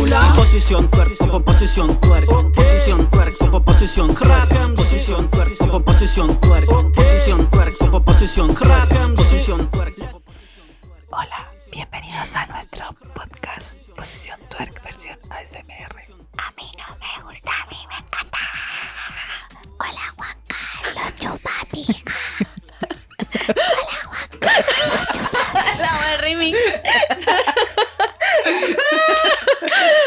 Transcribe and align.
película. 0.00 0.32
Posición 0.34 0.90
twerk, 0.90 1.16
po- 1.18 1.40
posición 1.44 2.00
twerk, 2.00 2.26
posición 2.54 3.10
twerk, 3.10 3.36
po- 3.50 3.62
posición 3.64 4.14
twerk, 4.14 4.74
posición 4.76 5.30
twerk, 5.30 5.56
po- 5.58 5.80
posición 5.84 6.40
twerk, 6.40 6.66
posición 6.94 7.50
twerk, 7.50 7.76
po- 7.90 8.02
posición 8.04 8.54
twerk, 8.54 9.14
posición 9.16 9.70
twerk. 9.70 9.94
Hola, 11.10 11.48
bienvenidos 11.70 12.34
a 12.36 12.46
nuestro 12.46 12.84
podcast 13.14 13.88
Posición 13.96 14.38
Twerk 14.48 14.82
versión 14.82 15.18
ASMR. 15.28 15.94
A 16.38 16.50
mí 16.52 16.70
no 16.78 16.96
me 16.96 17.22
gusta, 17.30 17.50
a 17.50 17.66
mí 17.70 17.76
me 17.88 17.96
encanta. 17.96 18.38
Hola 19.78 20.14
Juan 20.16 20.36
Carlos 20.48 21.14
Chupapija. 21.18 22.14
La 25.80 25.92
wea 25.98 26.16
remix. 26.18 26.58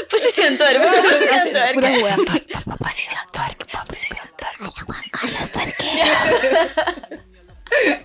Posición 0.10 0.58
tuerco, 0.58 0.88
posición 1.04 1.52
tuerco. 1.52 1.74
Pura 1.74 1.90
wea. 1.92 2.16
Posición 2.78 3.22
Twerk, 3.32 3.86
posición 3.88 4.28
Twerk. 4.38 4.62
Hola 4.62 4.72
Juan 4.86 5.04
Carlos 5.12 5.52
Tuerque. 5.52 5.86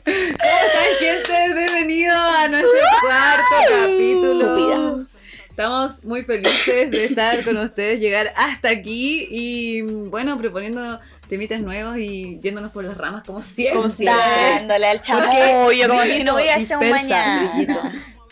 ¿Cómo 0.05 0.59
están, 0.59 0.91
gente? 0.99 1.59
Bienvenidos 1.59 2.17
a 2.17 2.49
nuestro 2.49 2.81
cuarto 3.01 3.57
capítulo. 3.69 4.39
Estúpida. 4.39 5.07
Estamos 5.51 6.05
muy 6.05 6.23
felices 6.25 6.91
de 6.91 7.05
estar 7.07 7.45
con 7.45 7.57
ustedes, 7.59 7.99
llegar 8.01 8.33
hasta 8.37 8.69
aquí 8.69 9.27
y, 9.31 9.83
bueno, 9.83 10.39
proponiendo 10.39 10.99
temitas 11.29 11.61
nuevos 11.61 11.99
y 11.99 12.39
yéndonos 12.41 12.71
por 12.73 12.85
las 12.85 12.97
ramas 12.97 13.25
como 13.25 13.43
siempre. 13.43 13.77
Como 13.77 13.91
siempre. 13.91 14.23
Dándole 14.55 14.87
al 14.87 15.01
chamullo, 15.01 15.89
como 15.89 16.03
si 16.05 16.25
no 16.25 16.37
hubiese 16.37 16.77
un 16.77 16.81
Dispersa, 16.81 17.51
brillito. 17.53 17.81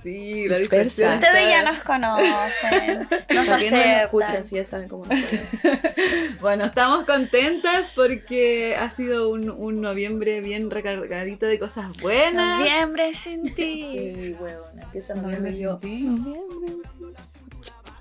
Sí, 0.06 0.46
la 0.46 0.58
Dispersa. 0.58 1.14
Ustedes 1.14 1.48
ya 1.50 1.62
nos 1.62 1.82
conocen, 1.82 2.98
nos 3.08 3.08
¿Por 3.08 3.26
qué 3.26 3.34
no 3.34 3.40
nos 3.40 3.48
aceptan. 3.50 4.00
escuchan 4.02 4.44
si 4.44 4.54
ya 4.54 4.64
saben 4.64 4.88
cómo 4.88 5.04
nos? 5.04 5.18
Bueno, 6.40 6.66
estamos 6.66 7.04
contentas 7.06 7.90
porque 7.96 8.76
ha 8.76 8.88
sido 8.90 9.30
un, 9.30 9.50
un 9.50 9.80
noviembre 9.80 10.40
bien 10.40 10.70
recargadito 10.70 11.46
de 11.46 11.58
cosas 11.58 11.86
buenas. 12.00 12.60
Noviembre 12.60 13.14
sin 13.14 13.52
ti. 13.52 14.14
Sí, 14.14 14.36
huevona, 14.38 14.82
empieza 14.82 15.14
Noviembre 15.14 15.50
noviembre 15.50 15.80
sin 15.80 15.80
ti. 15.80 17.26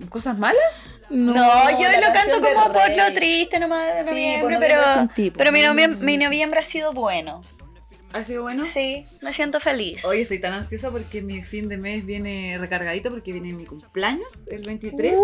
¿Cosas 0.10 0.38
malas? 0.38 0.96
No, 1.10 1.34
yo 1.82 1.90
lo 1.90 2.14
canto 2.14 2.42
como 2.42 2.72
por 2.74 2.90
lo 2.96 3.14
triste 3.14 3.60
nomás 3.60 3.88
de 3.96 4.04
Sí, 4.04 4.10
noviembre, 4.10 4.42
por 4.42 4.60
pero, 4.60 4.76
noviembre 4.82 5.16
sin 5.16 5.16
ti, 5.16 5.32
pero 5.32 5.52
mi, 5.52 5.62
pues. 5.62 5.72
noviem- 5.74 5.98
mi 6.00 6.18
noviembre 6.18 6.60
ha 6.60 6.66
sido 6.66 6.92
bueno. 6.94 7.42
¿Ha 8.16 8.24
sido 8.24 8.44
bueno? 8.44 8.64
Sí, 8.64 9.06
me 9.22 9.34
siento 9.34 9.60
feliz. 9.60 10.06
Hoy 10.06 10.22
estoy 10.22 10.40
tan 10.40 10.54
ansiosa 10.54 10.90
porque 10.90 11.22
mi 11.22 11.44
fin 11.44 11.68
de 11.68 11.76
mes 11.76 12.06
viene 12.06 12.58
recargadito 12.58 13.10
porque 13.10 13.34
viene 13.34 13.52
mi 13.52 13.66
cumpleaños, 13.66 14.32
el 14.48 14.62
23. 14.62 15.20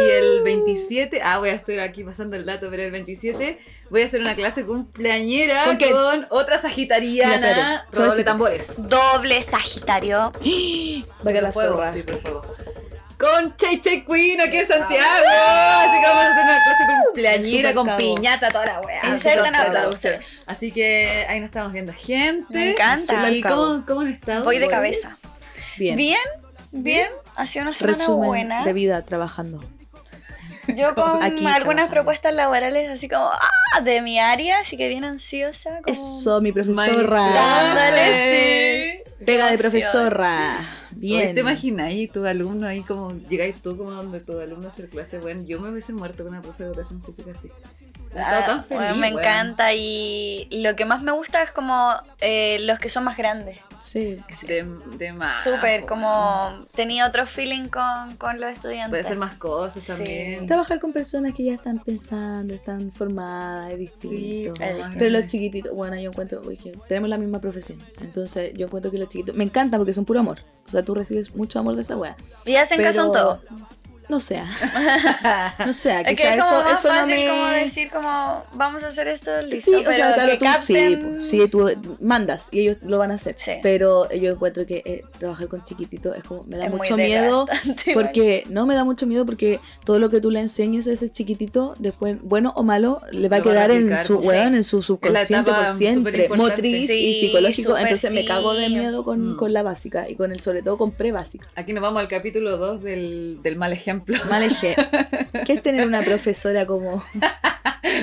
Y 0.00 0.10
el 0.10 0.42
27, 0.42 1.20
ah, 1.22 1.38
voy 1.38 1.50
a 1.50 1.54
estar 1.54 1.78
aquí 1.78 2.02
pasando 2.02 2.34
el 2.34 2.44
dato, 2.44 2.66
pero 2.68 2.82
el 2.82 2.90
27 2.90 3.60
voy 3.90 4.02
a 4.02 4.06
hacer 4.06 4.20
una 4.20 4.34
clase 4.34 4.64
cumpleañera 4.64 5.66
¿Con 5.66 5.78
con, 5.78 6.26
otra 6.30 6.60
sagitariana. 6.60 7.84
Suavecito. 7.92 8.24
tambores. 8.24 8.88
Doble 8.88 9.40
Sagitario. 9.40 10.32
Va 11.24 11.30
a 11.30 11.40
la 11.42 11.52
zorra. 11.52 11.92
Sí, 11.92 12.02
por 12.02 12.16
fuego. 12.16 12.42
Con 13.22 13.56
Chay 13.56 13.80
Chay 13.80 14.04
Queen 14.04 14.40
aquí 14.40 14.56
en 14.56 14.66
Santiago. 14.66 15.04
Así 15.06 16.00
que 16.00 16.06
vamos 16.08 16.24
a 16.24 16.32
hacer 16.32 16.44
una 16.44 16.64
clase 16.64 17.04
cumpleañera 17.04 17.74
con 17.74 17.96
piñata, 17.96 18.50
toda 18.50 18.66
la 18.66 18.80
weá. 18.80 19.00
Que- 19.00 19.30
aplausos. 19.54 20.42
Así 20.46 20.72
que 20.72 21.24
ahí 21.28 21.38
nos 21.38 21.46
estamos 21.46 21.72
viendo 21.72 21.92
gente. 21.92 22.46
Me 22.52 22.70
encanta. 22.72 23.30
¿Y 23.30 23.40
cómo, 23.40 23.84
cómo 23.86 24.00
han 24.00 24.08
estado? 24.08 24.42
Voy 24.42 24.58
de 24.58 24.68
cabeza. 24.68 25.16
Bien. 25.78 25.94
Bien, 25.94 26.18
bien. 26.72 27.10
Ha 27.36 27.46
sido 27.46 27.62
una 27.62 27.74
semana 27.74 27.96
Resumen 27.98 28.28
buena. 28.28 28.64
de 28.64 28.72
vida 28.72 29.02
trabajando. 29.02 29.62
Yo 30.76 30.94
con 30.94 31.22
Aquí 31.22 31.44
algunas 31.44 31.60
trabajando. 31.60 31.90
propuestas 31.90 32.34
laborales 32.34 32.88
así 32.88 33.08
como 33.08 33.24
ah, 33.24 33.80
de 33.82 34.02
mi 34.02 34.18
área, 34.18 34.60
así 34.60 34.76
que 34.76 34.88
bien 34.88 35.04
ansiosa. 35.04 35.80
Como... 35.82 35.92
Eso, 35.92 36.40
mi 36.40 36.52
profesora. 36.52 37.20
Dándole, 37.20 39.02
sí. 39.04 39.24
Pega 39.24 39.50
de 39.50 39.58
profesora. 39.58 40.58
Bien. 40.92 41.34
¿Te 41.34 41.40
imaginas 41.40 41.88
ahí 41.88 42.06
tu 42.06 42.24
alumno 42.24 42.66
ahí 42.66 42.82
como 42.82 43.12
llegáis 43.28 43.60
tú 43.60 43.76
como 43.76 43.90
donde 43.90 44.20
tu 44.20 44.38
alumno 44.38 44.68
hacer 44.68 44.88
clase? 44.88 45.18
Bueno, 45.18 45.42
yo 45.44 45.60
me 45.60 45.70
hubiese 45.70 45.92
muerto 45.92 46.22
con 46.22 46.32
una 46.32 46.42
profe 46.42 46.64
de 46.64 46.70
educación 46.70 47.02
física 47.02 47.32
así. 47.36 47.50
Ah, 48.14 48.44
tan 48.46 48.64
feliz. 48.64 48.82
bueno, 48.82 48.96
me 48.96 49.08
encanta 49.08 49.72
y 49.74 50.48
lo 50.50 50.76
que 50.76 50.84
más 50.84 51.02
me 51.02 51.12
gusta 51.12 51.42
es 51.42 51.50
como 51.50 51.94
eh, 52.20 52.58
los 52.60 52.78
que 52.78 52.88
son 52.88 53.04
más 53.04 53.16
grandes. 53.16 53.58
Sí. 53.82 54.18
De, 54.46 54.64
de 54.96 55.12
más. 55.12 55.42
Súper, 55.44 55.84
como 55.86 56.66
tenía 56.74 57.06
otro 57.06 57.26
feeling 57.26 57.68
con, 57.68 58.16
con 58.16 58.40
los 58.40 58.52
estudiantes. 58.52 58.90
Puede 58.90 59.02
hacer 59.02 59.18
más 59.18 59.34
cosas 59.36 59.82
Sí. 59.82 59.92
también. 59.92 60.46
Trabajar 60.46 60.78
con 60.80 60.92
personas 60.92 61.34
que 61.34 61.44
ya 61.44 61.54
están 61.54 61.78
pensando, 61.80 62.54
están 62.54 62.92
formadas, 62.92 63.72
es 63.72 63.90
Sí, 63.94 64.08
distinto. 64.08 64.62
Es 64.62 64.78
más 64.78 64.94
Pero 64.96 65.10
los 65.10 65.26
chiquititos, 65.26 65.74
bueno, 65.74 65.96
yo 65.96 66.10
encuentro, 66.10 66.40
oye, 66.46 66.72
tenemos 66.88 67.10
la 67.10 67.18
misma 67.18 67.40
profesión. 67.40 67.78
Entonces, 68.00 68.52
yo 68.54 68.66
encuentro 68.66 68.90
que 68.90 68.98
los 68.98 69.08
chiquitos 69.08 69.34
me 69.34 69.44
encantan 69.44 69.78
porque 69.80 69.94
son 69.94 70.04
puro 70.04 70.20
amor. 70.20 70.38
O 70.66 70.70
sea, 70.70 70.82
tú 70.84 70.94
recibes 70.94 71.34
mucho 71.34 71.58
amor 71.58 71.74
de 71.76 71.82
esa 71.82 71.96
wea. 71.96 72.16
y 72.46 72.54
hacen 72.56 72.76
Pero 72.78 72.88
caso 72.90 73.06
en 73.06 73.12
todo. 73.12 73.40
No 74.12 74.20
sea. 74.20 74.46
No 75.66 75.72
sea, 75.72 76.00
Es 76.02 76.18
que 76.18 76.28
es 76.34 76.40
como 76.44 76.44
eso, 76.60 76.64
más 76.64 76.78
eso 76.80 76.88
no 76.88 76.94
fácil 76.94 77.14
me. 77.16 77.28
como 77.28 77.46
decir 77.48 77.90
como 77.90 78.44
vamos 78.54 78.82
a 78.82 78.88
hacer 78.88 79.08
esto, 79.08 79.30
listo, 79.42 79.70
Sí, 79.70 79.76
pero 79.78 79.90
o 79.90 79.94
sea, 79.94 80.14
claro, 80.14 80.30
que 80.32 80.36
tú, 80.38 80.44
capten... 80.44 81.22
sí, 81.22 81.28
sí, 81.40 81.48
tú 81.48 81.70
mandas 82.00 82.48
y 82.52 82.60
ellos 82.60 82.76
lo 82.82 82.98
van 82.98 83.10
a 83.10 83.14
hacer. 83.14 83.34
Sí. 83.38 83.52
Pero 83.62 84.10
yo 84.12 84.32
encuentro 84.32 84.66
que 84.66 84.82
eh, 84.84 85.02
trabajar 85.18 85.48
con 85.48 85.64
chiquititos 85.64 86.16
es 86.16 86.24
como, 86.24 86.44
me 86.44 86.58
da 86.58 86.66
Es 86.66 86.70
mucho 86.70 86.96
miedo. 86.96 87.46
igual. 87.86 87.94
Porque 87.94 88.44
no 88.50 88.66
me 88.66 88.74
da 88.74 88.84
mucho 88.84 89.06
miedo 89.06 89.24
porque 89.24 89.60
todo 89.84 89.98
lo 89.98 90.10
que 90.10 90.20
tú 90.20 90.30
le 90.30 90.40
enseñes 90.40 90.86
a 90.88 90.92
ese 90.92 91.10
chiquitito, 91.10 91.74
después, 91.78 92.18
bueno 92.22 92.52
o 92.56 92.62
malo, 92.62 93.00
le 93.12 93.28
va 93.28 93.36
a 93.36 93.38
Lo 93.40 93.46
va 93.46 93.50
a 93.50 93.54
quedar 93.54 93.70
en 93.70 93.84
aplicar, 93.84 94.04
su 94.04 94.14
pues. 94.16 94.26
weón, 94.28 94.54
en 94.54 94.64
su 94.64 94.82
subconsciente 94.82 95.50
por 95.52 95.68
siempre, 95.76 96.28
motriz 96.28 96.86
Sí, 96.86 96.92
y 96.92 97.14
psicológico. 97.14 97.78
Entonces 97.78 98.12
me 98.12 98.22
sí. 98.22 98.26
cago 98.26 98.52
de 98.54 98.68
miedo 98.68 99.04
con, 99.04 99.32
Mm. 99.32 99.36
con 99.36 99.52
la 99.52 99.62
básica 99.62 100.08
y 100.08 100.16
con 100.16 100.32
el, 100.32 100.40
sobre 100.40 100.62
todo 100.62 100.76
con 100.76 100.90
pre-básica. 100.90 101.46
Aquí 101.54 101.72
nos 101.72 101.82
vamos 101.82 102.00
al 102.00 102.08
capítulo 102.08 102.56
2 102.58 102.82
del, 102.82 103.38
del 103.42 103.56
mal 103.56 103.72
ejemplo. 103.72 104.01
Mal 104.28 104.42
eje. 104.44 104.76
¿Qué 105.46 105.52
es 105.54 105.62
tener 105.62 105.86
una 105.86 106.02
profesora 106.02 106.66
como.? 106.66 107.02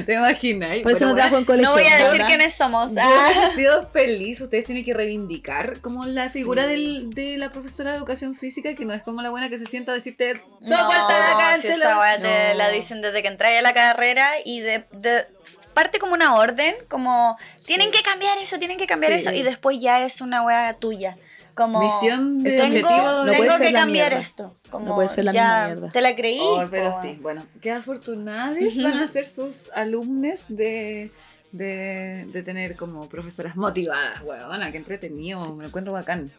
¿Te 0.05 0.13
imaginas? 0.13 0.77
Por 0.83 0.91
eso 0.91 1.05
no 1.05 1.15
trabajo 1.15 1.37
en 1.37 1.45
colegio. 1.45 1.69
No 1.69 1.73
voy 1.75 1.85
a 1.87 1.95
decir 1.95 2.11
¿verdad? 2.13 2.27
quiénes 2.27 2.53
somos. 2.53 2.93
Yo 2.93 3.01
Ah, 3.03 3.49
he 3.51 3.55
sido 3.55 3.87
feliz, 3.89 4.39
ustedes 4.41 4.65
tienen 4.65 4.83
que 4.85 4.93
reivindicar 4.93 5.79
como 5.81 6.05
la 6.05 6.27
Sí. 6.27 6.39
figura 6.39 6.67
del- 6.67 7.09
de 7.11 7.37
la 7.37 7.51
profesora 7.51 7.91
de 7.91 7.97
educación 7.97 8.35
física, 8.35 8.75
que 8.75 8.85
no 8.85 8.93
es 8.93 9.01
como 9.03 9.21
la 9.21 9.29
buena 9.29 9.49
que 9.49 9.57
se 9.57 9.65
sienta 9.65 9.91
a 9.91 9.95
decirte 9.95 10.33
dos 10.33 10.43
no, 10.61 10.85
vueltas 10.85 11.35
acá, 11.35 11.55
si 11.55 11.63
te 11.63 11.69
esa 11.73 11.95
lo-". 11.95 12.01
weá 12.01 12.17
te 12.21 12.49
No. 12.51 12.57
la 12.57 12.69
dicen 12.69 13.01
desde 13.01 13.21
que 13.21 13.27
entré 13.29 13.57
a 13.57 13.61
la 13.61 13.73
carrera 13.73 14.29
y 14.45 14.59
de, 14.61 14.85
de- 14.91 15.25
parte 15.73 15.97
como 15.99 16.13
una 16.13 16.35
orden, 16.35 16.75
como 16.89 17.37
tienen 17.65 17.89
que 17.91 18.01
cambiar 18.01 18.37
eso, 18.39 18.59
tienen 18.59 18.77
que 18.77 18.85
cambiar 18.87 19.13
Sí. 19.13 19.19
eso 19.19 19.31
y 19.31 19.43
después 19.43 19.79
ya 19.79 20.03
es 20.03 20.19
una 20.21 20.43
weá 20.43 20.73
tuya. 20.73 21.17
Como 21.59 21.79
Misión 21.81 22.39
de 22.39 22.51
tengo, 22.51 22.63
objetivo 22.65 23.01
No 23.01 23.25
de- 23.25 23.31
puede 23.37 23.41
tengo 23.41 23.57
ser 23.57 23.67
que 23.67 23.73
cambiar 23.73 24.07
mierda. 24.11 24.19
esto. 24.19 24.55
Como 24.71 24.85
No 24.85 24.95
puede 24.95 25.09
ser 25.09 25.25
la 25.25 25.31
ya 25.33 25.41
misma 25.43 25.65
mierda. 25.67 25.91
Te 25.91 26.01
la 26.01 26.15
creí. 26.15 26.39
Oh, 26.41 26.63
pero 26.71 26.91
po. 26.91 27.01
sí, 27.01 27.17
bueno, 27.21 27.45
qué 27.61 27.71
afortunadas 27.71 28.55
van 28.81 28.93
a 28.99 29.07
ser 29.07 29.27
sus 29.27 29.69
alumnos 29.73 30.45
de, 30.47 31.11
de, 31.51 32.25
de 32.31 32.43
tener 32.43 32.75
como 32.75 33.07
profesoras 33.09 33.55
motivadas, 33.55 34.21
huevona, 34.23 34.71
qué 34.71 34.77
entretenido, 34.77 35.55
me 35.55 35.63
lo 35.63 35.67
encuentro 35.69 35.93
bacán. 35.93 36.31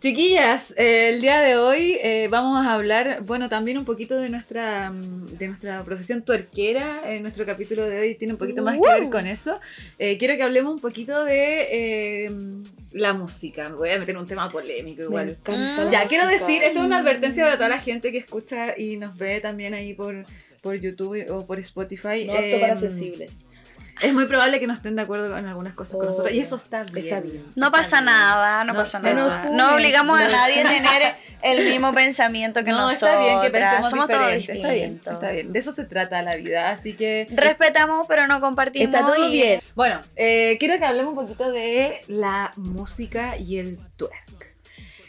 Chiquillas, 0.00 0.74
eh, 0.76 1.10
el 1.10 1.20
día 1.20 1.38
de 1.40 1.56
hoy 1.56 1.96
eh, 2.02 2.26
vamos 2.28 2.66
a 2.66 2.72
hablar, 2.74 3.22
bueno, 3.22 3.48
también 3.48 3.78
un 3.78 3.84
poquito 3.84 4.16
de 4.16 4.28
nuestra, 4.28 4.90
mm, 4.90 5.26
de 5.38 5.46
nuestra 5.46 5.84
profesión 5.84 6.22
tuerquera. 6.22 7.02
Eh, 7.04 7.20
nuestro 7.20 7.46
capítulo 7.46 7.84
de 7.88 8.00
hoy 8.00 8.14
tiene 8.16 8.32
un 8.34 8.38
poquito 8.38 8.62
más 8.62 8.74
que 8.80 9.00
ver 9.00 9.10
con 9.10 9.26
eso. 9.28 9.60
Eh, 10.00 10.18
quiero 10.18 10.34
que 10.36 10.42
hablemos 10.42 10.74
un 10.74 10.80
poquito 10.80 11.22
de 11.24 11.68
eh, 12.24 12.30
la 12.92 13.12
música. 13.12 13.68
Me 13.68 13.76
voy 13.76 13.90
a 13.90 13.98
meter 13.98 14.14
en 14.14 14.20
un 14.20 14.26
tema 14.26 14.50
polémico 14.50 15.00
Me 15.00 15.04
igual. 15.06 15.28
encanta 15.30 15.86
Mm. 15.86 15.90
Ya, 15.90 16.06
quiero 16.08 16.26
decir, 16.28 16.62
esto 16.62 16.80
es 16.80 16.84
una 16.84 16.98
advertencia 16.98 17.44
para 17.44 17.56
toda 17.56 17.68
la 17.68 17.80
gente 17.80 18.12
que 18.12 18.18
escucha 18.18 18.78
y 18.78 18.96
nos 18.96 19.16
ve 19.16 19.40
también 19.40 19.74
ahí 19.74 19.94
por, 19.94 20.24
por 20.60 20.74
YouTube 20.76 21.24
o 21.30 21.46
por 21.46 21.58
Spotify. 21.60 22.24
No 22.26 22.32
apto 22.34 22.60
para 22.60 22.72
Em, 22.72 22.78
sensibles. 22.78 23.44
Es 24.00 24.12
muy 24.12 24.24
probable 24.26 24.58
que 24.58 24.66
no 24.66 24.72
estén 24.72 24.96
de 24.96 25.02
acuerdo 25.02 25.28
con 25.32 25.46
algunas 25.46 25.74
cosas 25.74 25.96
con 25.96 26.06
nosotros 26.06 26.32
y 26.34 26.40
eso 26.40 26.56
está 26.56 26.82
bien. 26.84 27.04
Está 27.06 27.20
bien. 27.20 27.44
No 27.54 27.66
Está 27.66 27.78
pasa 27.78 27.96
bien. 27.96 28.06
nada, 28.06 28.64
no, 28.64 28.72
No, 28.72 28.78
pasa 28.78 28.98
nada. 28.98 29.50
No, 29.50 29.74
obligamos 29.74 30.18
a 30.18 30.28
nadie 30.28 30.60
a 30.62 30.64
tener 30.64 31.14
el 31.42 31.64
mismo 31.66 31.94
pensamiento 31.94 32.64
que 32.64 32.70
no, 32.70 32.78
nosotros. 32.82 33.10
está 33.10 33.20
bien 33.20 33.40
que 33.42 33.50
pensemos 33.50 33.90
Somos 33.90 34.08
todos 34.08 34.32
diferente. 34.32 34.52
Está 34.56 34.72
bien, 34.72 35.00
está 35.04 35.30
bien. 35.30 35.52
De 35.52 35.58
eso 35.58 35.70
se 35.72 35.84
trata 35.84 36.20
la 36.22 36.34
vida, 36.36 36.70
así 36.70 36.94
que... 36.94 37.26
Respetamos, 37.30 38.06
pero 38.08 38.26
no 38.26 38.40
compartimos. 38.40 38.92
Está 38.92 39.06
todo 39.06 39.28
y- 39.28 39.32
bien. 39.34 39.60
Bueno, 39.76 40.00
eh, 40.16 40.56
quiero 40.58 40.78
que 40.78 40.84
hablemos 40.84 41.10
un 41.16 41.24
poquito 41.24 41.52
de 41.52 42.00
la 42.08 42.52
música 42.56 43.36
y 43.36 43.58
el 43.58 43.78
twerk. 43.96 44.56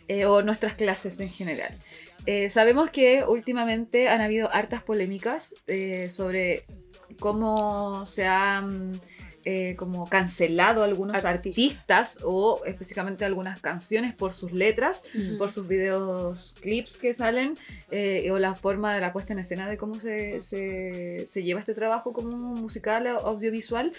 eh, 0.07 0.25
o 0.25 0.41
nuestras 0.43 0.73
clases 0.75 1.19
en 1.19 1.29
general. 1.31 1.73
Eh, 2.25 2.49
sabemos 2.49 2.89
que 2.89 3.23
últimamente 3.27 4.07
han 4.09 4.21
habido 4.21 4.53
hartas 4.53 4.83
polémicas 4.83 5.55
eh, 5.67 6.09
sobre 6.11 6.63
cómo 7.19 8.05
se 8.05 8.25
han 8.25 8.91
eh, 9.45 9.75
como 9.75 10.07
cancelado 10.07 10.83
algunos 10.85 11.25
artistas 11.25 12.17
o 12.23 12.61
específicamente 12.65 13.25
algunas 13.25 13.59
canciones 13.59 14.13
por 14.13 14.31
sus 14.31 14.53
letras, 14.53 15.03
Mm. 15.13 15.37
por 15.37 15.51
sus 15.51 15.67
videos 15.67 16.55
clips 16.61 16.95
que 16.97 17.13
salen 17.13 17.55
eh, 17.91 18.31
o 18.31 18.39
la 18.39 18.55
forma 18.55 18.95
de 18.95 19.01
la 19.01 19.11
puesta 19.11 19.33
en 19.33 19.39
escena 19.39 19.67
de 19.69 19.75
cómo 19.75 19.99
se, 19.99 20.39
se- 20.39 21.25
se 21.27 21.43
lleva 21.43 21.59
este 21.59 21.73
trabajo 21.73 22.13
como 22.13 22.37
musical 22.37 23.05
o 23.07 23.19
audiovisual, 23.27 23.91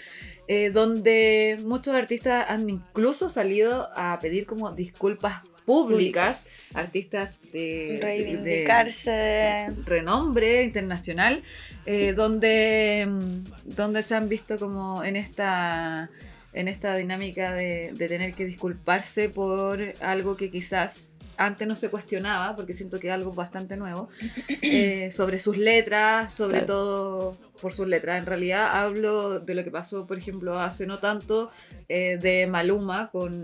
eh, 0.47 0.71
donde 0.71 1.57
muchos 1.63 1.93
artistas 1.93 2.47
han 2.49 2.67
incluso 2.67 3.29
salido 3.29 3.87
a 3.95 4.17
pedir 4.19 4.47
como 4.47 4.71
disculpas 4.71 5.43
públicas, 5.63 6.47
artistas 6.73 7.41
de, 7.51 7.59
de- 7.93 7.99
Reivindicarse. 8.01 9.11
de- 9.11 9.75
renombre 9.85 10.63
internacional, 10.63 11.43
eh, 11.85 12.13
donde, 12.13 13.07
mm, 13.09 13.75
donde 13.75 14.03
se 14.03 14.15
han 14.15 14.29
visto 14.29 14.57
como 14.57 15.03
en 15.03 15.15
esta, 15.15 16.09
en 16.53 16.67
esta 16.67 16.95
dinámica 16.95 17.53
de, 17.53 17.91
de 17.93 18.07
tener 18.07 18.33
que 18.33 18.45
disculparse 18.45 19.29
por 19.29 19.81
algo 20.01 20.35
que 20.35 20.49
quizás 20.51 21.11
antes 21.37 21.67
no 21.67 21.75
se 21.75 21.89
cuestionaba, 21.89 22.55
porque 22.55 22.73
siento 22.73 22.99
que 22.99 23.07
es 23.07 23.13
algo 23.13 23.31
bastante 23.31 23.77
nuevo, 23.77 24.09
eh, 24.61 25.11
sobre 25.11 25.39
sus 25.39 25.57
letras, 25.57 26.33
sobre 26.33 26.59
Claro. 26.59 26.65
todo 26.65 27.31
por 27.61 27.73
sus 27.73 27.87
letras. 27.87 28.19
En 28.19 28.25
realidad 28.25 28.69
hablo 28.71 29.39
de 29.39 29.55
lo 29.55 29.63
que 29.63 29.71
pasó, 29.71 30.05
por 30.07 30.17
ejemplo, 30.17 30.57
hace 30.57 30.85
no 30.85 30.97
tanto 30.97 31.51
eh, 31.89 32.17
de 32.21 32.47
Maluma 32.47 33.09
con... 33.11 33.43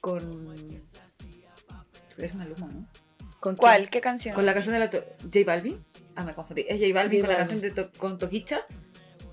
con 0.00 0.54
es 2.18 2.34
Maluma, 2.36 2.68
¿no? 2.68 2.86
¿Con 3.40 3.56
¿Cuál? 3.56 3.90
¿Qué 3.90 4.00
canción? 4.00 4.34
Con 4.34 4.46
la 4.46 4.54
canción 4.54 4.74
de 4.74 4.78
la 4.78 4.86
J 4.86 5.40
Balvin. 5.44 5.78
Ah, 6.16 6.24
me 6.24 6.32
confundí. 6.34 6.64
Es 6.68 6.80
J 6.80 6.92
Balvin 6.94 7.20
con 7.20 7.30
la 7.30 7.36
canción 7.38 7.60
de 7.60 7.70
to- 7.70 7.90
con 7.98 8.18
Toquicha. 8.18 8.60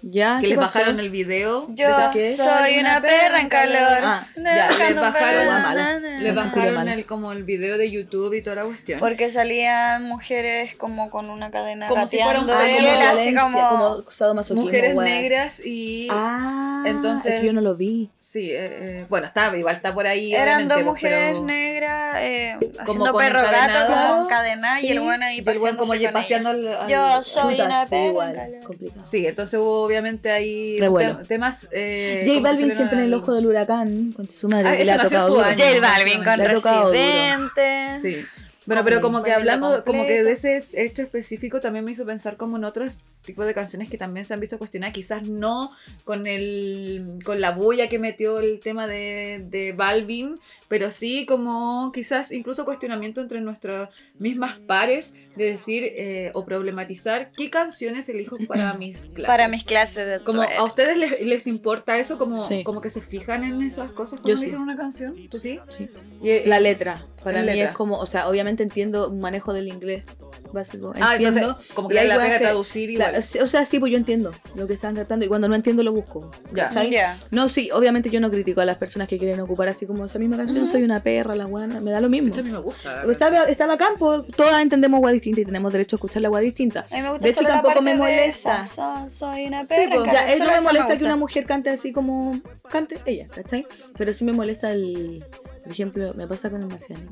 ¿Ya? 0.04 0.38
Que 0.42 0.48
¿Qué 0.48 0.48
les 0.56 0.58
pasó? 0.58 0.80
bajaron 0.80 1.00
el 1.00 1.12
video. 1.12 1.68
Yo 1.70 1.88
¿Qué? 2.12 2.36
soy 2.36 2.80
una 2.80 3.00
perra 3.04 3.40
en 3.40 3.50
calor. 3.50 4.00
Ah, 4.02 4.28
ya, 4.36 4.42
le 4.42 4.52
Dejando 4.78 5.02
bajaron- 5.04 5.46
Guau, 5.46 5.62
mala. 5.62 6.00
Les 6.00 6.34
bajaron 6.36 6.88
el, 6.90 7.06
como 7.06 7.32
el 7.32 7.44
video 7.44 7.78
de 7.78 7.92
YouTube 7.92 8.34
y 8.34 8.42
toda 8.42 8.56
la 8.56 8.64
cuestión. 8.64 9.00
Porque 9.00 9.30
salían 9.30 10.06
mujeres 10.06 10.74
como 10.76 11.12
con 11.12 11.30
una 11.30 11.52
cadena 11.52 11.88
Como 11.88 12.08
si 12.08 12.18
fuera 12.18 12.40
un 12.40 12.48
gateando 12.48 12.74
y 12.74 12.82
programa 12.84 13.12
él 13.12 13.20
así 13.20 13.36
como... 13.36 14.04
como 14.50 14.62
Mujeres 14.64 14.96
weas. 14.96 15.10
negras 15.22 15.62
y... 15.64 16.08
Ah, 16.10 16.84
Entonces- 16.88 17.44
yo 17.44 17.54
no 17.54 17.62
lo 17.62 17.76
vi. 17.76 18.10
Sí, 18.32 18.50
eh, 18.50 18.56
eh, 19.02 19.06
bueno, 19.10 19.28
está, 19.28 19.54
igual 19.58 19.76
está 19.76 19.94
por 19.94 20.08
ahí. 20.08 20.34
Eran 20.34 20.70
dos 20.70 20.76
pues, 20.78 20.86
mujeres 20.86 21.32
pero- 21.34 21.44
negras 21.44 22.16
eh, 22.20 22.56
Como 22.86 23.06
haciendo 23.06 23.18
perro 23.18 23.42
gato 23.42 23.94
como 23.94 24.28
cadena 24.30 24.80
y 24.80 24.88
el 24.88 25.00
Sí, 25.00 25.04
bueno 25.04 25.26
ahí 25.26 25.44
y 25.46 25.50
el 25.50 25.60
buen 25.60 25.76
como 25.76 25.92
con 25.94 26.12
paseando 26.14 26.52
ella. 26.52 26.70
al- 26.80 26.84
al- 26.84 26.90
Yo 27.18 27.24
soy 27.26 27.60
una 27.60 27.86
sí, 27.86 27.96
igual, 27.98 28.60
complicado. 28.66 29.04
Sí, 29.12 29.28
entonces 29.28 29.60
hubo 29.60 29.84
obviamente 29.84 30.32
ahí 30.32 30.80
Revuelo. 30.80 31.20
tem- 31.20 31.28
temas... 31.28 31.68
Eh, 31.74 32.24
J 32.26 32.40
Balvin 32.40 32.72
siempre 32.72 33.00
en 33.00 33.04
el 33.04 33.14
ojo 33.16 33.34
del 33.36 33.48
huracán, 33.48 34.14
con 34.14 34.30
su 34.30 34.48
madre, 34.48 34.70
Ah, 34.70 34.78
que 34.78 34.86
le 34.86 34.92
este 34.94 35.02
ha 35.02 35.10
tocado. 35.10 35.36
J 35.44 35.80
Balvin 35.82 36.24
con. 36.24 36.40
Residente. 36.40 38.00
Sí. 38.02 38.26
Bueno, 38.68 38.84
pero 38.84 39.02
como 39.02 39.24
que 39.24 39.32
hablando, 39.32 39.84
como 39.84 40.06
que 40.06 40.24
de 40.24 40.32
ese 40.32 40.64
hecho 40.74 41.02
específico 41.02 41.60
también 41.60 41.84
me 41.84 41.92
hizo 41.92 42.06
pensar 42.06 42.38
como 42.38 42.58
en 42.58 42.64
otros 42.64 43.00
tipos 43.22 43.46
de 43.46 43.54
canciones 43.54 43.90
que 43.90 43.98
también 43.98 44.26
se 44.26 44.34
han 44.34 44.40
visto 44.40 44.60
cuestionadas, 44.60 44.94
quizás 44.94 45.28
no 45.28 45.72
con 46.04 46.28
el 46.28 47.20
con 47.24 47.42
la 47.42 47.52
bulla 47.52 47.88
que 47.88 47.98
metió 47.98 48.40
el 48.40 48.60
tema 48.60 48.86
de, 48.86 49.44
de 49.50 49.72
Balvin, 49.72 50.36
pero 50.72 50.90
sí 50.90 51.26
como 51.26 51.92
quizás 51.94 52.32
incluso 52.32 52.64
cuestionamiento 52.64 53.20
entre 53.20 53.42
nuestras 53.42 53.90
mismas 54.18 54.58
pares 54.60 55.14
de 55.36 55.44
decir 55.44 55.84
eh, 55.84 56.32
o 56.34 56.46
problematizar 56.46 57.32
qué 57.36 57.50
canciones 57.50 58.08
elijo 58.08 58.38
para 58.48 58.74
mis 58.76 59.00
clases. 59.08 59.26
Para 59.28 59.50
mis 59.50 59.66
clases 59.66 60.08
de 60.08 60.24
Como 60.24 60.44
a 60.44 60.64
ustedes 60.64 60.98
les, 60.98 61.20
les 61.20 61.46
importa 61.46 61.98
eso, 62.00 62.18
como, 62.18 62.40
Sí. 62.40 62.64
como 62.64 62.80
que 62.80 62.90
se 62.90 63.02
fijan 63.02 63.44
en 63.44 63.62
esas 63.64 63.92
cosas 63.92 64.22
cuando 64.22 64.38
sí. 64.38 64.46
eligen 64.46 64.62
una 64.62 64.78
canción, 64.78 65.14
¿tú 65.30 65.38
sí? 65.40 65.60
Sí. 65.68 65.90
Y, 66.24 66.30
eh, 66.30 66.44
La 66.46 66.62
letra, 66.62 67.06
para 67.22 67.40
La 67.44 67.52
mí 67.52 67.58
letra. 67.58 67.72
es 67.72 67.76
como, 67.76 67.98
o 68.00 68.06
sea, 68.06 68.30
obviamente 68.30 68.64
entiendo 68.64 69.10
un 69.10 69.20
manejo 69.20 69.52
del 69.52 69.68
inglés 69.68 70.06
básico. 70.54 70.94
ah, 71.02 71.14
Entiendo. 71.16 71.40
entonces 71.42 71.72
como 71.74 71.90
que 71.90 72.00
hay 72.00 72.08
la 72.08 72.16
weas 72.16 72.28
pega 72.28 72.38
que- 72.40 72.44
traducir 72.46 72.90
igual. 72.92 73.10
Claro, 73.12 73.44
o 73.44 73.48
sea, 73.48 73.66
sí, 73.66 73.78
pues 73.80 73.92
yo 73.92 73.98
entiendo 73.98 74.32
lo 74.56 74.68
que 74.68 74.74
están 74.74 74.96
cantando 74.96 75.26
y 75.26 75.28
cuando 75.28 75.48
no 75.50 75.56
entiendo 75.56 75.84
lo 75.84 75.92
busco. 75.92 76.32
Ya. 76.54 76.70
¿cachai? 76.70 76.92
Ya. 76.92 77.18
No, 77.30 77.50
sí, 77.50 77.70
obviamente 77.74 78.10
yo 78.10 78.20
no 78.22 78.30
critico 78.32 78.62
a 78.62 78.66
las 78.66 78.78
personas 78.78 79.08
que 79.10 79.18
quieren 79.18 79.40
ocupar 79.42 79.68
así 79.68 79.86
como 79.86 80.06
esa 80.06 80.18
misma 80.20 80.38
canción, 80.38 80.61
soy 80.66 80.84
una 80.84 81.00
perra, 81.02 81.36
la 81.36 81.46
guana, 81.46 81.80
me 81.82 81.92
da 81.92 82.00
lo 82.02 82.10
mismo. 82.10 82.30
Esto 82.30 82.42
a 82.42 82.44
mí 82.44 82.52
me 82.52 82.58
gusta. 82.60 83.04
Está 83.48 83.66
bacán, 83.66 83.94
pues, 83.98 84.24
todas 84.36 84.62
entendemos 84.62 84.98
agua 84.98 85.12
distinta 85.12 85.42
y 85.42 85.46
tenemos 85.46 85.72
derecho 85.72 85.96
a 85.96 85.98
escuchar 85.98 86.22
la 86.22 86.28
agua 86.30 86.40
distinta. 86.40 86.86
A 86.92 86.96
mí 86.96 87.02
me 87.02 87.10
gusta 87.10 87.24
De 87.26 87.30
hecho, 87.32 87.44
tampoco 87.44 87.82
me 87.82 87.96
molesta. 87.96 88.62
esa, 88.64 88.66
so- 88.66 89.10
soy 89.10 89.48
una 89.48 89.62
Sí, 89.62 89.68
perra. 89.70 89.84
en 89.84 89.90
pues. 90.04 90.12
Ya, 90.14 90.32
él 90.34 90.40
no 90.40 90.46
me 90.52 90.62
molesta 90.62 90.88
que 90.88 90.94
gusta. 90.94 91.06
una 91.06 91.16
mujer 91.18 91.46
cante 91.46 91.70
así 91.70 91.92
como 91.92 92.40
cante 92.70 93.00
ella, 93.06 93.28
¿cachai? 93.34 93.66
Pero 93.98 94.14
sí 94.14 94.24
me 94.26 94.34
molesta 94.34 94.72
el, 94.72 95.24
por 95.64 95.72
ejemplo, 95.72 96.14
me 96.16 96.28
pasa 96.28 96.50
con 96.50 96.62
el 96.62 96.68
marciano. 96.68 97.12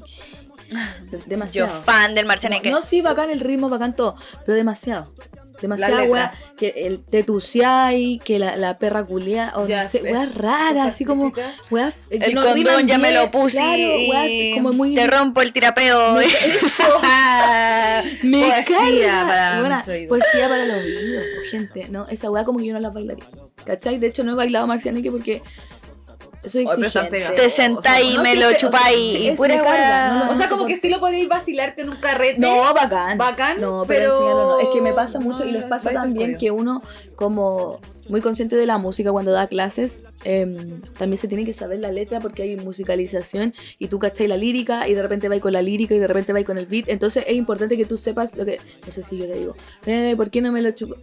Yo 1.11 1.17
Demasiado. 1.25 1.81
fan 1.81 2.13
del 2.13 2.25
Marcianeque. 2.25 2.69
No, 2.69 2.81
sí, 2.81 3.01
bacán 3.01 3.29
el 3.31 3.39
ritmo, 3.39 3.69
bacán 3.69 3.95
todo, 3.95 4.15
pero 4.45 4.55
demasiado. 4.55 5.11
Demasiado, 5.61 5.97
Las 6.01 6.09
weá, 6.09 6.31
que 6.57 6.73
el 6.75 7.03
tetuciai, 7.03 8.19
que 8.23 8.39
la, 8.39 8.55
la 8.55 8.77
perra 8.77 9.03
culia, 9.03 9.53
o 9.55 9.67
Ya, 9.67 9.83
no 9.83 9.89
sé, 9.89 9.97
es- 9.97 10.03
weá 10.03 10.25
rara, 10.25 10.85
así 10.85 11.05
como, 11.05 11.33
weá, 11.69 11.91
el 12.09 12.23
que 12.23 12.33
no 12.33 12.43
condón 12.45 12.87
ya 12.87 12.97
me 12.97 13.11
lo 13.11 13.29
puse 13.31 13.57
claro, 13.57 13.83
weá, 14.09 14.55
como 14.55 14.73
muy... 14.73 14.95
te 14.95 15.07
rompo 15.07 15.41
el 15.41 15.53
tirapeo. 15.53 16.17
Me 18.23 18.41
Poesía 18.41 18.77
carga. 18.77 19.61
para 19.61 19.83
poesía 20.07 20.49
para 20.49 20.65
los 20.65 20.77
oídos, 20.77 21.23
pues, 21.35 21.51
gente. 21.51 21.87
No, 21.89 22.07
esa 22.07 22.29
weá 22.31 22.43
como 22.43 22.59
que 22.59 22.65
yo 22.67 22.73
no 22.73 22.79
la 22.79 22.89
bailaría. 22.89 23.25
¿Cachai? 23.65 23.97
De 23.99 24.07
hecho, 24.07 24.23
no 24.23 24.31
he 24.31 24.35
bailado 24.35 24.67
marcianeque 24.67 25.11
porque 25.11 25.41
soy 26.45 26.63
exigente. 26.65 27.25
Te 27.35 27.49
sentáis 27.49 28.17
me 28.19 28.35
lo 28.35 28.51
chupáis 28.53 29.19
y 29.19 29.31
pura 29.31 29.61
carga, 29.61 30.29
O 30.31 30.35
sea, 30.35 30.49
como 30.49 30.65
que 30.65 30.75
sí 30.77 30.89
lo 30.89 30.99
podéis 30.99 31.27
vacilarte 31.27 31.81
en 31.81 31.89
un 31.89 31.97
carrete. 31.97 32.39
No, 32.39 32.73
bacán. 32.73 33.17
Bacán, 33.17 33.59
No, 33.59 33.85
pero, 33.87 34.17
pero-. 34.17 34.59
Es 34.59 34.69
que 34.69 34.81
me 34.81 34.93
pasa 34.93 35.19
mucho 35.19 35.45
y 35.45 35.51
les 35.51 35.63
pasa 35.63 35.91
también 35.91 36.37
que 36.37 36.51
uno, 36.51 36.81
como 37.15 37.79
muy 38.07 38.21
consciente 38.21 38.55
de 38.55 38.65
la 38.65 38.79
música 38.79 39.11
cuando 39.11 39.31
da 39.31 39.45
clases, 39.45 40.03
em, 40.23 40.81
también 40.97 41.19
se 41.19 41.27
tiene 41.27 41.45
que 41.45 41.53
saber 41.53 41.79
la 41.79 41.91
letra 41.91 42.19
porque 42.19 42.41
hay 42.41 42.55
musicalización 42.55 43.53
y 43.77 43.87
tú 43.87 43.99
cachai 43.99 44.27
la 44.27 44.35
lírica 44.37 44.87
y 44.87 44.95
de 44.95 45.01
repente 45.03 45.29
vais 45.29 45.41
con 45.41 45.53
la 45.53 45.61
lírica 45.61 45.93
y 45.93 45.99
de 45.99 46.07
repente 46.07 46.33
vais 46.33 46.45
con 46.45 46.57
el 46.57 46.65
beat. 46.65 46.85
Entonces 46.87 47.23
es 47.27 47.35
importante 47.35 47.77
que 47.77 47.85
tú 47.85 47.97
sepas 47.97 48.35
lo 48.35 48.45
que. 48.45 48.59
No 48.85 48.91
sé 48.91 49.03
si 49.03 49.17
yo 49.17 49.27
le 49.27 49.35
digo. 49.37 49.55
eh, 49.85 50.15
¿Por 50.17 50.31
qué 50.31 50.41
no 50.41 50.51
me 50.51 50.61
lo 50.61 50.71
chupo? 50.71 50.95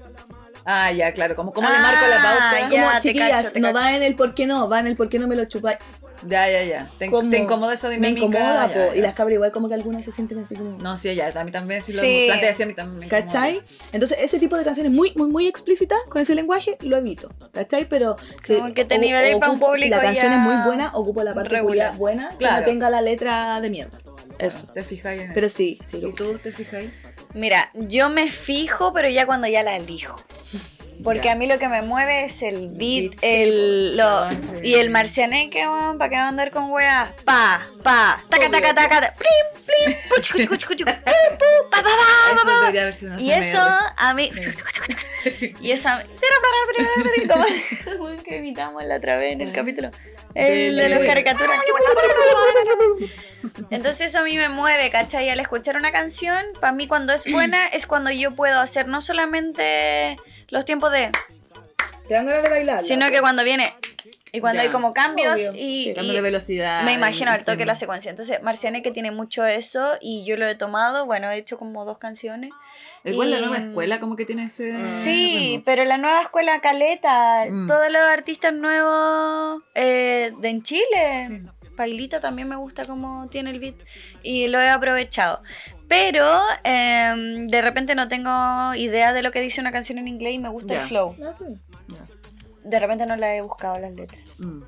Ah, 0.67 0.91
ya, 0.93 1.13
claro. 1.13 1.37
Como, 1.37 1.53
le 1.55 1.61
Ah, 1.67 1.79
marco 1.81 2.07
la 2.11 2.23
pauta. 2.23 2.61
ya. 2.61 2.69
Como 2.91 3.01
chiquillas, 3.01 3.43
cacho, 3.45 3.59
no 3.61 3.69
cacho. 3.73 3.79
va 3.79 3.95
en 3.97 4.03
el 4.03 4.17
por 4.17 4.35
qué 4.35 4.47
no, 4.47 4.69
va 4.69 4.81
en 4.81 4.89
el 4.89 4.97
por 4.97 5.09
qué 5.09 5.19
no 5.21 5.29
me 5.29 5.37
lo 5.37 5.45
chupáis. 5.45 5.79
Ya, 6.27 6.51
ya, 6.51 6.65
ya. 6.65 6.89
Te, 6.99 7.11
Como- 7.11 7.31
te 7.31 7.39
incomoda 7.39 7.75
esa 7.75 7.89
Me 7.89 7.97
dinámica. 7.97 8.27
incomoda, 8.27 8.69
ya, 8.69 8.75
po, 8.75 8.81
ya. 8.93 8.97
y 8.97 9.01
las 9.03 9.15
cabras 9.15 9.35
igual 9.35 9.53
como 9.53 9.69
que 9.69 9.75
algunas 9.75 10.03
se 10.05 10.11
sienten 10.11 10.39
así 10.39 10.57
como... 10.57 10.79
No, 10.79 10.97
sí, 10.97 11.15
ya. 11.15 11.29
A 11.29 11.45
mí 11.45 11.53
también, 11.53 11.83
si 11.83 11.93
lo 11.93 12.01
Sí. 12.01 12.25
planteas 12.27 12.55
así, 12.55 12.63
a 12.63 12.67
mí 12.67 12.75
también 12.75 12.99
me 13.01 13.07
incomoda. 13.07 13.27
¿Cachai? 13.27 13.63
Entonces, 13.93 14.19
ese 14.21 14.39
tipo 14.41 14.57
de 14.57 14.65
canciones 14.65 14.91
muy, 14.93 15.13
muy, 15.15 15.29
muy 15.31 15.47
explícitas 15.47 15.99
con 16.09 16.21
ese 16.23 16.35
lenguaje, 16.35 16.79
lo 16.81 16.97
evito. 16.97 17.31
¿Cachai? 17.53 17.87
Pero 17.89 18.17
Como 18.47 18.73
que 18.75 18.85
te 18.87 18.99
nivelé 18.99 19.37
pa' 19.39 19.51
un 19.51 19.59
ocupo- 19.59 19.75
Si 19.77 19.83
público 19.83 19.97
la 19.97 20.03
canción 20.03 20.33
ya 20.33 20.37
es 20.37 20.41
muy 20.43 20.57
buena, 20.67 20.91
ocupo 20.95 21.23
la 21.23 21.35
parte 21.35 21.51
regular. 21.51 21.95
buena 21.97 22.31
que 22.31 22.37
Claro. 22.39 22.61
no 22.61 22.65
tenga 22.65 22.91
la 22.91 23.03
letra 23.03 23.61
de 23.61 23.71
mierda. 23.71 23.99
Eso. 24.39 24.67
Te 24.69 24.83
fijáis 24.83 25.21
en 25.21 25.33
Pero 25.33 25.49
sí, 25.49 25.79
sí. 25.83 25.99
Lo 26.01 26.09
¿Y 26.09 26.13
tú 26.15 26.39
te 26.43 26.51
fijáis? 26.51 26.91
Mira, 27.35 27.71
yo 27.75 28.09
me 28.09 28.31
fijo, 28.31 28.93
pero 28.93 29.09
ya 29.09 29.27
cuando 29.27 29.47
ya 29.47 29.63
la 29.63 29.77
elijo. 29.77 30.17
Porque 31.05 31.25
Ya. 31.27 31.33
a 31.33 31.35
mí 31.35 31.47
lo 31.47 31.59
que 31.59 31.69
me 31.69 31.83
mueve 31.83 32.25
es 32.25 32.43
el 32.43 32.69
beat, 32.71 33.11
beat, 33.11 33.19
el, 33.23 33.91
sí, 33.91 33.97
lo, 33.97 34.05
avance. 34.07 34.61
y 34.67 34.75
el 34.75 34.89
marcianeque, 34.91 35.69
weón, 35.69 35.99
¿para 35.99 36.09
qué 36.11 36.17
va 36.17 36.23
a 36.23 36.29
andar 36.29 36.51
con 36.51 36.71
weas? 36.71 37.13
Pa, 37.25 37.69
pa, 37.87 38.19
taca, 38.29 38.51
taca, 38.51 38.75
taca, 38.75 38.99
plim, 39.15 39.47
plim, 39.63 39.89
puch, 40.11 40.33
cuch, 40.33 40.47
cuch, 40.51 40.65
cuch, 40.67 40.83
pum, 40.83 41.31
pum, 41.39 41.57
pa, 41.71 41.79
pa, 41.87 41.93
pa. 42.01 42.93
Sido 42.93 43.13
una 43.13 43.23
Y 43.23 43.31
eso 43.31 43.63
a 43.63 44.13
mí. 44.15 44.31
Y 45.61 45.71
eso 45.71 45.89
a 45.89 45.99
mí. 45.99 46.05
Como 47.85 48.23
que 48.23 48.39
imitamos 48.39 48.85
la 48.85 48.97
otra 48.97 49.17
vez 49.17 49.33
en 49.33 49.41
el 49.41 49.53
capítulo. 49.53 49.91
El 50.35 50.77
de 50.77 50.89
las 50.89 51.05
caricaturas. 51.07 51.61
Entonces 53.71 54.09
eso 54.09 54.19
a 54.19 54.23
mí 54.23 54.37
me 54.37 54.49
mueve, 54.49 54.91
¿cachai? 54.91 55.31
Al 55.31 55.41
escuchar 55.41 55.77
una 55.77 55.93
canción, 55.93 56.45
para 56.61 56.73
mí 56.73 56.89
cuando 56.89 57.13
es 57.13 57.31
buena 57.31 57.67
es 57.69 57.87
cuando 57.87 58.11
yo 58.11 58.33
puedo 58.33 58.61
hacer 58.61 58.89
no 58.89 59.01
solamente 59.01 60.17
los 60.49 60.65
tiempos 60.65 60.91
de, 60.93 61.13
Te 62.09 62.15
dan 62.15 62.27
ganas 62.27 62.43
de 62.43 62.51
bailar. 62.51 62.83
sino 62.83 63.09
que 63.11 63.21
cuando 63.21 63.45
viene 63.45 63.73
y 64.33 64.41
cuando 64.41 64.61
Ya. 64.63 64.69
hay 64.69 64.73
como 64.73 64.93
cambios 64.93 65.35
Obvio. 65.35 65.53
y, 65.55 65.85
Sí, 65.85 65.93
Cambio 65.95 66.13
y 66.13 66.17
de 66.17 66.21
velocidad. 66.23 66.83
me 66.85 66.93
imagino 66.93 67.31
al 67.31 67.45
toque 67.45 67.65
la 67.65 67.75
secuencia. 67.75 68.11
Entonces 68.11 68.43
Marciane 68.43 68.83
que 68.83 68.91
tiene 68.91 69.11
mucho 69.11 69.45
eso 69.47 69.95
y 70.01 70.25
yo 70.25 70.37
lo 70.37 70.47
he 70.47 70.55
tomado, 70.57 71.07
bueno, 71.07 71.31
he 71.31 71.39
hecho 71.39 71.59
como 71.59 71.85
dos 71.85 71.99
canciones. 71.99 72.51
Igual 73.05 73.31
la 73.31 73.39
Y- 73.39 73.41
nueva 73.43 73.57
escuela 73.59 74.01
como 74.01 74.17
que 74.17 74.25
tiene 74.27 74.47
ese... 74.47 74.85
Sí, 74.87 75.37
ritmo. 75.53 75.63
pero 75.65 75.85
la 75.85 75.97
nueva 75.97 76.23
escuela 76.23 76.61
Caleta, 76.61 77.45
Mm. 77.49 77.67
todos 77.69 77.91
los 77.91 78.03
artistas 78.03 78.53
nuevos 78.53 79.63
eh, 79.75 80.33
de 80.41 80.49
en 80.49 80.63
Chile. 80.63 81.25
Sí. 81.29 81.43
Pailita 81.77 82.21
también 82.21 82.49
me 82.49 82.57
gusta 82.57 82.85
cómo 82.87 83.29
tiene 83.29 83.51
el 83.51 83.61
beat 83.61 83.75
y 84.23 84.49
lo 84.49 84.59
he 84.61 84.69
aprovechado. 84.71 85.43
Pero 85.89 86.27
em, 86.65 87.47
de 87.49 87.63
repente 87.63 87.95
no 87.95 88.09
tengo 88.09 88.75
idea 88.75 89.13
de 89.13 89.23
lo 89.23 89.31
que 89.31 89.41
dice 89.43 89.61
una 89.61 89.73
canción 89.73 89.99
en 89.99 90.09
inglés 90.09 90.35
y 90.35 90.39
me 90.39 90.49
gusta 90.49 90.73
Ya. 90.75 90.83
el 90.83 90.89
flow. 90.89 91.15
Ah, 91.23 91.35
sí. 91.39 91.45
De 92.69 92.79
repente 92.81 93.07
no 93.07 93.17
la 93.17 93.35
he 93.35 93.41
buscado 93.41 93.79
las 93.79 93.93
letras. 93.93 94.21
Mm. 94.39 94.63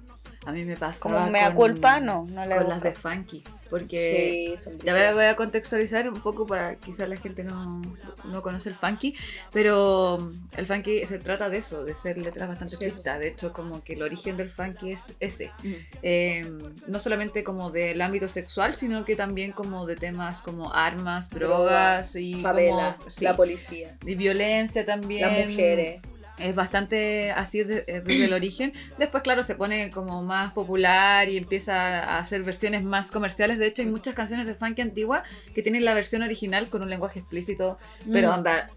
A 0.47 0.53
mí 0.53 0.65
me 0.65 0.77
pasa. 0.77 1.01
Como 1.01 1.27
mea 1.27 1.53
culpa, 1.55 2.01
no, 2.01 2.25
no 2.31 2.43
la 2.45 2.55
he 2.55 2.59
Con 2.59 2.69
las 2.71 2.81
de 2.83 2.93
funky. 2.95 3.45
Porque 3.69 4.49
Sí, 4.57 4.57
son 4.57 4.79
Ya 4.79 4.95
voy 4.95 5.03
a, 5.03 5.13
voy 5.13 5.25
a 5.27 5.37
contextualizar 5.37 6.09
un 6.09 6.23
poco 6.23 6.47
para 6.47 6.77
quizás 6.77 7.07
la 7.07 7.17
gente 7.17 7.45
no, 7.45 7.83
no 8.25 8.41
conoce 8.41 8.71
el 8.71 8.75
funky, 8.77 9.15
pero 9.53 10.17
mm, 10.19 10.49
el 10.57 10.67
funky 10.67 11.05
se 11.05 11.19
trata 11.19 11.51
de 11.51 11.59
eso, 11.59 11.85
de 11.85 11.95
ser 11.95 12.17
letras 12.17 12.49
bastante 12.49 12.77
Sí. 12.77 12.85
explícitas. 12.85 13.19
De 13.19 13.29
hecho, 13.29 13.53
como 13.53 13.83
que 13.85 13.93
el 13.93 14.03
origen 14.03 14.39
del 14.39 14.49
funky 14.49 14.93
es 14.93 15.13
ese. 15.21 15.51
Mm. 15.63 15.73
Eh, 16.03 16.53
no 16.87 16.99
solamente 16.99 17.45
como 17.45 17.71
del 17.71 18.01
ámbito 18.01 18.27
sexual, 18.27 18.73
sino 18.75 19.05
que 19.05 19.17
también 19.17 19.53
como 19.53 19.85
de 19.85 19.97
temas 19.97 20.41
como 20.41 20.73
armas, 20.73 21.29
drogas 21.29 22.17
y 22.17 22.41
favela, 22.41 22.97
como- 22.97 23.11
sí, 23.11 23.23
la 23.25 23.37
policía, 23.37 23.99
y 24.07 24.15
violencia 24.15 24.87
también. 24.87 25.29
las 25.31 25.51
mujeres. 25.51 26.01
Es 26.39 26.55
bastante 26.55 27.31
así 27.33 27.61
eh, 27.61 27.65
desde 27.67 28.25
el 28.25 28.33
origen. 28.33 28.73
Después, 28.99 29.23
claro, 29.23 29.43
se 29.43 29.55
pone 29.55 29.91
como 29.91 30.23
más 30.23 30.53
popular 30.53 31.29
y 31.29 31.37
empieza 31.37 32.03
a 32.05 32.19
hacer 32.19 32.43
versiones 32.45 32.85
más 32.85 33.11
comerciales. 33.11 33.59
De 33.59 33.67
hecho, 33.67 33.83
hay 33.83 33.89
muchas 33.89 34.15
canciones 34.15 34.47
de 34.47 34.55
funky 34.55 34.83
antigua 34.83 35.25
que 35.55 35.63
tienen 35.63 35.85
la 35.85 35.95
versión 35.95 36.23
original 36.23 36.69
con 36.69 36.83
un 36.83 36.91
lenguaje 36.91 37.19
explícito. 37.21 37.79
Pero 38.13 38.29
Mm. 38.31 38.35
anda, 38.35 38.71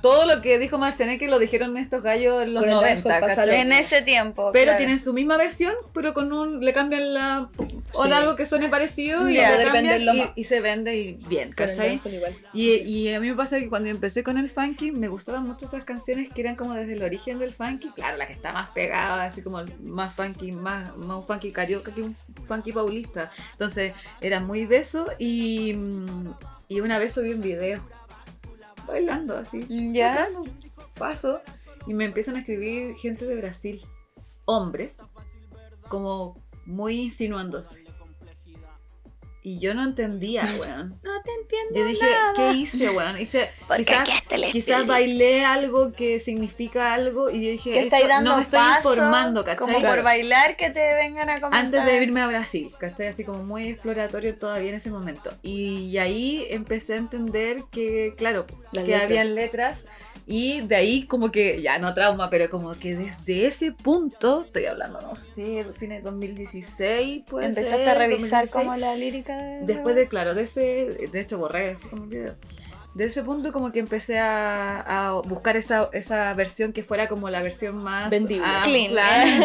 todo 0.00 0.26
lo 0.26 0.42
que 0.42 0.58
dijo 0.58 0.78
Marcianeque 0.78 1.28
lo 1.28 1.38
dijeron 1.38 1.76
estos 1.76 2.02
gallos 2.02 2.42
en 2.42 2.54
los 2.54 2.62
Con 2.62 2.70
el 2.70 2.76
90, 2.76 2.88
dancehall 3.08 3.20
pasa 3.20 3.42
¿cachai? 3.42 3.46
lo 3.56 3.62
En 3.62 3.72
ese 3.72 4.02
tiempo. 4.02 4.50
Pero 4.52 4.64
claro. 4.64 4.78
tienen 4.78 4.98
su 4.98 5.12
misma 5.12 5.36
versión, 5.36 5.74
pero 5.92 6.14
con 6.14 6.32
un 6.32 6.64
le 6.64 6.72
cambian 6.72 7.14
la 7.14 7.48
o 7.92 8.04
Sí. 8.04 8.12
algo 8.12 8.36
que 8.36 8.46
suene 8.46 8.68
parecido 8.68 9.28
y, 9.28 9.34
le 9.34 9.46
Poder 9.46 9.72
cambian 9.72 10.16
y, 10.16 10.40
y 10.40 10.44
se 10.44 10.60
vende 10.60 10.96
y 10.96 11.12
bien, 11.28 11.50
¿cachai? 11.52 12.00
Y, 12.52 12.74
y 12.74 13.12
a 13.12 13.20
mí 13.20 13.30
me 13.30 13.36
pasa 13.36 13.58
que 13.58 13.68
cuando 13.68 13.88
empecé 13.88 14.22
con 14.22 14.38
el 14.38 14.50
funky, 14.50 14.92
me 14.92 15.08
gustaban 15.08 15.46
mucho 15.46 15.66
esas 15.66 15.84
canciones 15.84 16.28
que 16.32 16.40
eran 16.42 16.54
como 16.56 16.74
desde 16.74 16.92
el 16.94 17.02
origen 17.02 17.38
del 17.38 17.52
funky. 17.52 17.90
Claro, 17.90 18.16
la 18.16 18.26
que 18.26 18.32
está 18.32 18.52
más 18.52 18.70
pegada, 18.70 19.24
así 19.24 19.42
como 19.42 19.64
más 19.82 20.14
funky, 20.14 20.52
más, 20.52 20.96
más 20.96 21.16
un 21.18 21.26
funky 21.26 21.50
carioca 21.50 21.92
que 21.92 22.02
un 22.02 22.16
funky 22.46 22.72
paulista. 22.72 23.30
Entonces, 23.52 23.92
era 24.20 24.40
muy 24.40 24.66
de 24.66 24.78
eso. 24.78 25.06
Y, 25.18 25.74
y 26.68 26.80
una 26.80 26.98
vez 26.98 27.14
subí 27.14 27.32
un 27.32 27.40
video 27.42 27.80
bailando 28.88 29.36
así. 29.36 29.64
Ya. 29.92 30.26
tocando, 30.26 30.50
Paso. 30.98 31.40
Y 31.86 31.94
me 31.94 32.04
empiezan 32.04 32.36
a 32.36 32.40
escribir 32.40 32.96
gente 32.96 33.24
de 33.24 33.36
Brasil, 33.36 33.80
hombres, 34.44 34.98
como 35.88 36.42
muy 36.66 37.00
insinuándose. 37.00 37.84
Y 39.42 39.58
yo 39.60 39.72
no 39.74 39.84
entendía, 39.84 40.44
weón. 40.60 40.94
Entiendo. 41.50 41.78
Yo 41.80 41.86
dije, 41.86 42.06
¿qué 42.36 42.52
hice, 42.52 42.90
weón? 42.90 43.18
Hice, 43.20 43.50
quizás, 43.76 44.08
quizás 44.52 44.86
bailé 44.86 45.44
algo 45.44 45.92
que 45.92 46.20
significa 46.20 46.92
algo 46.92 47.30
y 47.30 47.42
yo 47.44 47.50
dije, 47.52 47.78
esto- 47.80 47.96
dando 48.06 48.30
no 48.32 48.36
me 48.36 48.42
estoy 48.42 48.60
informando, 48.76 49.44
¿cachai? 49.44 49.56
Como 49.58 49.72
por 49.74 49.80
Claro. 49.82 50.02
bailar 50.02 50.56
que 50.56 50.70
te 50.70 50.94
vengan 50.94 51.30
a 51.30 51.40
comentar. 51.40 51.64
Antes 51.64 51.84
de 51.86 52.02
irme 52.02 52.20
a 52.20 52.26
Brasil, 52.26 52.70
que 52.78 52.86
estoy 52.86 53.06
así 53.06 53.24
como 53.24 53.44
muy 53.44 53.68
exploratorio 53.68 54.36
todavía 54.36 54.68
en 54.70 54.76
ese 54.76 54.90
momento. 54.90 55.30
Y, 55.42 55.96
ahí 55.98 56.46
empecé 56.50 56.94
a 56.94 56.96
entender 56.98 57.64
que, 57.72 58.14
claro, 58.16 58.46
Las 58.72 58.84
que 58.84 58.90
letras. 58.90 59.04
habían 59.06 59.34
letras 59.34 59.84
y 60.30 60.60
de 60.60 60.76
ahí 60.76 61.06
como 61.06 61.32
que, 61.32 61.62
ya 61.62 61.78
no 61.78 61.94
trauma, 61.94 62.28
pero 62.28 62.50
como 62.50 62.74
que 62.74 62.94
desde 62.94 63.46
ese 63.46 63.72
punto, 63.72 64.42
estoy 64.42 64.66
hablando, 64.66 65.00
no 65.00 65.16
sé, 65.16 65.64
fines 65.78 66.04
de 66.04 66.10
2016, 66.10 67.22
pues. 67.26 67.46
Empezaste 67.46 67.88
a 67.88 67.94
revisar 67.94 68.46
como 68.50 68.76
la 68.76 68.94
lírica 68.94 69.34
de... 69.34 69.64
Después 69.64 69.96
de, 69.96 70.06
claro, 70.06 70.34
de 70.34 70.42
ese, 70.42 70.60
de 71.10 71.20
hecho 71.20 71.38
borré 71.38 71.70
así 71.70 71.88
como 71.88 72.04
el 72.04 72.10
video. 72.10 72.34
De 72.94 73.04
ese 73.04 73.22
punto 73.22 73.52
como 73.52 73.72
que 73.72 73.78
empecé 73.78 74.18
a, 74.18 74.80
a 74.80 75.12
buscar 75.22 75.56
esa, 75.56 75.88
esa 75.94 76.34
versión 76.34 76.74
que 76.74 76.82
fuera 76.82 77.08
como 77.08 77.30
la 77.30 77.40
versión 77.40 77.78
más... 77.78 78.10
Vendible. 78.10 78.44
ah, 78.46 78.60
Clean. 78.64 78.92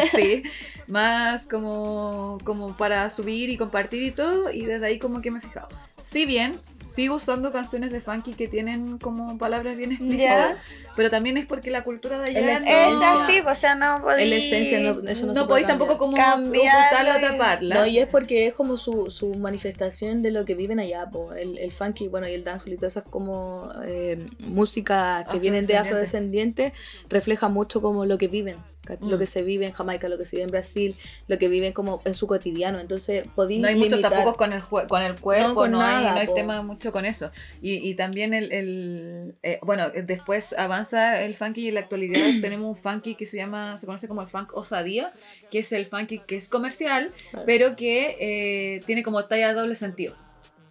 sí. 0.14 0.44
Más 0.88 1.48
como, 1.48 2.40
como 2.44 2.76
para 2.76 3.10
subir 3.10 3.50
y 3.50 3.56
compartir 3.56 4.04
y 4.04 4.12
todo. 4.12 4.52
Y 4.52 4.66
desde 4.66 4.86
ahí 4.86 5.00
como 5.00 5.22
que 5.22 5.32
me 5.32 5.40
he 5.40 5.42
fijado. 5.42 5.70
Si 6.02 6.26
bien 6.26 6.60
sigo 6.94 7.16
usando 7.16 7.52
canciones 7.52 7.92
de 7.92 8.02
funky 8.02 8.34
que 8.34 8.48
tienen 8.48 9.00
como 9.00 9.38
palabras 9.40 9.76
bien 9.76 9.92
explícitas, 9.94 10.58
pero 10.96 11.10
también 11.10 11.38
es 11.38 11.46
porque 11.48 11.72
la 11.72 11.84
cultura 11.84 12.20
de 12.20 12.30
allá... 12.30 12.42
No- 12.42 12.48
Es 12.50 12.62
esencia. 12.62 13.14
así, 13.14 13.40
o 13.40 13.56
sea, 13.56 13.74
no 13.76 14.02
podéis... 14.04 14.30
La 14.30 14.36
esencia, 14.36 14.80
no, 14.80 15.10
eso 15.10 15.26
no, 15.26 15.34
No, 15.34 15.48
podéis 15.48 15.66
tampoco 15.66 15.98
como 15.98 16.16
ocultarla 16.16 17.18
o 17.18 17.22
taparla. 17.22 17.76
No, 17.76 17.86
y 17.88 17.98
es 17.98 18.08
porque 18.08 18.46
es 18.48 18.54
como 18.54 18.78
su, 18.78 19.10
su 19.10 19.34
manifestación 19.36 20.22
de 20.22 20.32
lo 20.32 20.46
que 20.46 20.54
viven 20.54 20.80
allá, 20.80 21.10
po. 21.10 21.34
El, 21.34 21.58
el 21.58 21.72
funky, 21.72 22.08
bueno, 22.10 22.28
y 22.28 22.34
el 22.34 22.44
dancehall 22.44 22.74
y 22.74 22.78
todas 22.78 22.94
esas 22.98 23.10
como 23.10 23.72
eh, 23.86 24.28
música 24.40 25.26
que 25.32 25.40
vienen 25.40 25.66
de 25.66 25.78
Afrodescendiente. 25.78 26.68
afrodescendientes 26.68 26.74
refleja 27.10 27.50
mucho 27.50 27.82
como 27.82 28.06
lo 28.06 28.18
que 28.20 28.28
viven. 28.28 28.58
Mm. 29.00 29.08
lo 29.10 29.18
que 29.18 29.26
se 29.26 29.44
vive 29.44 29.66
en 29.66 29.72
Jamaica, 29.72 30.10
lo 30.10 30.18
que 30.18 30.26
se 30.26 30.36
vive 30.36 30.44
en 30.44 30.52
Brasil, 30.52 30.96
lo 31.28 31.38
que 31.40 31.48
viven 31.48 31.72
como 31.74 32.02
en 32.04 32.14
su 32.14 32.28
cotidiano. 32.28 32.80
Entonces, 32.80 33.26
podéis 33.34 33.62
No 33.62 33.68
hay 33.70 33.76
muchos 33.76 33.92
limitar. 33.92 34.12
tapujos 34.12 34.36
con 34.36 34.52
el, 34.54 34.62
jue- 34.62 34.88
con 34.88 35.02
el 35.02 35.20
cuerpo, 35.20 35.48
no, 35.50 35.56
con 35.56 35.76
hay, 35.76 35.80
nada, 36.04 36.12
no 36.14 36.20
hay 36.20 36.28
po. 36.28 36.34
tema 36.34 36.62
mucho 36.62 36.92
con 36.92 37.06
eso. 37.06 37.32
Y, 37.62 37.76
y 37.90 37.96
también 37.96 38.34
el, 38.34 38.52
el, 38.52 39.36
eh, 39.42 39.60
bueno, 39.62 39.90
después 39.90 40.54
avanza 40.58 41.22
el 41.22 41.36
funky 41.36 41.62
y 41.62 41.68
en 41.70 41.76
la 41.76 41.80
actualidad 41.82 42.20
tenemos 42.42 42.68
un 42.68 42.76
funky 42.76 43.16
que 43.16 43.26
se 43.26 43.38
llama, 43.38 43.78
se 43.78 43.86
conoce 43.86 44.08
como 44.08 44.22
el 44.22 44.28
funk 44.28 44.56
osadía, 44.56 45.14
que 45.50 45.60
es 45.60 45.72
el 45.72 45.86
funky 45.86 46.20
que 46.20 46.36
es 46.36 46.50
comercial, 46.50 47.12
pero 47.46 47.76
que 47.76 48.18
eh, 48.20 48.80
tiene 48.86 49.04
como 49.04 49.24
talla 49.26 49.54
doble 49.54 49.76
sentido. 49.76 50.16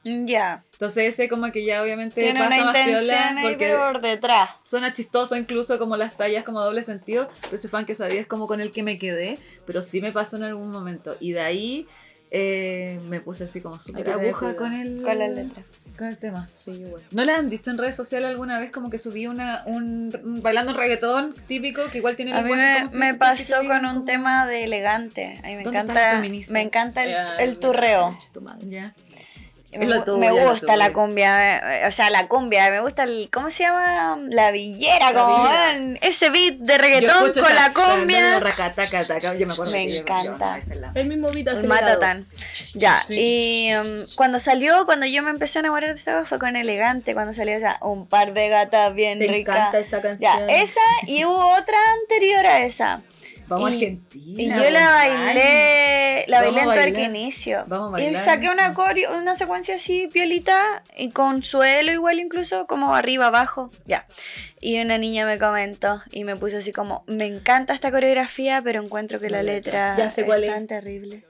Ya. 0.05 0.65
Entonces 0.73 1.15
ese 1.15 1.29
como 1.29 1.53
que 1.53 1.65
ya 1.65 1.83
obviamente 1.83 2.21
Tiene 2.23 2.41
pasa 2.41 2.55
una 2.57 2.65
más 2.73 2.77
ahí 2.77 3.43
porque 3.43 3.75
por 3.77 4.01
detrás. 4.01 4.51
suena 4.65 4.93
chistoso 4.93 5.37
incluso 5.37 5.79
como 5.79 5.97
las 5.97 6.17
tallas 6.17 6.43
como 6.45 6.61
doble 6.61 6.83
sentido, 6.83 7.29
pero 7.43 7.55
ese 7.57 7.69
funk 7.69 7.89
osadía 7.91 8.21
es 8.21 8.27
como 8.27 8.47
con 8.49 8.61
el 8.61 8.73
que 8.73 8.83
me 8.83 8.99
quedé, 8.99 9.39
pero 9.67 9.83
sí 9.83 10.01
me 10.01 10.11
pasó 10.13 10.37
en 10.37 10.43
algún 10.45 10.71
momento. 10.73 11.17
Y 11.21 11.33
de 11.33 11.41
ahí 11.41 11.87
eh, 12.33 12.99
me 13.09 13.21
puse 13.21 13.45
así 13.45 13.61
como 13.61 13.79
súper 13.81 14.05
que 14.05 14.11
aguja 14.13 14.57
con 14.57 14.73
el, 14.73 15.03
Con 15.03 15.19
las 15.19 15.31
letras. 15.31 15.67
con 15.99 16.07
el 16.09 16.17
tema. 16.17 16.49
Sí, 16.55 16.71
igual. 16.73 17.03
¿No 17.13 17.25
le 17.25 17.33
han 17.33 17.49
dicho 17.51 17.71
en 17.71 17.77
redes 17.79 17.95
sociales 17.95 18.31
alguna 18.31 18.59
vez 18.59 18.73
como 18.73 18.89
que 18.91 18.97
subí 18.99 19.27
una, 19.27 19.63
un, 19.67 20.11
bailando 20.43 20.73
un 20.73 20.79
reggaetón 20.79 21.35
típico 21.47 21.83
que 21.93 21.99
igual 21.99 22.17
tiene 22.17 22.33
A 22.33 22.41
mí 22.41 22.51
me, 22.55 22.89
me 22.91 23.13
que 23.13 23.19
pasó 23.19 23.59
con 23.67 23.85
un 23.85 23.93
como- 23.93 24.05
tema 24.07 24.47
de 24.47 24.65
elegante. 24.65 25.39
A 25.45 25.49
mí 25.49 25.57
me 25.57 25.63
¿Dónde 25.65 25.79
están 25.79 25.95
los 25.95 26.05
encanta, 26.25 26.53
me 26.53 26.61
encanta 26.63 27.05
el, 27.05 27.11
Ya, 27.11 27.37
el 27.37 27.51
me 27.51 27.57
turreo. 27.57 28.11
cacho, 28.19 28.29
tu 28.33 28.41
madre. 28.41 28.67
Ya. 28.69 28.95
Me, 29.11 29.32
Es 29.73 29.89
lo 29.89 29.97
gu- 29.97 30.05
tuyo, 30.05 30.19
me 30.19 30.27
es 30.27 30.33
lo 30.35 30.51
gusta 30.51 30.77
la 30.77 30.93
cumbia, 30.93 31.81
eh, 31.83 31.87
o 31.87 31.91
sea, 31.91 32.11
la 32.11 32.29
cumbia, 32.29 32.71
me 32.71 32.81
gusta 32.81 33.05
el, 33.05 33.31
¿cómo 33.33 33.49
se 33.51 33.63
llama? 33.65 34.19
La 34.29 34.51
villera, 34.51 35.13
La 35.13 35.21
como 35.23 35.43
villera. 35.45 35.99
ese 36.03 36.29
beat 36.31 36.57
de 36.59 36.73
Yo 36.75 36.79
reggaetón 36.79 37.33
con 37.33 37.45
esa- 37.45 37.55
la 37.55 37.73
cumbia. 37.73 38.39
racataca, 38.41 39.03
yo 39.35 39.47
me 39.47 39.53
acuerdo 39.55 39.73
Me 39.73 39.87
que 39.87 39.89
yo- 39.89 39.95
yo 39.95 40.01
encanta. 40.03 40.59
lado. 40.75 40.93
El 40.95 41.07
mismo 41.07 41.31
beat 41.33 41.49
El 41.49 41.57
acelerado. 41.57 41.87
Matatán. 41.87 42.27
Ya, 42.75 43.03
Sí. 43.07 43.15
y 43.71 43.75
um, 43.77 44.07
cuando 44.15 44.39
salió, 44.39 44.85
cuando 44.85 45.07
yo 45.07 45.23
me 45.23 45.31
empecé 45.31 45.59
a 45.59 45.61
enamorar 45.61 45.95
de 45.95 45.99
esta 45.99 46.13
cosa 46.15 46.27
fue 46.29 46.39
con 46.39 46.55
Elegante, 46.57 47.15
cuando 47.15 47.33
salió 47.33 47.55
esa, 47.57 47.79
un 47.81 48.07
par 48.07 48.35
de 48.35 48.49
gatas 48.49 48.95
bien 48.95 49.19
Te 49.19 49.27
ricas. 49.29 49.57
encanta 49.57 49.79
esa 49.79 50.03
canción. 50.03 50.49
Ya, 50.49 50.55
esa 50.55 50.81
y 51.07 51.25
hubo 51.25 51.55
otra 51.55 51.79
anterior 52.03 52.45
a 52.47 52.61
esa. 52.61 53.03
Vamos 53.49 53.71
a 53.71 53.71
Y- 53.71 53.75
Argentina. 53.75 54.43
Y 54.43 54.49
yo 54.49 54.71
la 54.71 54.91
bailé, 54.91 56.25
la 56.29 56.41
bailé 56.43 56.61
en 56.61 56.67
bailar. 56.67 56.85
Tuerque 56.87 57.03
Inicio. 57.03 57.65
Vamos 57.67 57.95
a 57.95 58.01
Y 58.01 58.05
bailar 58.05 58.25
saqué 58.25 58.49
una 58.51 58.73
coreo, 58.75 59.17
una 59.17 59.37
secuencia 59.37 59.75
así, 59.77 60.09
piolita, 60.13 60.83
y 60.97 61.11
con 61.11 61.43
suelo 61.43 61.93
igual 61.93 62.19
incluso, 62.21 62.67
como 62.67 62.95
arriba, 62.95 63.27
abajo, 63.27 63.71
ya. 63.87 64.07
Y 64.61 64.81
una 64.81 64.99
niña 64.99 65.27
me 65.27 65.39
comentó 65.39 66.03
y 66.13 66.25
me 66.25 66.37
puso 66.37 66.59
así 66.59 66.73
como, 66.73 67.05
me 67.07 67.27
encanta 67.27 67.73
esta 67.75 67.91
coreografía, 67.91 68.61
pero 68.63 68.83
encuentro 68.83 69.19
que 69.21 69.29
la 69.31 69.43
letra 69.43 69.93
letra. 69.95 70.05
Ya 70.05 70.11
sé 70.11 70.23
es 70.23 70.27
cuál 70.27 70.45
es. 70.45 70.51
tan 70.51 70.67
terrible. 70.67 71.25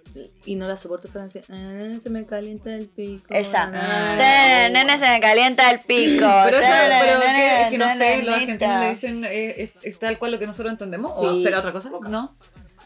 Y 0.44 0.56
no 0.56 0.66
la 0.68 0.76
soporto 0.76 1.06
esa 1.08 1.20
canción. 1.20 1.44
Ah, 1.50 1.98
se 2.02 2.10
me 2.10 2.26
calienta 2.26 2.70
el 2.74 2.88
pico. 2.88 3.24
Esa. 3.28 3.70
Ah. 3.74 4.68
Nene 4.70 4.98
se 4.98 5.06
me 5.08 5.20
calienta 5.20 5.70
el 5.70 5.80
pico. 5.80 6.26
Pero, 6.44 6.58
eso, 6.58 6.68
Te- 6.70 7.04
pero 7.04 7.18
nene, 7.20 7.64
que, 7.64 7.70
que 7.70 7.78
no 7.78 7.92
sé, 7.92 7.98
nene, 7.98 8.22
los 8.24 8.34
argentinos 8.34 8.80
le 8.80 8.90
dicen 8.90 9.24
eh, 9.24 9.54
es, 9.62 9.70
es 9.82 9.98
tal 9.98 10.18
cual 10.18 10.32
lo 10.32 10.38
que 10.38 10.46
nosotros 10.46 10.72
entendemos. 10.72 11.12
¿O 11.16 11.38
será 11.40 11.58
otra 11.60 11.72
cosa? 11.72 11.90
No. 12.08 12.36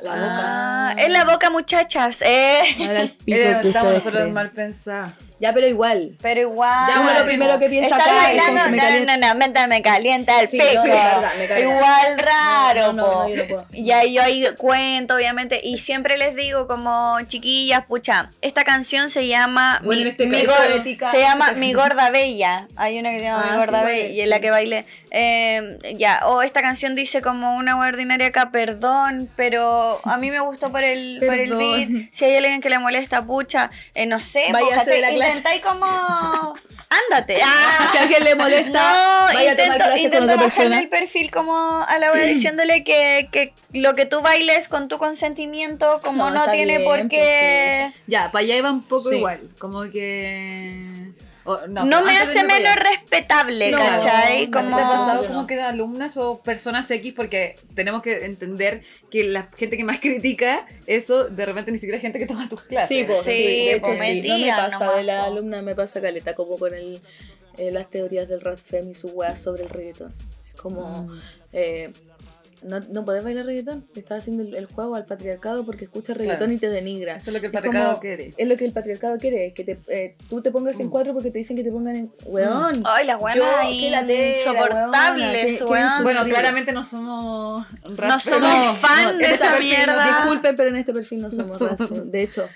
La 0.01 0.13
Ah, 0.13 0.91
boca. 0.91 1.03
es 1.03 1.11
la 1.11 1.25
boca, 1.25 1.49
muchachas. 1.51 2.21
Eh. 2.23 2.61
Era 2.79 3.01
el 3.03 3.13
pico 3.25 3.39
Era- 3.39 3.63
que 3.63 3.69
estamos 3.69 3.93
nosotros 3.95 4.33
mal 4.33 4.51
pensados. 4.51 5.13
Ya, 5.39 5.53
pero 5.53 5.67
igual. 5.67 6.17
Pero 6.23 6.41
igual. 6.41 6.89
Ya, 6.91 7.01
Uno 7.01 7.13
lo 7.19 7.25
primero 7.27 7.59
que 7.59 7.69
piensa 7.69 7.97
acá 7.97 8.07
es 8.07 8.15
bailando, 8.23 8.63
se 8.65 8.71
me 8.71 8.77
no, 8.79 8.83
calienta. 8.83 9.17
no, 9.19 9.29
no, 9.29 9.35
mente 9.39 9.67
me 9.67 9.83
calienta 9.83 10.41
el 10.41 10.49
Sí, 10.49 10.59
no, 10.75 10.83
me 10.85 10.89
carga, 10.91 11.33
me 11.39 11.47
carga. 11.49 11.61
Igual 11.63 12.19
raro, 12.19 12.93
No, 12.93 12.93
no, 12.95 13.05
po. 13.07 13.25
no, 13.57 13.57
no. 13.57 13.67
Y 13.73 13.91
ahí 13.91 14.15
yo 14.15 14.23
ahí 14.23 14.47
cuento, 14.57 15.15
obviamente, 15.15 15.61
y 15.63 15.77
siempre 15.79 16.17
les 16.17 16.35
digo 16.37 16.67
como 16.67 17.19
chiquillas, 17.27 17.85
pucha, 17.85 18.31
esta 18.41 18.65
canción 18.65 19.11
se 19.11 19.27
llama 19.27 19.81
Bueno, 19.85 20.05
Mi, 20.05 20.09
este 20.09 20.27
Mi 20.27 20.43
caso, 20.43 20.59
Gor- 20.59 20.77
ética. 20.81 21.11
se 21.11 21.21
llama 21.21 21.53
Mi 21.53 21.75
Gorda 21.75 22.09
Bella. 22.11 22.67
Hay 22.77 22.99
una 22.99 23.11
que 23.11 23.19
se 23.19 23.25
llama 23.27 23.43
Ah, 23.43 23.45
Mi 23.45 23.51
sí, 23.51 23.57
Gorda 23.59 23.83
Bella 23.85 24.05
es, 24.07 24.13
y 24.17 24.21
es 24.23 24.29
la 24.29 24.37
sí. 24.37 24.43
que 24.43 24.51
bailé. 24.51 24.87
Eh, 25.11 25.79
ya, 25.97 26.21
o 26.25 26.43
esta 26.43 26.63
canción 26.63 26.95
dice 26.95 27.21
como 27.23 27.57
una 27.57 27.79
ordinaria 27.79 28.29
acá, 28.29 28.51
perdón, 28.51 29.31
pero 29.37 30.01
a 30.05 30.17
mí 30.17 30.31
me 30.31 30.41
gustó 30.41 30.69
por 30.73 30.83
el, 30.83 31.23
por 31.25 31.39
el 31.39 31.55
beat. 31.57 31.89
Si 32.13 32.25
hay 32.25 32.37
alguien 32.37 32.61
que 32.63 32.71
le 32.71 32.79
molesta, 32.79 33.25
pucha, 33.27 33.71
eh, 33.95 34.07
no 34.07 34.19
sé, 34.19 34.45
po, 34.51 34.59
Intentáis 35.29 35.63
como. 35.63 36.55
Ándate. 36.89 37.39
Ah. 37.45 37.89
Si 37.93 37.99
a 37.99 38.03
alguien 38.03 38.25
le 38.25 38.35
molesta, 38.35 38.71
No, 39.29 39.35
vaya 39.35 39.53
a 39.53 39.57
tomar 39.57 39.73
intento, 39.73 39.85
con 39.91 39.99
intento 39.99 40.25
otra 40.25 40.37
bajarle 40.37 40.39
persona. 40.39 40.79
el 40.81 40.89
perfil 40.89 41.31
como 41.31 41.83
a 41.83 41.99
la 41.99 42.13
hora 42.13 42.23
diciéndole 42.27 42.85
que, 42.85 43.29
que 43.33 43.53
lo 43.73 43.95
que 43.95 44.07
tú 44.07 44.21
bailes 44.21 44.69
con 44.69 44.89
tu 44.89 44.99
consentimiento 44.99 46.01
como 46.03 46.31
No, 46.31 46.51
tiene 46.51 46.79
bien, 46.79 46.85
por 46.85 47.09
qué... 47.09 47.93
Ya, 48.07 48.31
para 48.31 48.45
allá 48.45 48.57
iba 48.57 48.71
un 48.71 48.83
poco 48.83 49.09
Sí. 49.11 49.17
igual. 49.17 49.41
Como 49.59 49.83
que. 49.91 51.13
O- 51.47 51.67
No, 51.67 52.03
me 52.03 52.19
hace 52.19 52.45
menos 52.45 52.75
respetable, 52.77 53.71
No, 53.71 53.79
¿cachai? 53.79 54.47
no, 54.49 54.59
¿Te 54.61 54.65
Como... 54.65 54.77
ha 54.77 54.81
pasado 54.81 55.27
como 55.27 55.47
que 55.47 55.61
alumnas 55.61 56.17
o 56.17 56.43
personas 56.43 56.91
X? 56.91 57.15
Porque 57.15 57.57
tenemos 57.75 58.03
que 58.03 58.25
entender 58.25 58.83
que 59.11 59.25
la 59.25 59.49
gente 59.57 59.77
que 59.77 59.85
más 59.85 60.01
critica 60.01 60.67
eso, 60.87 61.25
de 61.25 61.47
repente 61.47 61.71
ni 61.73 61.79
siquiera 61.79 61.97
es 61.97 62.03
gente 62.03 62.19
que 62.19 62.27
toma 62.27 62.49
tus 62.49 62.61
clases. 62.63 62.89
Sí, 62.89 63.05
pues, 63.05 63.23
Sí, 63.23 63.31
sí, 63.31 63.43
de 63.43 63.73
hecho 63.77 63.87
pues, 63.87 63.99
sí. 64.01 64.23
No 64.29 64.39
me 64.39 64.49
pasa 64.49 64.93
de 64.93 65.03
la 65.05 65.25
alumna, 65.25 65.63
me 65.63 65.75
pasa 65.75 66.01
caleta, 66.01 66.35
como 66.35 66.59
con 66.59 66.75
el, 66.75 67.01
eh, 67.59 67.71
las 67.71 67.89
teorías 67.91 68.29
del 68.29 68.41
rap 68.41 68.59
fem 68.59 68.91
y 68.91 68.95
su 68.95 69.09
weá 69.09 69.35
sobre 69.37 69.63
el 69.65 69.71
reggaetón. 69.71 70.15
Es 70.53 70.61
como, 70.61 71.05
Mm. 71.05 71.19
eh, 71.53 71.93
no, 72.63 72.81
no 72.81 73.05
podés 73.05 73.23
bailar 73.25 73.47
reggaetón, 73.47 73.87
le 73.95 74.01
estás 74.01 74.23
haciendo 74.23 74.43
el, 74.43 74.55
el 74.55 74.67
juego 74.67 74.95
al 74.95 75.05
patriarcado 75.07 75.65
porque 75.65 75.85
escuchas 75.85 76.17
reggaetón 76.17 76.49
Claro. 76.49 76.53
y 76.53 76.59
te 76.59 76.69
denigra. 76.71 77.17
Eso 77.17 77.31
es 77.31 77.35
lo 77.35 77.41
que 77.41 77.47
el 77.47 77.53
patriarcado 77.53 77.89
como- 77.91 78.01
quiere. 78.01 78.35
Es 78.37 78.49
lo 78.49 78.57
que 78.57 78.65
el 78.65 78.73
patriarcado 78.73 79.19
quiere, 79.19 79.53
que 79.55 79.65
te, 79.65 79.79
eh, 79.89 80.17
tú 80.29 80.41
te 80.43 80.51
pongas 80.51 80.79
en 80.81 80.87
Mm. 80.89 80.91
cuatro 80.91 81.13
porque 81.15 81.31
te 81.31 81.39
dicen 81.39 81.57
que 81.57 81.63
te 81.65 81.71
pongan 81.73 81.97
en... 81.97 82.13
Weón. 82.27 82.83
Ay, 82.85 83.07
las 83.07 83.19
buenas 83.19 83.39
latera, 83.91 84.37
insoportables, 84.37 85.63
weón. 85.63 86.03
Bueno, 86.03 86.25
claramente 86.25 86.73
no 86.73 86.83
somos 86.85 87.67
No 87.85 88.19
somos 88.21 88.41
No, 88.41 88.75
fan 88.75 89.05
no, 89.05 89.19
de 89.19 89.25
en 89.25 89.31
esa 89.33 89.45
este 89.47 89.51
no- 89.57 89.59
mierda. 89.61 90.07
Disculpen, 90.23 90.57
pero 90.57 90.71
en 90.71 90.77
este 90.77 90.93
perfil 90.93 91.23
no 91.23 91.31
somos 91.31 91.59
somos. 91.59 91.79
rap 91.79 91.89
fem. 91.89 92.11
De 92.11 92.23
hecho, 92.23 92.49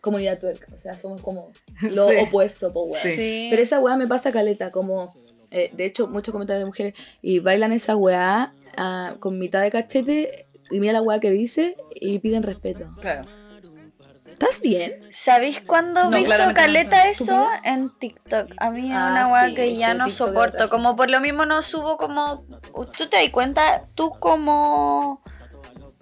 comunidad 0.00 0.38
tuerca. 0.38 0.66
O 0.74 0.78
sea, 0.78 0.92
somos 0.98 1.20
como 1.22 1.50
lo 1.82 2.08
Sí. 2.10 2.16
opuesto, 2.20 2.72
po. 2.72 2.90
Sí. 2.94 3.48
Pero 3.50 3.62
esa 3.62 3.80
weá 3.80 3.96
me 3.96 4.06
pasa 4.06 4.32
caleta, 4.32 4.70
como, 4.70 5.14
eh, 5.50 5.70
de 5.72 5.84
hecho, 5.86 6.08
muchos 6.08 6.32
comentarios 6.32 6.62
de 6.62 6.66
mujeres, 6.66 6.94
y 7.22 7.38
bailan 7.38 7.72
esa 7.72 7.96
weá 7.96 8.52
ah, 8.76 9.14
con 9.20 9.38
mitad 9.38 9.60
de 9.62 9.70
cachete, 9.70 10.46
y 10.70 10.80
mira 10.80 10.92
la 10.94 11.02
weá 11.02 11.20
que 11.20 11.30
dice, 11.30 11.76
y 11.94 12.18
piden 12.18 12.42
respeto. 12.42 12.88
Claro. 13.00 13.24
¿Estás 14.26 14.60
bien? 14.60 15.00
¿Sabéis 15.10 15.60
cuándo 15.60 16.00
he 16.00 16.04
No, 16.04 16.10
visto 16.10 16.24
claramente 16.26 16.60
no. 16.60 16.66
caleta 16.66 17.02
¿Tú 17.04 17.08
eso? 17.24 17.48
En 17.62 17.96
TikTok. 17.98 18.50
A 18.56 18.70
mí 18.70 18.90
es 18.90 18.96
Ah, 18.96 19.08
una 19.12 19.32
weá 19.32 19.48
sí, 19.48 19.54
que 19.54 19.76
ya 19.76 19.94
no 19.94 20.06
TikTok 20.06 20.26
soporto. 20.28 20.68
Como 20.70 20.96
por 20.96 21.08
lo 21.08 21.20
mismo 21.20 21.46
no 21.46 21.62
subo 21.62 21.96
como... 21.96 22.44
¿Tú 22.98 23.06
te 23.08 23.16
das 23.18 23.30
cuenta? 23.30 23.84
Tú 23.94 24.10
como... 24.18 25.22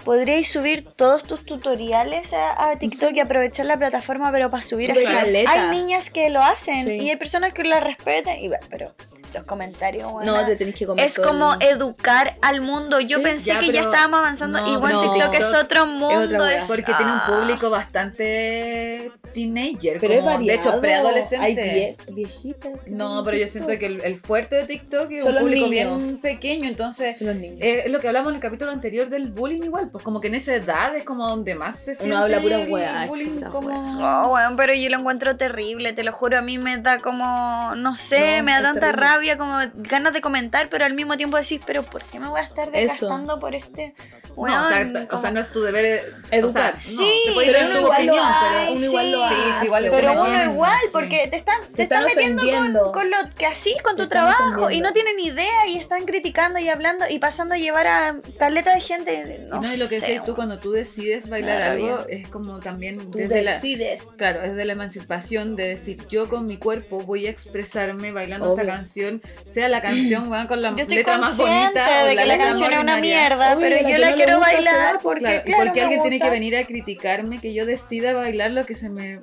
Podríais 0.02 0.50
subir 0.50 0.84
todos 0.96 1.24
tus 1.24 1.44
tutoriales 1.44 2.32
a, 2.32 2.70
a 2.70 2.76
TikTok 2.76 3.12
y 3.14 3.20
aprovechar 3.20 3.66
la 3.66 3.76
plataforma, 3.76 4.32
pero 4.32 4.50
para 4.50 4.62
subir 4.62 4.90
así. 4.90 5.04
caleta. 5.04 5.52
Hay 5.52 5.70
niñas 5.70 6.10
que 6.10 6.28
lo 6.30 6.42
hacen 6.42 6.86
Sí. 6.86 6.94
y 6.94 7.10
hay 7.10 7.16
personas 7.16 7.52
que 7.52 7.62
la 7.64 7.78
respetan. 7.80 8.38
Y, 8.38 8.48
bueno, 8.48 8.66
pero 8.70 8.94
los 9.34 9.44
comentarios, 9.44 10.12
No, 10.24 10.44
te 10.46 10.56
tenés 10.56 10.74
que 10.74 10.86
comer 10.86 11.04
es 11.06 11.14
todo 11.14 11.26
como 11.28 11.54
el- 11.54 11.62
educar 11.62 12.36
al 12.42 12.60
mundo. 12.60 13.00
Yo 13.00 13.18
Sí, 13.18 13.22
pensé 13.24 13.46
ya, 13.48 13.58
que 13.60 13.70
ya 13.72 13.82
estábamos 13.82 14.20
avanzando. 14.20 14.60
no, 14.60 14.74
Igual 14.74 14.92
no. 14.92 15.12
TikTok 15.12 15.34
es 15.34 15.54
otro 15.54 15.86
mundo. 15.86 16.38
wea. 16.44 16.58
es- 16.58 16.66
Porque 16.68 16.92
tiene 16.94 17.12
un 17.12 17.18
ah. 17.18 17.26
público 17.26 17.70
bastante 17.70 19.10
teenager. 19.34 19.98
Pero 20.00 20.14
es 20.14 20.24
variado. 20.24 20.44
de 20.46 20.54
hecho, 20.54 20.80
preadolescente. 20.80 21.44
Hay 21.44 21.54
vie- 21.56 21.96
viejitas. 22.14 22.72
No, 22.86 23.24
pero 23.24 23.36
yo 23.36 23.46
siento 23.46 23.70
que 23.78 23.86
el, 23.86 24.04
el 24.04 24.16
fuerte 24.18 24.56
de 24.56 24.64
TikTok 24.66 25.10
es 25.10 25.22
Son 25.24 25.34
un 25.34 25.40
público 25.40 25.68
niños. 25.68 25.98
bien 26.02 26.18
pequeño, 26.20 26.68
entonces 26.68 27.18
Son 27.18 27.28
los 27.28 27.36
niños. 27.36 27.58
eh, 27.62 27.82
es 27.86 27.92
lo 27.92 28.00
que 28.00 28.08
hablamos 28.08 28.30
en 28.30 28.36
el 28.36 28.40
capítulo 28.42 28.70
anterior 28.70 29.08
del 29.08 29.28
bullying 29.28 29.62
igual, 29.62 29.88
pues 29.90 30.04
como 30.04 30.20
que 30.20 30.28
en 30.28 30.34
esa 30.34 30.54
edad 30.54 30.94
es 30.96 31.04
como 31.04 31.26
donde 31.26 31.54
más 31.54 31.78
se 31.78 31.94
siente 31.94 32.14
habla 32.16 32.40
pura 32.40 32.58
weá, 32.68 33.08
como... 33.50 33.68
weá. 33.98 34.22
Oh, 34.26 34.34
weón, 34.34 34.56
pero 34.56 34.74
yo 34.74 34.88
lo 34.90 34.98
encuentro 34.98 35.36
terrible, 35.36 35.92
te 35.92 36.02
lo 36.04 36.12
juro, 36.12 36.38
a 36.38 36.42
mí 36.42 36.58
me 36.58 36.76
da 36.78 36.98
como, 36.98 37.72
no 37.76 37.96
sé, 37.96 38.38
No, 38.38 38.44
me 38.44 38.52
da 38.52 38.62
tanta 38.62 38.80
terrible. 38.80 39.06
rabia, 39.06 39.21
como 39.38 39.58
ganas 39.74 40.12
de 40.12 40.20
comentar, 40.20 40.68
pero 40.68 40.84
al 40.84 40.94
mismo 40.94 41.16
tiempo 41.16 41.36
decís, 41.36 41.60
pero 41.66 41.82
¿por 41.82 42.02
qué 42.02 42.18
me 42.18 42.28
voy 42.28 42.40
a 42.40 42.44
estar 42.44 42.68
Eso. 42.68 42.76
desgastando 43.06 43.38
por 43.40 43.54
este 43.54 43.94
No, 44.36 44.42
o, 44.44 44.46
sea, 44.68 44.78
weón? 44.78 44.96
o 44.96 45.08
Como- 45.08 45.20
sea, 45.22 45.30
no 45.30 45.40
es 45.40 45.48
tu 45.52 45.60
deber 45.62 45.84
eh, 45.84 46.02
Educar. 46.30 46.74
O 46.74 46.76
sea, 46.76 46.76
Sí, 46.76 46.96
no, 47.26 47.34
te 47.40 47.46
pero 47.52 47.58
uno 47.66 47.74
tu 47.74 47.80
igual 47.80 48.06
lo 48.06 48.12
opinión, 48.12 48.26
hace, 48.26 48.46
pero... 48.58 48.72
uno 48.72 48.84
igual 48.86 49.12
lo 49.12 49.18
Sí, 49.18 49.34
hace. 49.34 49.60
sí, 49.60 49.66
igual 49.66 49.88
pero 49.90 50.12
uno 50.12 50.24
piensa, 50.24 50.44
igual, 50.52 50.78
sí. 50.82 50.88
porque 50.92 51.28
te 51.30 51.36
están, 51.36 51.60
te 51.74 51.82
están 51.82 52.06
están 52.08 52.34
metiendo 52.34 52.82
con, 52.84 52.92
con 52.92 53.10
lo 53.10 53.16
que 53.36 53.46
así, 53.46 53.76
con 53.84 53.96
Te 53.96 54.02
tu 54.04 54.08
trabajo, 54.08 54.70
y 54.70 54.80
no 54.80 54.92
tienen 54.92 55.20
idea, 55.20 55.66
y 55.68 55.76
están 55.76 56.04
criticando 56.06 56.58
y 56.58 56.68
hablando, 56.68 57.04
y 57.10 57.18
pasando 57.18 57.54
a 57.54 57.58
llevar 57.58 57.86
a 57.86 58.16
caleta 58.38 58.74
de 58.74 58.80
gente, 58.80 59.38
Y 59.46 59.50
no, 59.50 59.60
no, 59.60 59.74
y 59.74 59.76
lo 59.76 59.88
que 59.88 60.00
sé, 60.00 60.06
decís 60.06 60.22
tú, 60.24 60.34
cuando 60.34 60.58
tú 60.58 60.72
decides 60.72 61.28
bailar 61.28 61.58
da 61.60 61.72
algo, 61.72 61.96
rabia. 61.98 62.06
es 62.22 62.28
como 62.28 62.58
también 62.60 62.98
Tú 63.10 63.18
desde 63.18 63.42
la... 63.42 63.54
decides. 63.54 64.04
Claro, 64.16 64.42
es 64.42 64.54
de 64.54 64.64
la 64.64 64.72
emancipación 64.72 65.56
de 65.56 65.68
decir, 65.68 66.06
yo 66.08 66.28
con 66.30 66.46
mi 66.46 66.56
cuerpo 66.56 67.00
voy 67.00 67.26
a 67.26 67.30
expresarme 67.30 68.12
bailando 68.12 68.48
esta 68.48 68.62
Obvio. 68.62 68.72
Canción, 69.20 69.44
sea 69.52 69.68
la 69.68 69.82
canción 69.82 70.28
weón, 70.30 70.46
con 70.46 70.62
la 70.62 70.70
letra 70.72 71.18
más 71.18 71.36
bonita 71.36 71.86
o 72.02 72.06
de 72.06 72.16
que 72.16 72.26
la 72.26 72.38
canción 72.38 72.72
es 72.72 72.78
una 72.78 72.96
mierda, 72.96 73.52
Obvio, 73.56 73.60
pero 73.68 73.82
la 73.82 73.90
yo 73.90 73.98
la 73.98 74.10
no 74.10 74.16
quiero 74.16 74.36
gusta, 74.38 74.52
bailar 74.52 74.98
porque, 75.02 75.20
Claro, 75.20 75.40
y 75.40 75.44
claro, 75.44 75.64
porque 75.64 75.80
alguien 75.82 76.02
tiene 76.02 76.18
que 76.18 76.24
gusta. 76.24 76.32
venir 76.32 76.56
a 76.56 76.64
criticarme 76.64 77.38
que 77.40 77.54
yo 77.54 77.66
decida 77.66 78.12
bailar 78.14 78.50
lo 78.52 78.64
que 78.66 78.74
se 78.74 78.88
me 78.88 79.20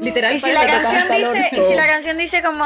literal 0.00 0.34
Y 0.34 0.40
si 0.40 0.52
la 0.52 0.66
canción 0.66 1.08
dice, 1.10 1.48
y 1.52 1.62
si 1.64 1.74
la 1.74 1.86
canción 1.86 2.18
dice 2.18 2.42
como 2.42 2.64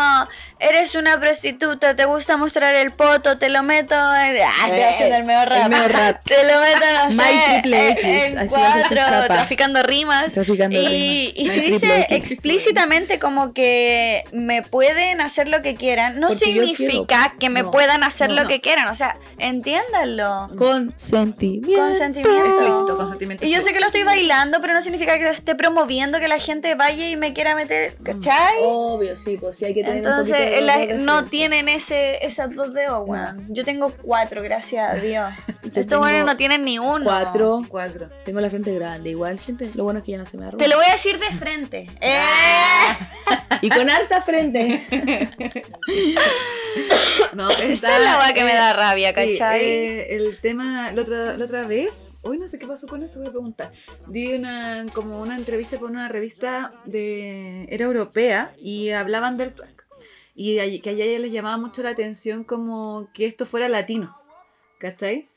eres 0.58 0.94
una 0.94 1.18
prostituta, 1.20 1.94
te 1.96 2.04
gusta 2.04 2.36
mostrar 2.36 2.74
el 2.74 2.92
poto, 2.92 3.38
te 3.38 3.48
lo 3.48 3.62
meto 3.62 3.94
en, 3.94 4.36
ah, 4.42 4.68
Eh, 4.70 4.84
haciendo 4.84 5.16
el 5.16 5.24
medio 5.24 5.44
rap. 5.44 5.64
el 5.64 5.70
medio 5.70 5.88
rap. 5.88 6.22
Te 6.24 6.34
lo 6.44 6.60
meto, 6.60 6.80
no 7.04 7.10
sé, 7.10 7.16
My 7.16 7.52
Triple 7.60 7.90
X, 7.90 8.04
en, 8.04 8.38
así 8.38 8.48
cuatro, 8.48 9.26
traficando 9.26 9.82
rimas. 9.82 10.32
Traficando 10.32 10.76
y, 10.78 10.86
rimas. 10.86 11.34
y 11.36 11.48
si 11.50 11.60
dice 11.60 12.06
explícitamente 12.10 13.18
como 13.18 13.52
que 13.52 14.24
me 14.32 14.62
pueden 14.62 15.20
hacer 15.20 15.48
lo 15.48 15.62
que 15.62 15.74
quieran, 15.74 16.18
no 16.20 16.30
yo 16.30 16.38
significa 16.74 17.06
quiero. 17.24 17.38
que 17.38 17.50
me 17.50 17.62
No, 17.62 17.70
puedan 17.70 18.02
hacer 18.02 18.28
no, 18.30 18.36
lo 18.36 18.42
no. 18.42 18.48
que 18.48 18.60
quieran. 18.60 18.88
O 18.88 18.94
sea, 18.94 19.18
entiéndanlo. 19.38 20.48
Consentimiento. 20.56 21.82
Consentimiento. 21.86 22.44
explícito, 22.46 22.96
consentimiento 22.96 23.46
Y 23.46 23.50
yo 23.52 23.62
sé 23.62 23.72
que 23.72 23.80
lo 23.80 23.86
estoy 23.86 24.02
bailando, 24.02 24.60
pero 24.60 24.72
no 24.74 24.82
significa 24.82 25.16
que 25.18 25.24
lo 25.24 25.30
esté 25.30 25.54
promoviendo, 25.54 26.18
que 26.20 26.28
la 26.28 26.38
gente 26.38 26.74
vaya 26.74 27.08
y 27.08 27.16
me 27.16 27.32
quiera 27.32 27.54
meter, 27.54 27.96
¿cachai? 28.02 28.56
Obvio, 28.62 29.16
sí, 29.16 29.36
pues 29.36 29.56
sí 29.56 29.64
hay 29.64 29.74
que 29.74 29.82
tener 29.82 29.98
Entonces, 29.98 30.32
un 30.32 30.38
poquito 30.38 30.56
de 30.56 30.60
la- 30.62 30.78
de 30.78 30.94
no 30.98 31.24
tienen 31.26 31.68
ese, 31.68 32.24
esas 32.24 32.54
dos 32.54 32.72
dedos, 32.74 33.02
weón. 33.06 33.46
Yo 33.50 33.64
tengo 33.64 33.90
cuatro, 34.02 34.42
gracias 34.42 34.90
a 34.90 34.94
Dios. 34.94 35.30
Estos 35.74 35.98
weones 36.00 36.20
tengo 36.20 36.26
no 36.26 36.36
tienen 36.36 36.64
ni 36.64 36.78
uno. 36.78 37.04
Cuatro. 37.04 37.62
cuatro. 37.68 38.08
Tengo 38.24 38.40
la 38.40 38.48
frente 38.50 38.72
grande. 38.72 39.10
Igual, 39.10 39.38
gente, 39.40 39.68
lo 39.74 39.84
bueno 39.84 39.98
es 39.98 40.04
que 40.04 40.12
ya 40.12 40.18
no 40.18 40.26
se 40.26 40.36
me 40.38 40.46
arruga. 40.46 40.62
Te 40.62 40.68
lo 40.68 40.76
voy 40.76 40.86
a 40.88 40.92
decir 40.92 41.18
de 41.18 41.26
frente. 41.36 41.86
¡Eh! 42.00 42.16
Y 43.62 43.70
con 43.70 43.88
alta 43.88 44.20
frente. 44.20 44.86
No, 47.34 47.50
Esa 47.62 47.98
es 47.98 48.04
la 48.04 48.18
weá 48.18 48.34
que 48.34 48.44
me 48.44 48.52
eh, 48.52 48.56
da 48.56 48.72
rabia, 48.72 49.10
sí, 49.10 49.14
¿cachai? 49.14 49.64
eh, 49.64 50.16
el 50.16 50.38
tema, 50.38 50.90
la 50.92 51.02
otra, 51.02 51.36
la 51.36 51.44
otra 51.44 51.66
vez, 51.66 52.12
hoy 52.22 52.38
no 52.38 52.48
sé 52.48 52.58
qué 52.58 52.66
pasó 52.66 52.86
con 52.86 53.02
eso, 53.02 53.18
voy 53.18 53.28
a 53.28 53.32
preguntar. 53.32 53.72
Di 54.06 54.32
una, 54.32 54.86
como 54.92 55.20
una 55.20 55.36
entrevista 55.36 55.78
con 55.78 55.92
una 55.92 56.08
revista 56.08 56.72
de, 56.84 57.64
era 57.68 57.84
europea 57.84 58.54
y 58.58 58.90
hablaban 58.90 59.36
del 59.36 59.52
twerk. 59.52 59.86
Y 60.34 60.54
de 60.54 60.80
que 60.80 60.90
a 60.90 60.92
ella 60.92 61.18
les 61.18 61.32
llamaba 61.32 61.56
mucho 61.56 61.82
la 61.82 61.90
atención 61.90 62.44
como 62.44 63.08
que 63.14 63.26
esto 63.26 63.46
fuera 63.46 63.68
latino, 63.68 64.16
¿cachai? 64.78 65.28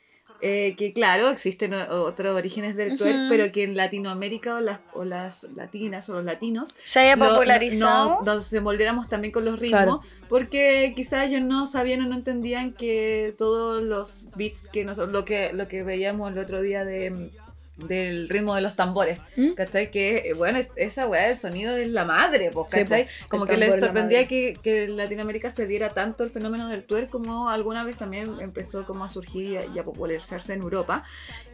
Eh, 0.42 0.74
que 0.78 0.92
claro, 0.94 1.28
existen 1.28 1.74
otros 1.74 2.34
orígenes 2.34 2.74
del 2.74 2.96
twerk, 2.96 3.28
pero 3.28 3.52
que 3.52 3.64
en 3.64 3.76
Latinoamérica 3.76 4.56
o 4.56 4.60
las, 4.60 4.80
o 4.94 5.04
las 5.04 5.44
latinas 5.54 6.08
o 6.08 6.14
los 6.14 6.24
latinos 6.24 6.74
Se 6.84 7.00
haya 7.00 7.16
popularizado. 7.16 8.22
No, 8.24 8.34
nos 8.34 8.50
envolviéramos 8.52 9.08
también 9.08 9.32
con 9.32 9.44
los 9.44 9.58
ritmos, 9.58 9.80
Claro. 9.82 10.00
porque 10.30 10.94
quizás 10.96 11.28
ellos 11.28 11.42
no 11.42 11.66
sabían 11.66 12.00
o 12.02 12.06
no 12.08 12.14
entendían 12.14 12.72
que 12.72 13.34
todos 13.36 13.82
los 13.82 14.26
beats 14.34 14.66
que 14.68 14.84
nos, 14.84 14.96
lo 14.96 15.24
que 15.26 15.52
lo 15.52 15.68
que 15.68 15.82
veíamos 15.82 16.32
el 16.32 16.38
otro 16.38 16.62
día 16.62 16.84
de 16.86 17.30
del 17.76 18.28
ritmo 18.28 18.54
de 18.54 18.60
los 18.60 18.76
tambores, 18.76 19.18
¿Mm? 19.36 19.52
¿cachai? 19.54 19.90
Que, 19.90 20.18
eh, 20.30 20.34
bueno, 20.34 20.58
es- 20.58 20.70
esa 20.76 21.06
weá 21.06 21.28
del 21.28 21.36
sonido 21.38 21.76
es 21.76 21.88
la 21.88 22.04
madre, 22.04 22.50
pues, 22.52 22.70
Sí, 22.70 22.80
¿cachai? 22.80 23.04
po, 23.04 23.10
como 23.30 23.46
que 23.46 23.56
les 23.56 23.80
sorprendía 23.80 24.28
que, 24.28 24.54
que 24.62 24.84
en 24.84 24.96
Latinoamérica 24.98 25.50
se 25.50 25.66
diera 25.66 25.88
tanto 25.88 26.22
el 26.24 26.30
fenómeno 26.30 26.68
del 26.68 26.84
twerk 26.84 27.08
como 27.08 27.48
alguna 27.48 27.82
vez 27.84 27.96
también 27.96 28.36
empezó 28.40 28.84
como 28.84 29.04
a 29.04 29.08
surgir 29.08 29.44
y 29.52 29.56
a, 29.56 29.64
y 29.64 29.78
a 29.78 29.82
popularizarse 29.82 30.52
en 30.52 30.60
Europa. 30.60 31.04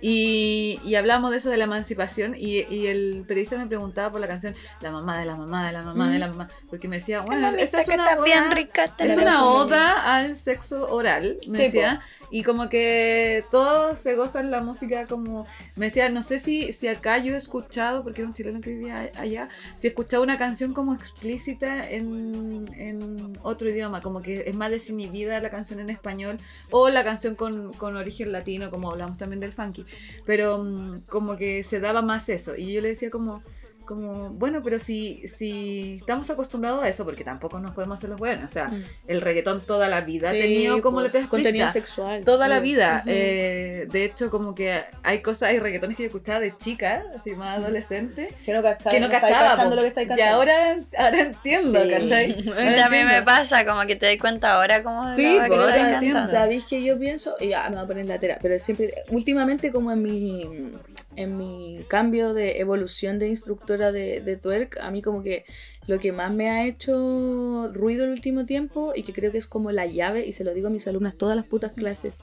Y, 0.01 0.81
y 0.85 0.95
hablamos 0.97 1.31
de 1.31 1.39
eso 1.39 1.49
de 1.51 1.57
la 1.57 1.65
emancipación 1.65 2.35
y, 2.37 2.63
y 2.75 2.87
el 2.89 3.25
periodista 3.27 3.57
me 3.57 3.67
preguntaba 3.67 4.11
por 4.11 4.21
la 4.21 4.29
canción 4.29 4.55
La 4.81 4.91
mamá 4.91 5.19
de 5.19 5.27
la 5.27 5.37
mamá 5.37 5.67
de 5.67 5.73
la 5.73 5.83
mamá 5.83 6.11
de 6.11 6.19
la 6.19 6.27
mamá, 6.29 6.49
porque 6.69 6.89
me 6.89 6.97
decía, 6.97 7.21
bueno, 7.21 7.49
esta 7.51 7.81
es 7.81 7.89
una 7.89 8.19
oda- 8.19 8.51
rica. 8.53 8.85
es 8.99 9.17
una 9.17 9.45
oda 9.47 10.17
al 10.17 10.37
sexo 10.37 10.91
oral, 10.93 11.39
me 11.47 11.57
Sí, 11.57 11.63
decía. 11.65 12.01
Y 12.31 12.43
como 12.43 12.69
que 12.69 13.45
todos 13.53 14.01
se 14.01 14.17
gozan 14.17 14.51
la 14.51 14.61
música 14.61 15.07
como... 15.07 15.47
Me 15.77 15.87
decía, 15.87 16.09
no 16.17 16.23
sé 16.23 16.39
si, 16.39 16.73
si 16.73 16.89
acá 16.89 17.19
yo 17.19 17.35
he 17.35 17.37
escuchado, 17.37 18.03
porque 18.03 18.23
era 18.23 18.29
un 18.29 18.33
chileno 18.33 18.63
que 18.63 18.71
vivía 18.71 19.11
allá, 19.17 19.51
si 19.77 19.87
he 19.87 19.91
escuchado 19.91 20.23
una 20.23 20.39
canción 20.39 20.73
como 20.73 20.95
explícita 20.95 21.91
en, 21.91 22.67
en 22.73 23.39
otro 23.43 23.69
idioma, 23.69 24.01
como 24.01 24.23
que 24.23 24.45
es 24.47 24.55
más 24.55 24.71
desinhibida 24.71 25.39
la 25.43 25.51
canción 25.51 25.79
en 25.79 25.91
español 25.91 26.39
o 26.71 26.89
la 26.89 27.05
canción 27.05 27.35
con, 27.35 27.75
con 27.75 27.99
origen 27.99 28.33
latino, 28.33 28.71
como 28.71 28.91
hablamos 28.91 29.19
también 29.19 29.41
del 29.41 29.53
funky. 29.53 29.85
Pero 30.25 30.65
mm, 30.65 31.01
como 31.07 31.37
que 31.37 31.63
se 31.63 31.81
daba 31.81 32.01
más 32.01 32.31
eso. 32.31 32.57
Y 32.57 32.73
yo 32.73 32.81
le 32.81 32.89
decía 32.89 33.11
como... 33.11 33.43
como, 33.87 34.31
bueno, 34.31 34.61
pero 34.63 34.79
si, 34.79 35.27
si 35.29 35.95
estamos 36.01 36.29
acostumbrados 36.29 36.83
a 36.85 36.89
eso, 36.89 37.05
porque 37.05 37.25
tampoco 37.25 37.59
nos 37.61 37.71
podemos 37.71 37.99
hacer 37.99 38.11
los 38.11 38.19
buenos. 38.19 38.51
O 38.51 38.53
sea, 38.53 38.67
Mm. 38.69 38.85
el 39.09 39.21
reggaetón 39.21 39.61
toda 39.63 39.89
la 39.89 40.01
vida 40.03 40.29
ha 40.31 40.33
tenido 40.33 40.83
como 40.83 41.01
pues, 41.01 41.15
letra 41.15 41.29
contenido 41.31 41.69
sexual. 41.69 42.25
Toda 42.25 42.49
la 42.49 42.61
vida. 42.61 43.03
eh, 43.07 43.87
de 43.91 44.05
hecho, 44.05 44.31
como 44.31 44.55
que 44.55 44.83
hay 45.03 45.23
cosas, 45.23 45.51
hay 45.51 45.59
reggaetones 45.59 45.97
que 45.97 46.03
yo 46.03 46.07
escuchaba 46.09 46.41
de 46.41 46.55
chica, 46.57 47.05
así 47.17 47.31
más 47.31 47.59
adolescente, 47.59 48.29
Que 48.45 48.53
no 48.53 48.63
cachaba. 48.63 48.91
que 48.95 49.01
no 49.01 49.09
cachaba. 49.09 49.65
lo 49.67 49.81
que 49.83 49.89
estáis 49.89 50.07
y 50.07 50.09
cantando. 50.09 50.35
ahora, 50.37 50.79
ahora 50.99 51.21
entiendo, 51.21 51.83
Sí. 51.83 51.91
¿cachai? 51.91 52.45
Ahora 52.59 52.77
También 52.77 53.07
me 53.07 53.23
pasa, 53.23 53.65
como 53.65 53.87
que 53.87 53.97
te 53.97 54.07
das 54.07 54.17
cuenta 54.21 54.55
ahora 54.55 54.83
como 54.83 55.07
de 55.11 55.17
Sí, 55.17 55.39
que 55.41 55.47
pues. 55.49 56.31
¿Sabéis 56.31 56.65
que 56.65 56.83
yo 56.83 56.99
pienso? 56.99 57.37
Y 57.41 57.49
ya 57.49 57.69
me 57.69 57.77
voy 57.77 57.85
a 57.85 57.87
poner 57.87 58.07
la 58.07 58.19
tera, 58.19 58.39
pero 58.43 58.59
siempre, 58.59 58.93
últimamente 59.11 59.71
como 59.71 59.93
en 59.93 60.03
mi, 60.03 60.73
en 61.17 61.37
mi 61.37 61.85
cambio 61.89 62.35
de 62.35 62.61
evolución 62.61 63.19
de 63.19 63.29
instructora 63.29 63.91
de, 63.91 64.21
de 64.21 64.37
twerk, 64.37 64.79
a 64.81 64.91
mí 64.91 65.03
como 65.03 65.23
que 65.23 65.45
lo 65.87 65.99
que 65.99 66.13
más 66.13 66.33
me 66.33 66.51
ha 66.51 66.67
hecho 66.67 67.71
ruido 67.73 68.05
el 68.05 68.11
último 68.11 68.47
tiempo 68.47 68.93
y 68.95 69.03
que 69.03 69.13
creo 69.13 69.33
que 69.33 69.39
es 69.39 69.47
como 69.47 69.73
la 69.73 69.87
llave, 69.87 70.27
y 70.27 70.33
se 70.33 70.45
lo 70.45 70.55
digo 70.55 70.69
a 70.69 70.71
mis 70.71 70.87
alumnas 70.87 71.17
todas 71.17 71.37
las 71.37 71.47
putas 71.47 71.73
clases, 71.73 72.21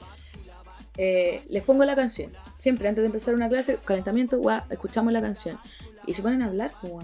eh, 0.96 1.42
les 1.48 1.62
pongo 1.62 1.84
la 1.84 1.96
canción. 1.96 2.32
Siempre 2.58 2.88
antes 2.88 3.02
de 3.02 3.06
empezar 3.06 3.34
una 3.34 3.48
clase, 3.48 3.78
calentamiento, 3.84 4.38
guau, 4.38 4.62
escuchamos 4.70 5.12
la 5.12 5.20
canción. 5.20 5.58
Y 6.06 6.14
se 6.14 6.22
ponen 6.22 6.42
a 6.42 6.46
hablar, 6.46 6.72
guau. 6.82 7.02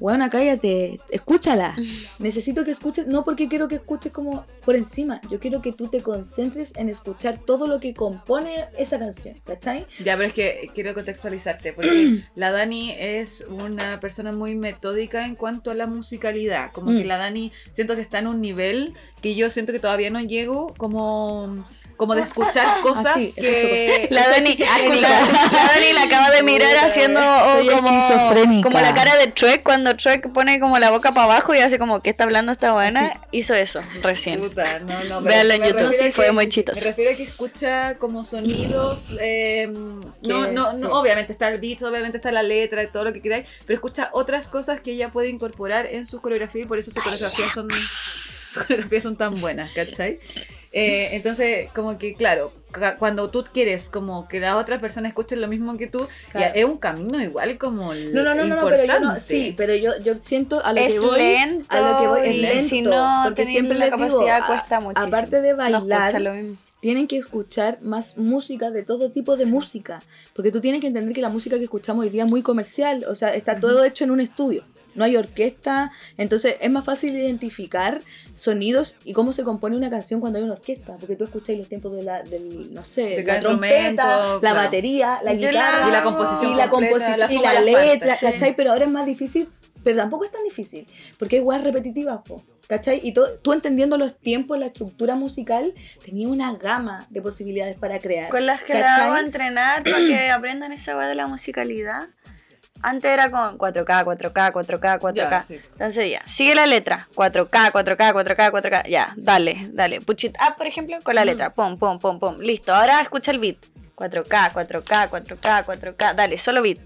Weona, 0.00 0.30
cállate, 0.30 0.98
escúchala. 1.10 1.76
Necesito 2.18 2.64
que 2.64 2.70
escuches, 2.72 3.06
no 3.06 3.24
porque 3.24 3.48
quiero 3.48 3.68
que 3.68 3.76
escuches 3.76 4.12
como 4.12 4.46
por 4.64 4.74
encima, 4.76 5.20
yo 5.30 5.38
quiero 5.38 5.60
que 5.62 5.72
tú 5.72 5.88
te 5.88 6.02
concentres 6.02 6.72
en 6.76 6.88
escuchar 6.88 7.38
todo 7.38 7.66
lo 7.66 7.78
que 7.80 7.94
compone 7.94 8.66
esa 8.78 8.98
canción, 8.98 9.40
¿cachai? 9.44 9.86
Ya, 10.02 10.16
pero 10.16 10.28
es 10.28 10.34
que 10.34 10.70
quiero 10.74 10.94
contextualizarte, 10.94 11.72
porque 11.72 12.20
la 12.34 12.50
Dani 12.50 12.94
es 12.98 13.44
una 13.48 14.00
persona 14.00 14.32
muy 14.32 14.54
metódica 14.54 15.24
en 15.24 15.34
cuanto 15.34 15.70
a 15.70 15.74
la 15.74 15.86
musicalidad. 15.86 16.72
Como 16.72 16.90
que 16.90 17.04
Mm. 17.04 17.06
la 17.06 17.18
Dani 17.18 17.52
siento 17.72 17.94
que 17.94 18.02
está 18.02 18.18
en 18.18 18.26
un 18.26 18.40
nivel 18.40 18.94
que 19.22 19.34
yo 19.34 19.50
siento 19.50 19.72
que 19.72 19.80
todavía 19.80 20.08
no 20.10 20.20
llego 20.20 20.74
como, 20.78 21.66
como 21.96 22.14
de 22.14 22.22
escuchar 22.22 22.80
cosas 22.82 23.06
Ah, 23.16 23.18
sí, 23.18 23.32
que... 23.36 24.08
La 24.10 24.28
Dani, 24.28 24.54
la, 24.56 24.78
la 24.78 25.72
Dani 25.74 25.92
la 25.94 26.02
acaba 26.04 26.30
de 26.30 26.42
mirar 26.42 26.76
haciendo 26.84 27.20
oh, 27.20 27.60
como, 27.76 28.62
como 28.62 28.80
la 28.80 28.94
cara 28.94 29.16
de 29.16 29.26
Trek 29.28 29.62
cuando 29.62 29.89
Trek 29.96 30.32
pone 30.32 30.58
como 30.60 30.78
la 30.78 30.90
boca 30.90 31.12
para 31.12 31.24
abajo 31.24 31.54
y 31.54 31.58
hace 31.58 31.78
como 31.78 32.00
que 32.02 32.10
está 32.10 32.24
hablando 32.24 32.52
esta 32.52 32.72
buena. 32.72 33.20
Hizo 33.32 33.54
eso 33.54 33.80
recién. 34.02 34.38
Puta, 34.38 34.78
no, 34.80 35.04
no, 35.04 35.20
Véanlo 35.22 35.54
en 35.54 35.60
me 35.60 35.68
YouTube, 35.68 35.94
a 36.08 36.12
fue 36.12 36.26
que- 36.26 36.32
muy 36.32 36.44
Me 36.46 36.50
chistoso. 36.50 36.80
refiero 36.84 37.10
a 37.12 37.14
que 37.14 37.22
escucha 37.24 37.96
como 37.98 38.24
sonidos. 38.24 39.16
eh, 39.20 39.66
no, 39.68 40.14
Que- 40.22 40.52
no, 40.52 40.72
sí. 40.72 40.82
no, 40.82 40.92
obviamente 40.98 41.32
está 41.32 41.48
el 41.48 41.60
beat, 41.60 41.82
obviamente 41.82 42.18
está 42.18 42.32
la 42.32 42.42
letra, 42.42 42.90
todo 42.90 43.04
lo 43.04 43.12
que 43.12 43.20
queráis, 43.22 43.46
pero 43.66 43.74
escucha 43.74 44.10
otras 44.12 44.48
cosas 44.48 44.80
que 44.80 44.92
ella 44.92 45.10
puede 45.10 45.28
incorporar 45.28 45.86
en 45.86 46.06
su 46.06 46.20
coreografía 46.20 46.62
y 46.62 46.66
por 46.66 46.78
eso 46.78 46.90
sus 46.90 47.02
coreografías 47.02 47.52
son, 47.52 47.68
sus 48.50 48.62
coreografías 48.64 49.02
son 49.04 49.16
tan 49.16 49.40
buenas, 49.40 49.72
¿cachai? 49.74 50.18
Eh, 50.72 51.08
entonces, 51.16 51.68
como 51.74 51.98
que, 51.98 52.14
claro, 52.14 52.52
cuando 52.98 53.28
tú 53.30 53.44
quieres 53.52 53.88
como 53.88 54.28
que 54.28 54.38
las 54.38 54.54
otras 54.54 54.80
personas 54.80 55.10
escuchen 55.10 55.40
lo 55.40 55.48
mismo 55.48 55.76
que 55.76 55.88
tú, 55.88 56.06
Claro. 56.30 56.54
ya 56.54 56.60
es 56.60 56.64
un 56.64 56.78
camino 56.78 57.20
igual 57.20 57.58
como 57.58 57.92
No, 57.92 58.22
no, 58.22 58.34
no, 58.34 58.44
no, 58.44 58.56
no, 58.56 58.68
pero 58.68 58.84
yo 58.84 59.00
no, 59.00 59.18
sí, 59.18 59.52
pero 59.56 59.74
yo, 59.74 59.98
yo 59.98 60.14
siento 60.14 60.64
a 60.64 60.72
lo 60.72 60.80
Es 60.80 60.94
que 60.94 61.00
voy, 61.00 61.18
lento 61.18 61.66
a 61.70 61.80
lo 61.80 62.00
que 62.00 62.06
voy 62.06 62.28
es 62.28 62.36
y 62.36 62.40
lento, 62.40 62.68
si 62.68 62.82
no 62.82 63.22
porque 63.24 63.46
siempre 63.46 63.76
la 63.76 63.86
les 63.86 63.96
digo, 63.96 64.08
capacidad 64.08 64.46
cuesta 64.46 64.80
muchísimo. 64.80 65.06
aparte 65.16 65.40
de 65.40 65.54
bailar, 65.54 66.22
tienen 66.80 67.06
que 67.08 67.18
escuchar 67.18 67.82
más 67.82 68.16
música 68.16 68.70
de 68.70 68.82
todo 68.82 69.10
tipo 69.10 69.36
de 69.36 69.44
música. 69.46 69.98
Porque 70.34 70.50
tú 70.50 70.62
tienes 70.62 70.80
que 70.80 70.86
entender 70.86 71.14
que 71.14 71.20
la 71.20 71.28
música 71.28 71.58
que 71.58 71.64
escuchamos 71.64 72.04
hoy 72.04 72.10
día 72.10 72.22
es 72.22 72.28
muy 72.30 72.40
comercial. 72.42 73.04
O 73.06 73.14
sea, 73.14 73.34
está 73.34 73.60
todo 73.60 73.84
hecho 73.84 74.04
en 74.04 74.10
un 74.12 74.20
estudio. 74.20 74.64
No 74.94 75.04
hay 75.04 75.16
orquesta. 75.16 75.92
Entonces 76.18 76.56
es 76.60 76.70
más 76.70 76.84
fácil 76.84 77.14
identificar 77.16 78.00
sonidos 78.34 78.96
y 79.04 79.12
cómo 79.12 79.32
se 79.32 79.44
compone 79.44 79.76
una 79.76 79.90
canción 79.90 80.20
cuando 80.20 80.38
hay 80.38 80.44
una 80.44 80.54
orquesta. 80.54 80.96
Porque 80.98 81.16
tú 81.16 81.24
escucháis 81.24 81.58
los 81.58 81.68
tiempos 81.68 81.92
de 81.94 82.02
la, 82.02 82.22
del, 82.22 82.72
no 82.74 82.84
sé, 82.84 83.16
De 83.16 83.24
la 83.24 83.40
trompeta, 83.40 84.34
la 84.34 84.40
claro. 84.40 84.56
batería, 84.56 85.20
la 85.22 85.34
Yo 85.34 85.50
la 85.52 85.60
guitarra. 85.70 85.88
Y 85.88 85.92
la 85.92 86.02
composición 86.02 86.52
y 86.52 86.54
la 86.56 86.70
completa, 86.70 86.98
composición 87.06 87.30
y 87.32 87.64
letra, 87.64 87.86
partes, 87.88 88.18
sí. 88.18 88.26
¿cachai? 88.26 88.56
Pero 88.56 88.72
ahora 88.72 88.84
es 88.84 88.90
más 88.90 89.06
difícil, 89.06 89.48
pero 89.82 89.96
tampoco 89.96 90.24
es 90.24 90.30
tan 90.30 90.42
difícil, 90.44 90.86
porque 91.18 91.36
hay 91.36 91.42
weas 91.42 91.64
repetitivas, 91.64 92.20
po, 92.22 92.44
¿cachai? 92.68 93.00
Y 93.02 93.12
to- 93.12 93.38
tú 93.38 93.52
entendiendo 93.54 93.96
los 93.96 94.18
tiempos, 94.18 94.58
la 94.58 94.66
estructura 94.66 95.16
musical, 95.16 95.72
tenía 96.04 96.28
una 96.28 96.52
gama 96.54 97.06
de 97.10 97.22
posibilidades 97.22 97.76
para 97.76 97.98
crear. 97.98 98.28
Con 98.28 98.44
las 98.44 98.62
que 98.62 98.74
la 98.74 98.96
hago 99.06 99.16
entrenar 99.16 99.82
para 99.84 99.96
que 99.98 100.30
aprendan 100.30 100.72
esa 100.72 100.96
de 100.98 101.14
la 101.14 101.26
musicalidad. 101.26 102.08
Antes 102.82 103.10
era 103.10 103.30
con 103.30 103.58
4K, 103.58 104.04
4K, 104.04 104.52
4K, 104.52 104.98
4K. 105.00 105.14
Ya, 105.14 105.42
sí. 105.42 105.60
Entonces 105.72 106.10
ya, 106.10 106.22
sigue 106.26 106.54
la 106.54 106.66
letra. 106.66 107.08
4K, 107.14 107.72
4K, 107.72 108.12
4K, 108.12 108.50
4K. 108.50 108.88
Ya, 108.88 109.12
dale, 109.16 109.68
dale. 109.72 110.00
Push 110.00 110.24
it 110.26 110.36
up, 110.40 110.56
por 110.56 110.66
ejemplo, 110.66 110.96
con 111.02 111.14
la 111.14 111.24
letra. 111.24 111.52
Pum, 111.52 111.76
pum, 111.76 111.98
pum, 111.98 112.18
pum. 112.18 112.36
Listo, 112.38 112.74
ahora 112.74 113.00
escucha 113.00 113.30
el 113.32 113.38
beat. 113.38 113.66
4K, 113.96 114.52
4K, 114.52 115.10
4K, 115.10 115.64
4K. 115.64 116.14
Dale, 116.14 116.38
solo 116.38 116.62
beat. 116.62 116.80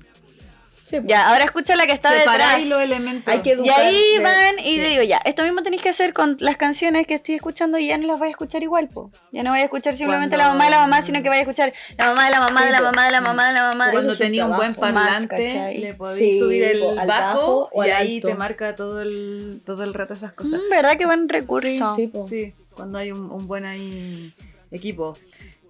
Sí, 0.84 1.00
po. 1.00 1.06
Ya, 1.08 1.30
ahora 1.30 1.44
escucha 1.44 1.74
la 1.76 1.86
que 1.86 1.92
está 1.92 2.12
detrás. 2.12 2.64
Los 2.66 2.80
elementos. 2.80 3.32
Hay 3.32 3.40
que 3.40 3.56
Y 3.62 3.68
ahí 3.70 4.16
de- 4.18 4.22
van 4.22 4.58
y 4.58 4.62
sí. 4.64 4.76
le 4.76 4.88
digo, 4.90 5.02
ya, 5.02 5.16
esto 5.24 5.42
mismo 5.42 5.62
tenéis 5.62 5.80
que 5.80 5.88
hacer 5.88 6.12
con 6.12 6.36
las 6.40 6.56
canciones 6.58 7.06
que 7.06 7.14
estoy 7.14 7.36
escuchando 7.36 7.78
y 7.78 7.88
ya 7.88 7.96
no 7.96 8.06
las 8.06 8.18
vais 8.18 8.28
a 8.28 8.32
escuchar 8.32 8.62
igual, 8.62 8.88
po. 8.88 9.10
Ya 9.32 9.42
no 9.42 9.50
vais 9.50 9.62
a 9.62 9.64
escuchar 9.64 9.96
simplemente 9.96 10.36
la 10.36 10.44
Cuando- 10.44 10.58
mamá 10.58 10.64
de 10.66 10.70
la 10.72 10.80
mamá, 10.80 11.00
sino 11.02 11.22
que 11.22 11.28
vais 11.30 11.38
a 11.38 11.42
escuchar 11.42 11.72
la 11.96 12.06
mamá 12.06 12.26
de 12.26 12.30
la 12.32 12.40
mamá 12.40 12.64
de 12.66 12.70
la 12.72 12.82
mamá 12.82 13.06
de 13.06 13.12
la 13.12 13.20
mamá 13.22 13.46
de 13.48 13.52
la 13.54 13.62
mamá. 13.62 13.90
Cuando 13.92 14.16
tenía 14.16 14.44
un 14.46 14.56
buen. 14.56 14.70
Más, 14.72 14.76
parlante, 14.78 15.74
le 15.78 15.94
podéis 15.94 16.18
Sí, 16.34 16.38
subir 16.38 16.62
el 16.64 16.80
po, 16.80 16.90
al 16.98 17.06
bajo, 17.08 17.38
bajo 17.38 17.70
o 17.72 17.84
y 17.84 17.90
ahí 17.90 18.16
alto. 18.16 18.28
te 18.28 18.34
marca 18.34 18.74
todo 18.74 19.00
el, 19.00 19.62
todo 19.64 19.84
el 19.84 19.94
rato 19.94 20.12
esas 20.14 20.32
cosas. 20.32 20.60
Mm, 20.60 20.70
¿Verdad? 20.70 20.96
Qué 20.98 21.06
buen 21.06 21.28
recurso. 21.28 21.94
Sí, 21.96 22.08
po. 22.08 22.28
Sí, 22.28 22.52
cuando 22.74 22.98
hay 22.98 23.10
un, 23.10 23.30
un 23.30 23.46
buen 23.46 23.64
ahí 23.64 24.34
equipo. 24.70 25.16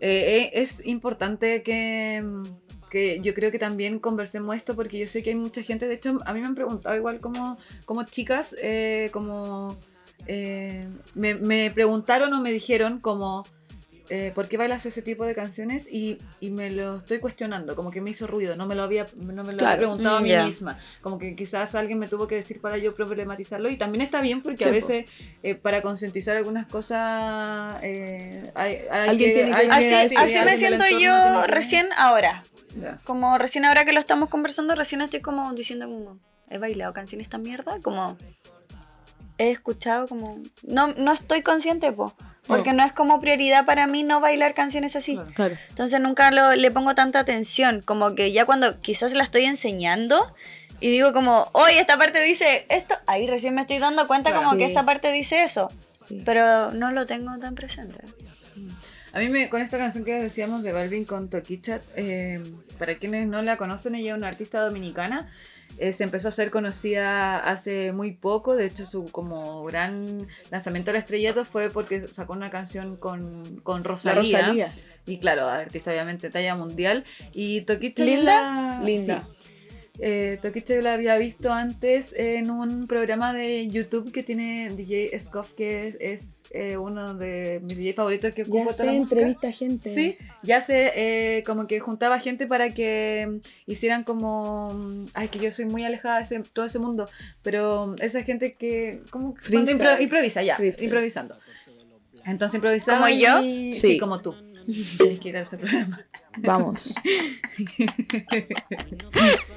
Eh, 0.01 0.51
eh, 0.55 0.61
es 0.61 0.85
importante 0.87 1.63
que, 1.63 2.23
que 2.95 3.21
yo 3.21 3.35
creo 3.35 3.51
que 3.51 3.59
también 3.59 3.99
conversemos 3.99 4.55
esto 4.57 4.75
porque 4.79 4.97
yo 4.99 5.07
sé 5.07 5.23
que 5.23 5.31
hay 5.31 5.37
mucha 5.37 5.63
gente, 5.63 5.87
de 5.87 5.95
hecho 5.99 6.19
a 6.25 6.33
mí 6.33 6.41
me 6.41 6.47
han 6.47 6.55
preguntado 6.55 6.95
igual 6.97 7.21
como, 7.21 7.59
como 7.85 8.05
chicas, 8.05 8.55
eh, 8.63 9.11
como 9.13 9.77
eh, 10.27 10.87
me, 11.15 11.35
me 11.35 11.71
preguntaron 11.73 12.33
o 12.33 12.41
me 12.41 12.53
dijeron 12.53 13.01
como... 13.01 13.43
eh, 14.11 14.33
¿Por 14.35 14.49
qué 14.49 14.57
bailas 14.59 14.85
ese 14.85 15.01
tipo 15.01 15.25
de 15.25 15.35
canciones? 15.35 15.89
Y, 15.91 16.19
y 16.39 16.51
me 16.51 16.71
lo 16.71 16.99
estoy 16.99 17.19
cuestionando, 17.21 17.75
como 17.75 17.91
que 17.91 18.01
me 18.03 18.11
hizo 18.11 18.27
ruido, 18.27 18.55
no 18.55 18.67
me 18.67 18.75
lo 18.75 18.83
había, 18.83 19.07
no 19.17 19.43
me 19.45 19.53
lo 19.55 19.59
Claro. 19.59 19.73
había 19.73 19.77
preguntado 19.79 20.17
a 20.19 20.21
mí 20.21 20.37
misma. 20.49 20.79
Como 21.01 21.19
que 21.19 21.35
quizás 21.35 21.75
alguien 21.75 21.99
me 21.99 22.07
tuvo 22.07 22.27
que 22.29 22.35
decir 22.37 22.61
para 22.61 22.77
yo 22.77 22.95
problematizarlo 22.95 23.69
y 23.71 23.77
también 23.79 24.03
está 24.03 24.21
bien 24.21 24.43
porque 24.43 24.65
Sí, 24.65 24.69
a 24.69 24.73
veces 24.73 25.11
eh, 25.43 25.55
para 25.55 25.81
concientizar 25.81 26.37
algunas 26.37 26.67
cosas 26.67 27.81
eh, 27.83 28.43
hay, 28.55 28.73
hay 28.91 29.09
Alguien 29.11 29.33
tiene 29.33 29.51
que 29.51 29.57
hay 29.57 29.69
Así, 29.71 30.17
así 30.17 30.39
me 30.45 30.57
siento 30.57 30.85
yo 31.01 31.47
recién 31.47 31.87
ahora. 31.97 32.43
Como 33.05 33.39
recién 33.39 33.65
ahora 33.65 33.85
que 33.85 33.93
lo 33.93 34.01
estamos 34.01 34.29
conversando, 34.29 34.75
recién 34.75 35.01
estoy 35.01 35.21
como 35.21 35.53
diciendo 35.55 35.87
como, 35.87 36.19
he 36.51 36.59
bailado 36.59 36.93
canciones 36.93 37.27
esta 37.27 37.39
mierda, 37.39 37.79
como 37.83 38.17
he 39.39 39.51
escuchado 39.51 40.07
como, 40.07 40.39
no, 40.63 40.89
no 40.95 41.13
estoy 41.13 41.43
consciente, 41.43 41.91
po, 41.93 42.15
porque 42.47 42.73
no 42.73 42.85
es 42.85 42.93
como 42.93 43.21
prioridad 43.21 43.65
para 43.67 43.87
mí 43.87 44.03
no 44.05 44.21
bailar 44.21 44.55
canciones 44.55 44.95
así. 44.97 45.15
Claro. 45.15 45.33
Claro. 45.35 45.57
Entonces 45.71 46.01
nunca 46.01 46.31
lo- 46.31 46.55
le 46.55 46.71
pongo 46.71 46.95
tanta 46.95 47.19
atención, 47.21 47.83
como 47.83 48.15
que 48.15 48.33
ya 48.33 48.45
cuando 48.45 48.81
quizás 48.81 49.13
la 49.15 49.25
estoy 49.25 49.45
enseñando 49.47 50.33
y 50.81 50.91
digo 50.91 51.13
como, 51.13 51.49
oye, 51.53 51.81
esta 51.81 51.97
parte 51.99 52.21
dice 52.23 52.67
esto, 52.69 52.95
ahí 53.07 53.27
recién 53.27 53.55
me 53.55 53.63
estoy 53.63 53.79
dando 53.79 54.07
cuenta 54.07 54.31
Claro. 54.31 54.45
como 54.45 54.57
que 54.59 54.65
Sí. 54.65 54.69
esta 54.71 54.85
parte 54.85 55.11
dice 55.11 55.43
eso, 55.43 55.69
Sí. 55.89 56.23
pero 56.25 56.71
no 56.71 56.93
lo 56.93 57.07
tengo 57.07 57.37
tan 57.39 57.55
presente. 57.55 57.99
A 59.15 59.21
mí 59.21 59.29
me, 59.29 59.49
con 59.49 59.63
esta 59.63 59.79
canción 59.79 60.05
que 60.05 60.13
decíamos 60.15 60.63
de 60.65 60.73
Balvin 60.73 61.05
con 61.05 61.31
Toquicha, 61.31 61.81
eh, 61.95 62.43
para 62.79 62.97
quienes 62.99 63.29
no 63.29 63.41
la 63.43 63.57
conocen, 63.57 63.95
ella 63.95 64.13
es 64.13 64.19
una 64.19 64.29
artista 64.29 64.61
dominicana. 64.61 65.31
eh, 65.79 65.93
se 65.93 66.05
empezó 66.05 66.29
a 66.29 66.31
ser 66.31 66.51
conocida 66.53 67.39
hace 67.39 67.91
muy 67.93 68.13
poco, 68.13 68.55
de 68.55 68.67
hecho 68.67 68.85
su 68.87 69.07
como 69.07 69.65
gran 69.65 70.27
lanzamiento 70.51 70.91
al 70.93 70.97
estrellato 70.99 71.45
fue 71.45 71.69
porque 71.71 72.07
sacó 72.09 72.33
una 72.33 72.49
canción 72.51 72.97
con, 72.97 73.61
con 73.63 73.83
Rosalía. 73.83 74.39
Rosalía. 74.41 74.73
Y 75.07 75.19
claro, 75.19 75.47
artista 75.49 75.91
obviamente 75.91 76.31
talla 76.31 76.55
mundial. 76.57 77.05
Y 77.33 77.63
Toquicha 77.63 78.05
¿Linda? 78.05 78.79
la- 78.79 78.85
Linda. 78.85 79.29
sí. 79.33 79.44
Eh, 80.01 80.39
Toquicha 80.43 80.75
yo 80.75 80.83
la 80.83 80.95
había 80.95 81.17
visto 81.19 81.53
antes 81.53 82.13
en 82.17 82.51
un 82.51 82.89
programa 82.89 83.33
de 83.33 83.69
YouTube 83.69 84.11
que 84.11 84.25
tiene 84.25 84.69
DJ 84.71 85.17
Scoff, 85.21 85.53
que 85.53 85.89
es, 85.89 85.97
es, 86.01 86.43
eh, 86.51 86.77
uno 86.77 87.15
de 87.15 87.61
mis 87.63 87.77
DJ 87.77 87.93
favoritos 87.95 88.35
que 88.35 88.43
Ya 88.43 88.49
ocupa 88.49 88.65
toda 88.73 88.75
sé, 88.75 88.87
la 88.87 88.93
música. 88.93 89.15
entrevista 89.21 89.49
a 89.49 89.53
gente. 89.53 89.95
Sí, 89.95 90.19
ya 90.43 90.61
se 90.61 90.91
eh, 91.39 91.43
como 91.45 91.69
que 91.69 91.79
juntaba 91.79 92.19
gente 92.19 92.49
para 92.49 92.71
que 92.71 93.39
hicieran 93.67 94.03
como. 94.03 94.69
mm, 94.75 95.05
Ay, 95.15 95.29
que 95.29 95.39
yo 95.39 95.53
soy 95.53 95.67
muy 95.67 95.85
alejada 95.85 96.19
de 96.19 96.25
ese- 96.25 96.43
todo 96.53 96.65
ese 96.67 96.81
mundo, 96.81 97.07
pero 97.43 97.95
esa 98.01 98.23
gente 98.25 98.55
que. 98.55 99.01
como 99.11 99.35
impro- 99.37 100.01
improvisa, 100.01 100.43
ya, 100.43 100.57
Freestyle. 100.57 100.87
improvisando. 100.87 101.39
Entonces 102.27 102.57
improvisaba. 102.57 102.99
¿Como 103.07 103.15
yo? 103.15 103.43
y- 103.43 103.73
Sí. 103.73 103.91
sí, 103.93 103.99
como 103.99 104.21
tú. 104.21 104.35
Tienes 104.99 105.21
que 105.21 105.29
ir 105.29 105.37
a 105.37 105.43
ese 105.43 105.57
programa. 105.57 106.05
Vamos. 106.39 106.95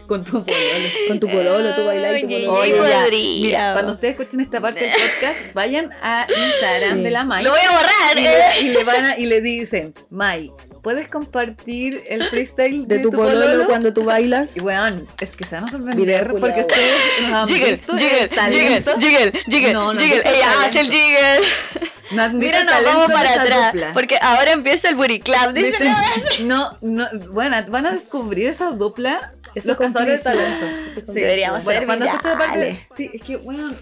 Con 0.08 0.24
tu 0.24 0.46
pololo. 0.46 0.90
Con 1.08 1.20
tu 1.20 1.28
pololo, 1.28 1.76
tú 1.76 1.86
bailas 1.86 2.18
y 2.24 2.28
tu 2.28 2.28
Oye, 2.36 2.46
pololo. 2.46 2.60
Oye, 2.62 2.90
ya. 2.90 3.02
podría. 3.02 3.42
Mira, 3.42 3.74
cuando 3.74 3.92
ustedes 3.94 4.18
escuchen 4.18 4.40
esta 4.40 4.62
parte 4.62 4.82
del 4.86 4.92
podcast, 4.94 5.54
vayan 5.54 5.90
a 6.02 6.26
Instagram 6.30 6.98
Sí. 6.98 7.04
de 7.04 7.12
la 7.12 7.24
Mai. 7.26 7.44
Lo 7.44 7.52
voy 7.52 7.60
a 7.60 7.72
borrar. 7.72 8.18
y 8.18 8.22
le, 8.22 8.62
y 8.62 8.74
le 8.74 8.84
van 8.84 9.06
a- 9.06 9.18
y 9.18 9.26
le 9.26 9.42
dicen, 9.42 9.94
Mai, 10.10 10.52
¿puedes 10.82 11.08
compartir 11.10 12.04
el 12.08 12.30
freestyle 12.30 12.88
De 12.88 13.00
tu 13.00 13.12
pololo 13.12 13.66
cuando 13.68 13.92
tú 13.94 14.04
bailas. 14.06 14.56
Y 14.56 14.62
weón, 14.62 15.08
es 15.20 15.36
que 15.36 15.46
se 15.46 15.56
van 15.56 15.66
a 15.66 15.68
Video 15.68 15.76
sorprender 15.78 16.28
culiao. 16.30 16.40
porque 16.40 16.62
ustedes 16.62 16.96
nos 17.24 17.32
han 17.34 17.48
Jiggle, 17.48 17.72
visto 17.72 17.94
el 17.94 18.00
jiggle, 18.00 18.18
jiggle, 18.20 18.36
talento. 18.36 18.92
jiggle, 19.00 19.32
jiggle, 19.50 19.74
No, 19.74 19.94
no, 19.94 20.00
jiggle. 20.00 20.24
no, 20.24 20.30
Ella 20.30 20.52
hace 20.66 20.80
el 20.82 20.90
jiggle. 20.92 21.40
No 22.12 22.30
Mira, 22.30 22.66
talento 22.66 23.00
vamos 23.00 23.12
para 23.12 23.34
atrás. 23.42 23.74
dupla. 23.74 23.94
Porque 23.94 24.18
ahora 24.22 24.52
empieza 24.52 24.90
el 24.90 24.96
booty 24.96 25.20
clap. 25.20 25.52
Dice. 25.54 25.78
No, 26.44 26.76
no, 26.82 27.08
bueno, 27.32 27.58
van 27.70 27.86
a 27.88 27.92
descubrir 27.92 28.48
esa 28.48 28.72
dupla. 28.72 29.34
Eso 29.56 29.70
los 29.72 29.80
es 29.80 29.88
cazadores 29.88 30.24
de 30.24 30.32
talento. 30.32 30.66
Sí. 31.08 31.20
Deberíamos 31.20 31.64
Bueno, 31.64 31.80
ser 31.80 31.88
cuando 31.88 32.06
parte, 32.38 32.88
sí, 32.96 33.10
es 33.14 33.22
que 33.24 33.38
bueno, 33.38 33.74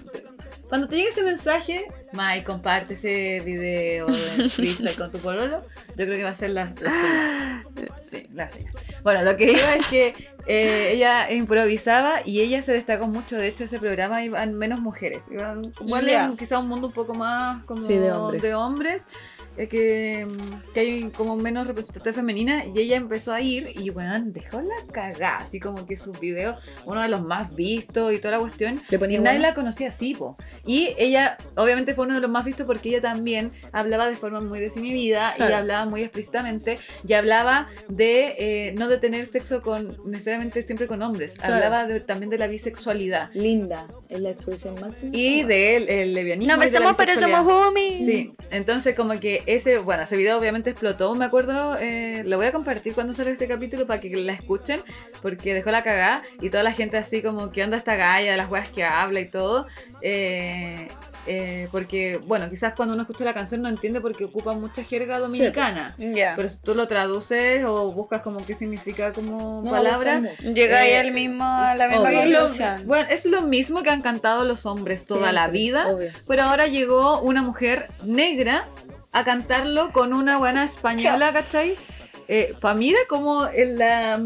cuando 0.70 0.88
te 0.88 0.96
llegue 0.96 1.10
ese 1.10 1.24
mensaje, 1.24 1.86
Mai, 2.16 2.44
comparte 2.44 2.94
ese 2.96 3.42
video 3.46 4.06
del 4.08 4.50
freestyle 4.52 4.96
con 4.96 5.12
tu 5.12 5.18
pololo, 5.20 5.64
yo 5.90 6.06
creo 6.06 6.16
que 6.18 6.24
va 6.24 6.30
a 6.30 6.34
ser 6.34 6.52
la, 6.52 6.72
la 6.82 6.92
señal. 6.92 7.66
Sí, 8.02 8.28
la 8.34 8.50
señal. 8.50 8.74
Bueno, 9.04 9.22
lo 9.24 9.36
que 9.38 9.52
iba 9.52 9.74
es 9.76 9.86
que 9.88 10.14
eh, 10.48 10.92
ella 10.94 11.32
improvisaba 11.32 12.22
y 12.26 12.42
ella 12.42 12.62
se 12.62 12.72
destacó 12.74 13.08
mucho. 13.08 13.36
De 13.38 13.48
hecho, 13.48 13.64
ese 13.66 13.80
programa 13.80 14.24
iban 14.24 14.54
menos 14.54 14.80
mujeres. 14.80 15.26
Iban 15.32 15.72
en 15.82 16.38
quizá 16.38 16.60
un 16.60 16.68
mundo 16.68 16.88
un 16.88 16.94
poco 16.94 17.14
más 17.14 17.64
como 17.66 17.82
Sí, 17.82 17.96
de 17.98 18.12
hombres. 18.12 18.42
de 18.42 18.54
hombres, 18.56 19.08
que, 19.56 20.26
que 20.74 20.80
hay 20.80 21.04
como 21.12 21.36
menos 21.36 21.68
representación 21.68 22.14
femenina. 22.16 22.64
Y 22.66 22.80
ella 22.80 22.98
empezó 22.98 23.34
a 23.34 23.42
ir 23.42 23.72
y, 23.76 23.90
bueno, 23.90 24.14
dejó 24.26 24.62
la 24.62 24.76
cagada. 24.92 25.38
Así 25.38 25.60
como 25.60 25.86
que 25.86 25.96
sus 25.98 26.20
videos, 26.20 26.58
uno 26.86 27.02
de 27.02 27.10
los 27.10 27.24
más 27.24 27.56
vistos 27.56 28.14
y 28.14 28.18
toda 28.20 28.32
la 28.32 28.40
cuestión. 28.40 28.82
Le 28.90 29.14
Y 29.14 29.18
nadie 29.20 29.40
la 29.40 29.54
conocía 29.54 29.88
así, 29.90 30.14
po. 30.16 30.38
Y 30.66 30.94
ella, 30.98 31.38
obviamente, 31.56 31.94
fue 31.94 32.06
uno 32.06 32.16
de 32.16 32.22
los 32.22 32.30
más 32.30 32.46
vistos 32.46 32.66
porque 32.68 32.90
ella 32.90 33.02
también 33.02 33.52
hablaba 33.72 34.08
de 34.08 34.16
forma 34.16 34.42
muy 34.42 34.60
desinhibida 34.60 35.34
y 35.36 35.38
Claro. 35.38 35.56
hablaba 35.58 35.86
muy 35.90 36.02
explícitamente. 36.04 36.78
Y 37.08 37.14
hablaba 37.14 37.68
de 37.88 38.36
eh, 38.38 38.74
no 38.78 38.88
de 38.88 38.98
tener 38.98 39.26
sexo 39.28 39.62
con 39.62 39.98
necesariamente 40.06 40.62
siempre 40.62 40.88
con 40.88 41.02
hombres. 41.02 41.36
Claro. 41.36 41.56
Hablaba 41.56 41.86
de- 41.88 42.00
también 42.00 42.30
de 42.30 42.38
la 42.38 42.48
bisexualidad. 42.48 43.30
Linda, 43.34 43.88
es 44.10 44.20
la 44.20 44.32
expresión 44.32 44.76
máxima. 44.82 45.12
Y 45.16 45.44
del 45.44 45.90
el 45.90 46.14
lesbianismo. 46.14 46.56
Nos 46.56 46.66
y 46.66 46.70
de 46.70 46.80
la 46.80 46.80
besamos, 46.92 46.98
pero 46.98 47.20
somos 47.20 47.54
homies. 47.54 48.06
Sí, 48.06 48.34
entonces 48.52 48.96
como 48.96 49.20
que 49.20 49.44
ese, 49.46 49.78
bueno, 49.78 50.04
ese 50.04 50.18
video 50.18 50.38
obviamente 50.38 50.70
explotó, 50.72 51.14
me 51.16 51.26
acuerdo, 51.26 51.76
eh, 51.80 52.24
lo 52.26 52.38
voy 52.38 52.48
a 52.48 52.52
compartir 52.52 52.94
cuando 52.94 53.14
salga 53.14 53.32
este 53.32 53.48
capítulo 53.48 53.86
para 53.88 54.00
que 54.02 54.10
la 54.10 54.34
escuchen, 54.34 54.82
porque 55.22 55.54
dejó 55.54 55.72
la 55.72 55.84
cagada 55.84 56.24
y 56.42 56.50
toda 56.50 56.64
la 56.64 56.72
gente 56.74 56.98
así 56.98 57.22
como, 57.22 57.52
¿qué 57.52 57.64
onda 57.64 57.78
esta 57.78 57.96
galla? 57.96 58.32
De 58.32 58.38
las 58.38 58.50
weas 58.50 58.70
que 58.70 58.84
habla 58.84 59.20
y 59.20 59.30
todo. 59.30 59.68
Eh, 60.02 60.88
eh, 61.28 61.68
porque, 61.72 62.20
bueno, 62.28 62.48
quizás 62.52 62.74
cuando 62.76 62.94
uno 62.94 63.02
escucha 63.02 63.24
la 63.26 63.34
canción 63.34 63.64
no 63.64 63.70
entiende 63.70 64.00
porque 64.00 64.26
ocupa 64.26 64.54
mucha 64.54 64.84
jerga 64.84 65.18
dominicana. 65.18 65.96
Ya. 65.98 66.34
Pero 66.36 66.50
si 66.50 66.58
tú 66.60 66.76
lo 66.76 66.88
traduces 66.88 67.66
o 67.66 67.92
buscas 67.92 68.22
como 68.22 68.46
qué 68.46 68.54
significa 68.54 69.12
como 69.12 69.64
No, 69.64 69.72
palabra. 69.72 70.22
Llega 70.42 70.82
ahí 70.82 70.92
Eh, 70.92 70.98
al 71.00 71.12
mismo, 71.12 71.44
a 71.44 71.74
la 71.74 71.88
misma 71.88 72.12
lo, 72.12 72.20
conclusión. 72.40 72.84
bueno, 72.86 73.08
es 73.10 73.26
lo 73.26 73.42
mismo 73.42 73.82
que 73.82 73.90
han 73.90 74.04
cantado 74.04 74.46
los 74.46 74.68
hombres 74.68 75.06
toda 75.06 75.32
la 75.32 75.48
vida. 75.48 75.88
obvio. 75.88 76.12
Pero 76.28 76.44
ahora 76.44 76.68
llegó 76.68 77.20
una 77.22 77.42
mujer 77.42 77.88
negra 78.04 78.68
a 79.16 79.24
cantarlo 79.24 79.94
con 79.94 80.14
una 80.14 80.38
buena 80.38 80.66
española, 80.66 81.32
¿cachai? 81.32 81.78
Eh, 82.28 82.54
pa' 82.60 82.74
mira 82.74 83.00
como 83.08 83.48
en 83.48 83.78
la, 83.78 84.20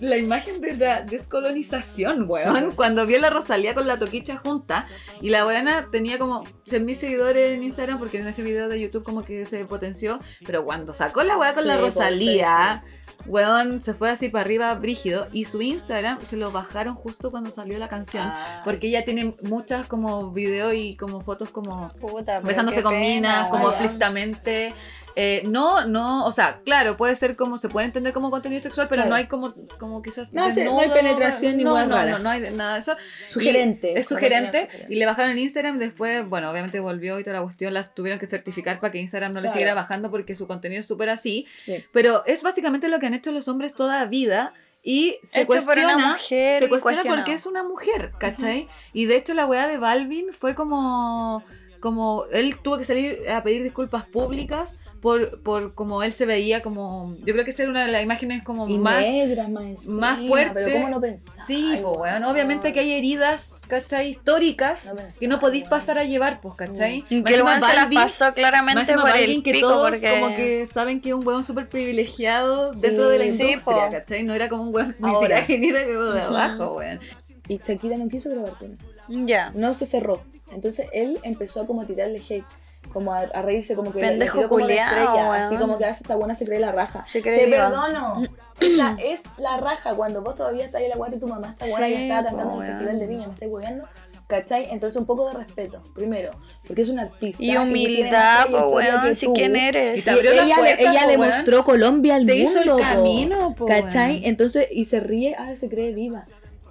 la 0.00 0.16
imagen 0.18 0.60
de 0.60 0.76
la 0.76 1.00
descolonización, 1.00 2.26
weón. 2.28 2.70
Cuando 2.76 3.06
vi 3.06 3.16
a 3.16 3.20
la 3.20 3.30
Rosalía 3.30 3.74
con 3.74 3.88
la 3.88 3.98
toquicha 3.98 4.36
junta 4.36 4.86
y 5.20 5.30
la 5.30 5.42
buena 5.42 5.88
tenía 5.90 6.18
como 6.18 6.44
100.000 6.44 6.94
seguidores 6.94 7.52
en 7.52 7.64
Instagram 7.64 7.98
porque 7.98 8.18
en 8.18 8.28
ese 8.28 8.42
video 8.42 8.68
de 8.68 8.80
YouTube 8.80 9.02
como 9.02 9.24
que 9.24 9.46
se 9.46 9.64
potenció. 9.64 10.20
Pero 10.44 10.64
cuando 10.64 10.92
sacó 10.92 11.24
la 11.24 11.36
weá 11.36 11.54
con 11.54 11.64
Sí, 11.64 11.68
la 11.68 11.78
pues, 11.78 11.94
Rosalía, 11.94 12.84
weón, 13.26 13.82
se 13.82 13.94
fue 13.94 14.10
así 14.10 14.28
para 14.28 14.42
arriba 14.42 14.74
brígido 14.74 15.28
y 15.32 15.44
su 15.44 15.62
Instagram 15.62 16.20
se 16.20 16.36
lo 16.36 16.50
bajaron 16.50 16.94
justo 16.94 17.30
cuando 17.30 17.50
salió 17.50 17.78
la 17.78 17.88
canción. 17.88 18.24
Ah. 18.26 18.62
Porque 18.64 18.88
ella 18.88 19.04
tiene 19.04 19.34
muchas 19.42 19.86
como 19.86 20.30
videos 20.30 20.74
y 20.74 20.96
como 20.96 21.20
fotos 21.20 21.50
como 21.50 21.88
Puta, 22.00 22.40
besándose 22.40 22.82
con 22.82 22.92
pena, 22.92 23.06
minas, 23.06 23.48
como 23.48 23.70
explícitamente. 23.70 24.72
Eh, 25.18 25.42
no, 25.48 25.86
no, 25.86 26.26
o 26.26 26.30
sea, 26.30 26.60
claro, 26.62 26.94
puede 26.94 27.16
ser 27.16 27.36
como, 27.36 27.56
se 27.56 27.70
puede 27.70 27.86
entender 27.86 28.12
como 28.12 28.30
contenido 28.30 28.62
sexual, 28.62 28.86
pero 28.88 29.00
Claro. 29.02 29.10
no 29.10 29.16
hay 29.16 29.26
como, 29.26 29.54
como 29.78 30.02
quizás. 30.02 30.32
No, 30.34 30.46
no 30.46 30.80
hay 30.80 30.90
penetración 30.90 31.56
ni 31.56 31.64
no, 31.64 31.86
no, 31.86 32.06
no, 32.06 32.18
no 32.18 32.28
hay 32.30 32.42
nada 32.52 32.74
de 32.74 32.80
eso. 32.80 32.94
Sugerente. 33.28 33.92
Y 33.92 33.96
es 33.98 34.06
sugerente. 34.06 34.68
Y 34.90 34.96
le 34.96 35.06
bajaron 35.06 35.30
en 35.32 35.38
Instagram, 35.38 35.78
después, 35.78 36.28
bueno, 36.28 36.50
obviamente 36.50 36.80
volvió 36.80 37.18
y 37.18 37.24
toda 37.24 37.36
la 37.38 37.42
cuestión, 37.42 37.72
las 37.72 37.94
tuvieron 37.94 38.18
que 38.20 38.26
certificar 38.26 38.78
para 38.78 38.92
que 38.92 38.98
Instagram 38.98 39.32
no 39.32 39.40
le 39.40 39.46
Claro. 39.46 39.52
siguiera 39.54 39.74
bajando 39.74 40.10
porque 40.10 40.36
su 40.36 40.46
contenido 40.46 40.80
es 40.80 40.86
súper 40.86 41.08
así. 41.08 41.46
Sí. 41.56 41.82
Pero 41.92 42.22
es 42.26 42.42
básicamente 42.42 42.88
lo 42.88 42.98
que 42.98 43.06
han 43.06 43.14
hecho 43.14 43.32
los 43.32 43.48
hombres 43.48 43.74
toda 43.74 43.98
la 43.98 44.04
vida 44.04 44.52
y 44.82 45.18
se 45.24 45.40
Hecho 45.40 45.46
por 45.48 45.56
una 45.56 45.64
cuestiona, 45.64 46.12
mujer 46.12 46.58
se 46.62 46.68
cuestiona 46.68 47.02
porque 47.04 47.32
es 47.32 47.46
una 47.46 47.62
mujer, 47.62 48.10
¿cachai? 48.20 48.68
Y 48.92 49.06
de 49.06 49.16
hecho 49.16 49.32
la 49.34 49.46
weá 49.46 49.66
de 49.66 49.78
Balvin 49.78 50.26
fue 50.32 50.54
como 50.54 51.42
como 51.86 52.24
él 52.32 52.56
tuvo 52.60 52.78
que 52.78 52.84
salir 52.84 53.30
a 53.30 53.44
pedir 53.44 53.62
disculpas 53.62 54.04
públicas 54.06 54.74
por, 55.00 55.40
por 55.42 55.72
como 55.74 56.02
él 56.02 56.12
se 56.12 56.26
veía 56.26 56.60
como 56.60 57.14
yo 57.24 57.32
creo 57.32 57.44
que 57.44 57.50
esta 57.52 57.62
era 57.62 57.70
una 57.70 57.86
de 57.86 57.92
las 57.92 58.02
imágenes 58.02 58.42
como 58.42 58.68
Y 58.68 58.76
más 58.76 59.02
negra, 59.02 59.46
más, 59.46 60.18
fuerte. 60.26 60.62
Pero 60.64 60.72
¿cómo 60.72 60.88
no? 60.88 61.16
Sí, 61.46 61.78
pues, 61.80 61.96
weón. 61.96 62.24
Obviamente 62.24 62.72
que 62.72 62.80
hay 62.80 62.90
heridas, 62.90 63.52
¿cachai? 63.68 64.08
Históricas 64.10 64.86
No 64.86 64.96
pensaba, 64.96 65.18
que 65.20 65.28
no 65.28 65.38
podéis 65.38 65.68
pasar 65.68 65.96
a 65.98 66.02
llevar, 66.02 66.40
pues, 66.40 66.56
¿cachai? 66.56 67.02
Más 67.02 67.22
Que 67.22 67.34
el 67.36 67.42
weón 67.44 67.60
se 67.62 67.74
las 67.74 67.86
pasó 67.94 68.34
claramente 68.34 68.92
por 68.94 69.16
el 69.16 69.42
que 69.44 69.52
pico 69.52 69.68
todos 69.68 69.90
porque... 69.90 70.20
como 70.20 70.34
que 70.34 70.66
saben 70.66 71.00
que 71.00 71.10
es 71.10 71.14
un 71.14 71.24
weón 71.24 71.44
súper 71.44 71.68
privilegiado 71.68 72.74
Sí. 72.74 72.80
dentro 72.80 73.08
de 73.08 73.18
la 73.20 73.26
Sí, 73.26 73.50
industria, 73.50 73.86
po. 73.86 73.92
¿cachai? 73.92 74.24
No 74.24 74.34
era 74.34 74.48
como 74.48 74.64
un 74.64 74.74
weón 74.74 74.96
ni 74.98 75.10
siquiera 75.12 75.46
que 75.46 75.56
ni 75.56 75.68
era 75.68 75.84
como 75.84 76.02
de 76.02 76.22
abajo, 76.22 76.74
weón. 76.78 76.98
Y 77.46 77.58
Shakira 77.58 77.96
no 77.96 78.08
quiso 78.08 78.28
grabar 78.30 78.58
con 78.58 78.70
él. 78.72 78.78
Ya. 79.08 79.50
No 79.54 79.74
se 79.74 79.86
cerró. 79.86 80.20
Entonces 80.52 80.88
él 80.92 81.18
empezó 81.22 81.62
a 81.62 81.66
como 81.66 81.82
a 81.82 81.86
tirarle 81.86 82.18
hate. 82.28 82.44
Como 82.92 83.12
a, 83.12 83.18
a 83.20 83.42
reírse, 83.42 83.74
como 83.74 83.90
que 83.92 83.98
le- 84.00 84.04
le 84.06 84.10
Pendejo 84.12 84.36
tiró 84.38 84.48
como 84.48 84.58
de 84.66 84.74
culiao, 84.74 84.88
estrella, 84.88 85.30
weón. 85.30 85.42
Así 85.42 85.56
como 85.56 85.76
que 85.76 85.84
hace 85.86 86.04
esta 86.04 86.14
buena 86.14 86.34
se 86.36 86.44
cree 86.44 86.60
la 86.60 86.70
raja. 86.70 87.04
Se 87.08 87.20
cree 87.20 87.40
Te 87.40 87.46
viva. 87.46 87.68
perdono. 87.68 88.22
Esa 88.60 88.96
es 89.02 89.20
la 89.38 89.56
raja 89.56 89.96
cuando 89.96 90.22
vos 90.22 90.36
todavía 90.36 90.64
estás 90.64 90.78
ahí 90.78 90.84
en 90.84 90.90
la 90.90 90.96
guata 90.96 91.16
y 91.16 91.18
tu 91.18 91.26
mamá 91.26 91.50
está 91.52 91.66
buena 91.66 91.86
Sí, 91.88 91.92
y 91.92 92.02
estaba 92.04 92.20
po, 92.22 92.28
cantando 92.36 92.54
en 92.54 92.60
el 92.62 92.66
festival 92.72 92.98
de 93.00 93.06
viña, 93.08 93.26
me 93.26 93.34
estáis 93.34 93.52
hueveando. 93.52 93.84
¿Cachai? 94.28 94.68
Entonces 94.72 94.96
un 94.98 95.06
poco 95.06 95.28
de 95.28 95.34
respeto, 95.34 95.82
primero, 95.94 96.30
porque 96.66 96.82
es 96.82 96.88
un 96.88 96.98
artista. 96.98 97.40
Y 97.42 97.56
humildad, 97.56 98.46
po, 98.50 98.68
weón, 98.70 99.02
que 99.04 99.14
si 99.14 99.26
quién 99.28 99.54
Y 99.54 99.58
eres. 99.60 100.04
Y 100.06 100.10
la 100.10 100.16
ella, 100.42 100.56
puerta, 100.56 100.82
le, 100.82 100.88
ella 100.90 101.00
po, 101.02 101.08
le 101.10 101.18
mostró 101.18 101.64
Colombia 101.64 102.14
al 102.16 102.26
Te 102.26 102.34
mundo. 102.42 102.60
hizo 102.60 102.76
el 102.76 102.80
camino, 102.82 103.54
po, 103.56 103.66
¿Cachai? 103.66 104.22
Entonces, 104.26 104.66
y 104.72 104.86
se 104.86 104.98
ríe, 105.00 105.36
ah, 105.38 105.54
se 105.54 105.68
cree 105.68 105.92
diva. 105.92 106.24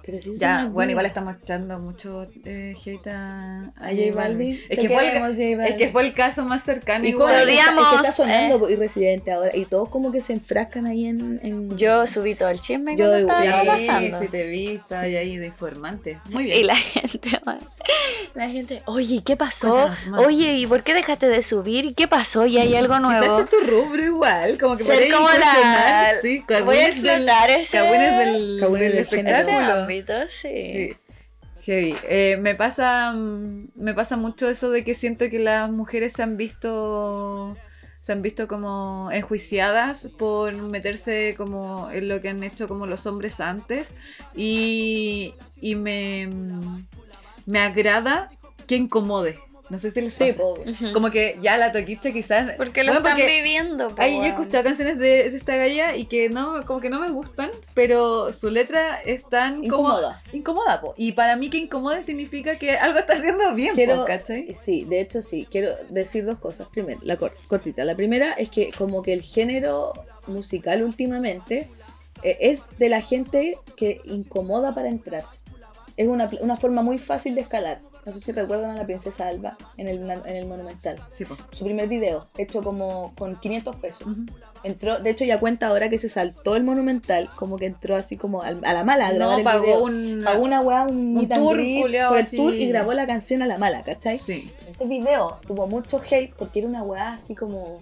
Pero 0.06 0.20
sí 0.20 0.30
Ya, 0.38 0.66
bueno, 0.70 0.92
igual 0.92 1.04
estamos 1.06 1.34
echando 1.42 1.78
mucho 1.80 2.28
eh, 2.44 2.74
hate 2.84 3.08
a, 3.08 3.72
A 3.76 3.88
J 3.90 4.14
Balvin. 4.14 4.60
Es 4.68 4.78
que, 4.78 4.88
fue 4.88 5.10
el, 5.16 5.60
es 5.62 5.74
que 5.76 5.88
fue 5.90 6.04
el 6.06 6.14
caso 6.14 6.44
más 6.44 6.62
cercano. 6.62 7.04
Y 7.04 7.12
como 7.12 7.26
Lo 7.26 7.32
está, 7.34 7.42
es 7.42 7.46
que 7.48 7.52
odiamos, 7.74 7.94
está 7.96 8.12
sonando 8.12 8.68
eh. 8.68 8.72
y 8.72 8.76
Residente 8.76 9.32
ahora. 9.32 9.50
Y 9.56 9.64
todos 9.64 9.88
como 9.88 10.12
que 10.12 10.20
se 10.20 10.32
enfrascan 10.34 10.86
ahí 10.86 11.06
en. 11.06 11.40
en- 11.42 11.76
Yo 11.76 12.06
subí 12.06 12.36
todo 12.36 12.50
el 12.50 12.60
chisme 12.60 12.96
Yo 12.96 13.12
estaba 13.14 13.42
Sí, 13.44 13.66
pasando. 13.66 14.20
sí 14.20 14.28
te 14.28 14.46
vi, 14.46 14.66
estaba 14.76 15.02
Sí. 15.06 15.16
ahí 15.16 15.36
de 15.38 15.46
informante. 15.46 16.20
Muy 16.30 16.44
bien. 16.44 16.58
Y 16.60 16.62
la 16.62 16.76
gente, 16.76 17.40
la 18.34 18.48
gente, 18.48 18.82
oye, 18.86 19.22
¿qué 19.24 19.36
pasó? 19.36 19.90
Oye, 20.18 20.54
¿y 20.54 20.66
por 20.66 20.82
qué 20.82 20.94
dejaste 20.94 21.26
de 21.28 21.42
subir? 21.42 21.94
¿Qué 21.94 22.06
pasó? 22.06 22.46
¿Y 22.46 22.58
hay 22.58 22.74
algo 22.76 22.98
nuevo? 23.00 23.40
es 23.40 23.50
tu 23.50 23.58
rubro 23.60 24.04
igual, 24.04 24.58
como 24.58 24.76
que 24.76 24.84
Ser 24.84 25.10
como 25.12 25.28
la- 25.28 26.10
Sí, 26.22 26.44
Voy 26.64 26.76
a 26.76 26.88
explotar 26.88 27.50
ese, 27.50 27.76
cagüines 27.78 28.18
del, 28.18 28.60
del 28.60 28.82
ese 28.92 29.00
espectáculo. 29.00 29.86
Sí. 31.60 31.94
Eh, 32.08 32.36
me 32.40 32.54
pasa 32.54 33.12
mm, 33.12 33.70
me 33.74 33.94
pasa 33.94 34.16
mucho 34.16 34.48
eso 34.48 34.70
de 34.70 34.84
que 34.84 34.94
siento 34.94 35.28
que 35.30 35.38
las 35.38 35.70
mujeres 35.70 36.12
se 36.12 36.22
han 36.22 36.36
visto 36.36 37.56
se 38.00 38.12
han 38.12 38.22
visto 38.22 38.46
como 38.46 39.10
enjuiciadas 39.10 40.08
por 40.16 40.54
meterse 40.54 41.34
como 41.36 41.90
en 41.90 42.08
lo 42.08 42.20
que 42.20 42.28
han 42.28 42.44
hecho 42.44 42.68
como 42.68 42.86
los 42.86 43.04
hombres 43.06 43.40
antes 43.40 43.96
y, 44.32 45.34
y 45.60 45.74
me, 45.74 46.28
mm, 46.28 46.86
me 47.46 47.58
agrada 47.58 48.28
que 48.68 48.76
incomode. 48.76 49.38
No 49.68 49.80
sé 49.80 49.90
si 49.90 50.00
les 50.00 50.12
Sí, 50.12 50.26
pasa. 50.32 50.36
po. 50.38 50.58
Como 50.92 51.10
que 51.10 51.38
ya 51.42 51.56
la 51.58 51.72
toquicha 51.72 52.12
quizás. 52.12 52.52
Porque 52.56 52.84
lo 52.84 52.92
Bueno, 52.92 53.08
están 53.08 53.20
porque 53.20 53.36
viviendo. 53.42 53.88
po, 53.88 53.94
Ay, 53.98 54.16
yo 54.16 54.22
he 54.22 54.28
escuchado 54.28 54.62
canciones 54.62 54.96
de, 54.98 55.28
de 55.30 55.36
esta 55.36 55.56
galla 55.56 55.96
y 55.96 56.04
que 56.06 56.28
no, 56.28 56.64
como 56.66 56.80
que 56.80 56.88
no 56.88 57.00
me 57.00 57.10
gustan, 57.10 57.50
pero 57.74 58.32
su 58.32 58.50
letra 58.50 59.00
es 59.04 59.28
tan 59.28 59.54
como- 59.68 59.88
Incómoda. 59.88 60.22
incómoda, 60.32 60.80
po. 60.80 60.94
Y 60.96 61.12
para 61.12 61.34
mí 61.36 61.50
que 61.50 61.58
incomode 61.58 62.04
significa 62.04 62.54
que 62.56 62.76
algo 62.76 62.98
está 63.00 63.14
haciendo 63.14 63.54
bien, 63.56 63.74
Quiero- 63.74 63.96
po, 63.96 64.04
¿cachai? 64.04 64.54
Sí, 64.54 64.84
de 64.84 65.00
hecho 65.00 65.20
sí. 65.20 65.48
Quiero 65.50 65.70
decir 65.90 66.24
dos 66.24 66.38
cosas. 66.38 66.68
Primero, 66.68 67.00
la 67.02 67.16
cor- 67.16 67.34
cortita. 67.48 67.84
La 67.84 67.96
primera 67.96 68.34
es 68.34 68.48
que 68.50 68.70
como 68.78 69.02
que 69.02 69.12
el 69.12 69.22
género 69.22 69.92
musical 70.28 70.82
últimamente 70.84 71.68
eh, 72.22 72.36
es 72.40 72.68
de 72.78 72.88
la 72.88 73.00
gente 73.00 73.58
que 73.76 74.00
incomoda 74.04 74.74
para 74.74 74.88
entrar. 74.88 75.24
Es 75.96 76.06
una, 76.08 76.30
una 76.40 76.56
forma 76.56 76.82
muy 76.82 76.98
fácil 76.98 77.34
de 77.34 77.40
escalar. 77.40 77.80
No 78.06 78.12
sé 78.12 78.20
si 78.20 78.30
recuerdan 78.30 78.70
a 78.70 78.74
la 78.76 78.84
princesa 78.86 79.26
Alba 79.26 79.58
en 79.76 79.88
el, 79.88 80.08
en 80.08 80.36
el 80.36 80.46
Monumental. 80.46 80.96
Sí, 81.10 81.24
po. 81.24 81.36
Su 81.52 81.64
primer 81.64 81.88
video, 81.88 82.28
hecho 82.38 82.62
como 82.62 83.12
con 83.18 83.34
500 83.40 83.76
pesos. 83.76 84.06
Entró, 84.62 84.98
de 85.00 85.10
hecho 85.10 85.24
ya 85.24 85.40
cuenta 85.40 85.66
ahora 85.66 85.90
que 85.90 85.98
se 85.98 86.08
saltó 86.08 86.54
el 86.54 86.62
Monumental, 86.62 87.28
como 87.34 87.56
que 87.56 87.66
entró 87.66 87.96
así 87.96 88.16
como 88.16 88.42
a 88.42 88.52
la 88.52 88.84
mala 88.84 89.08
a 89.08 89.12
grabar 89.12 89.38
el 89.40 89.44
pagó 89.44 89.62
video. 89.64 89.84
un... 89.84 90.22
Pagó 90.24 90.44
una 90.44 90.60
weá, 90.60 90.84
un, 90.84 91.18
un 91.18 91.28
tour, 91.28 91.56
culiao, 91.56 92.10
por 92.10 92.18
el 92.18 92.24
así. 92.24 92.36
tour 92.36 92.54
y 92.54 92.68
grabó 92.68 92.92
la 92.92 93.06
canción 93.08 93.42
a 93.42 93.46
la 93.46 93.58
mala, 93.58 93.82
¿cachai? 93.82 94.18
Sí, 94.18 94.52
Ese 94.68 94.86
video 94.86 95.38
tuvo 95.46 95.66
mucho 95.66 96.00
hate 96.08 96.32
porque 96.36 96.60
era 96.60 96.68
una 96.68 96.82
weá 96.84 97.12
así 97.14 97.34
como. 97.34 97.80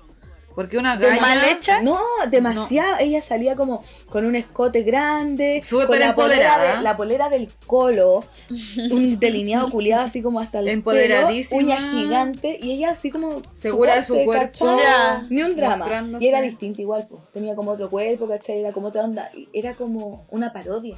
Porque 0.54 0.78
una 0.78 0.96
galla... 0.96 1.20
¿Mal 1.20 1.38
hecha? 1.44 1.82
No, 1.82 1.98
demasiado. 2.30 2.96
Ella 3.00 3.20
salía 3.22 3.56
como 3.56 3.82
con 4.08 4.24
un 4.24 4.36
escote 4.36 4.82
grande, 4.82 5.62
Súper 5.64 5.86
con 5.86 5.98
la 5.98 6.14
polera, 6.14 6.44
empoderada. 6.44 6.76
de- 6.78 6.82
la 6.82 6.96
polera 6.96 7.28
del 7.28 7.52
colo, 7.66 8.24
un 8.90 9.18
delineado 9.20 9.70
culiado 9.70 10.02
así 10.04 10.22
como 10.22 10.40
hasta 10.40 10.58
el 10.60 10.64
pelo, 10.66 10.74
Empoderadísima. 10.74 11.60
uña 11.62 11.76
gigante 11.80 12.58
y 12.62 12.72
ella 12.72 12.90
así 12.90 13.10
como 13.10 13.42
Segura 13.54 13.96
de 13.96 14.04
su 14.04 14.22
cuerpo. 14.24 14.76
Ni 15.30 15.42
un 15.42 15.56
drama. 15.56 15.86
Y 16.20 16.28
era 16.28 16.40
distinta 16.40 16.80
igual, 16.80 17.06
pues. 17.08 17.22
tenía 17.32 17.54
como 17.56 17.72
otro 17.72 17.90
cuerpo, 17.90 18.28
¿cachai? 18.28 18.60
Era 18.60 18.72
como 18.72 18.88
otra 18.88 19.02
onda. 19.04 19.30
Era 19.52 19.74
como 19.74 20.26
una 20.30 20.52
parodia. 20.52 20.96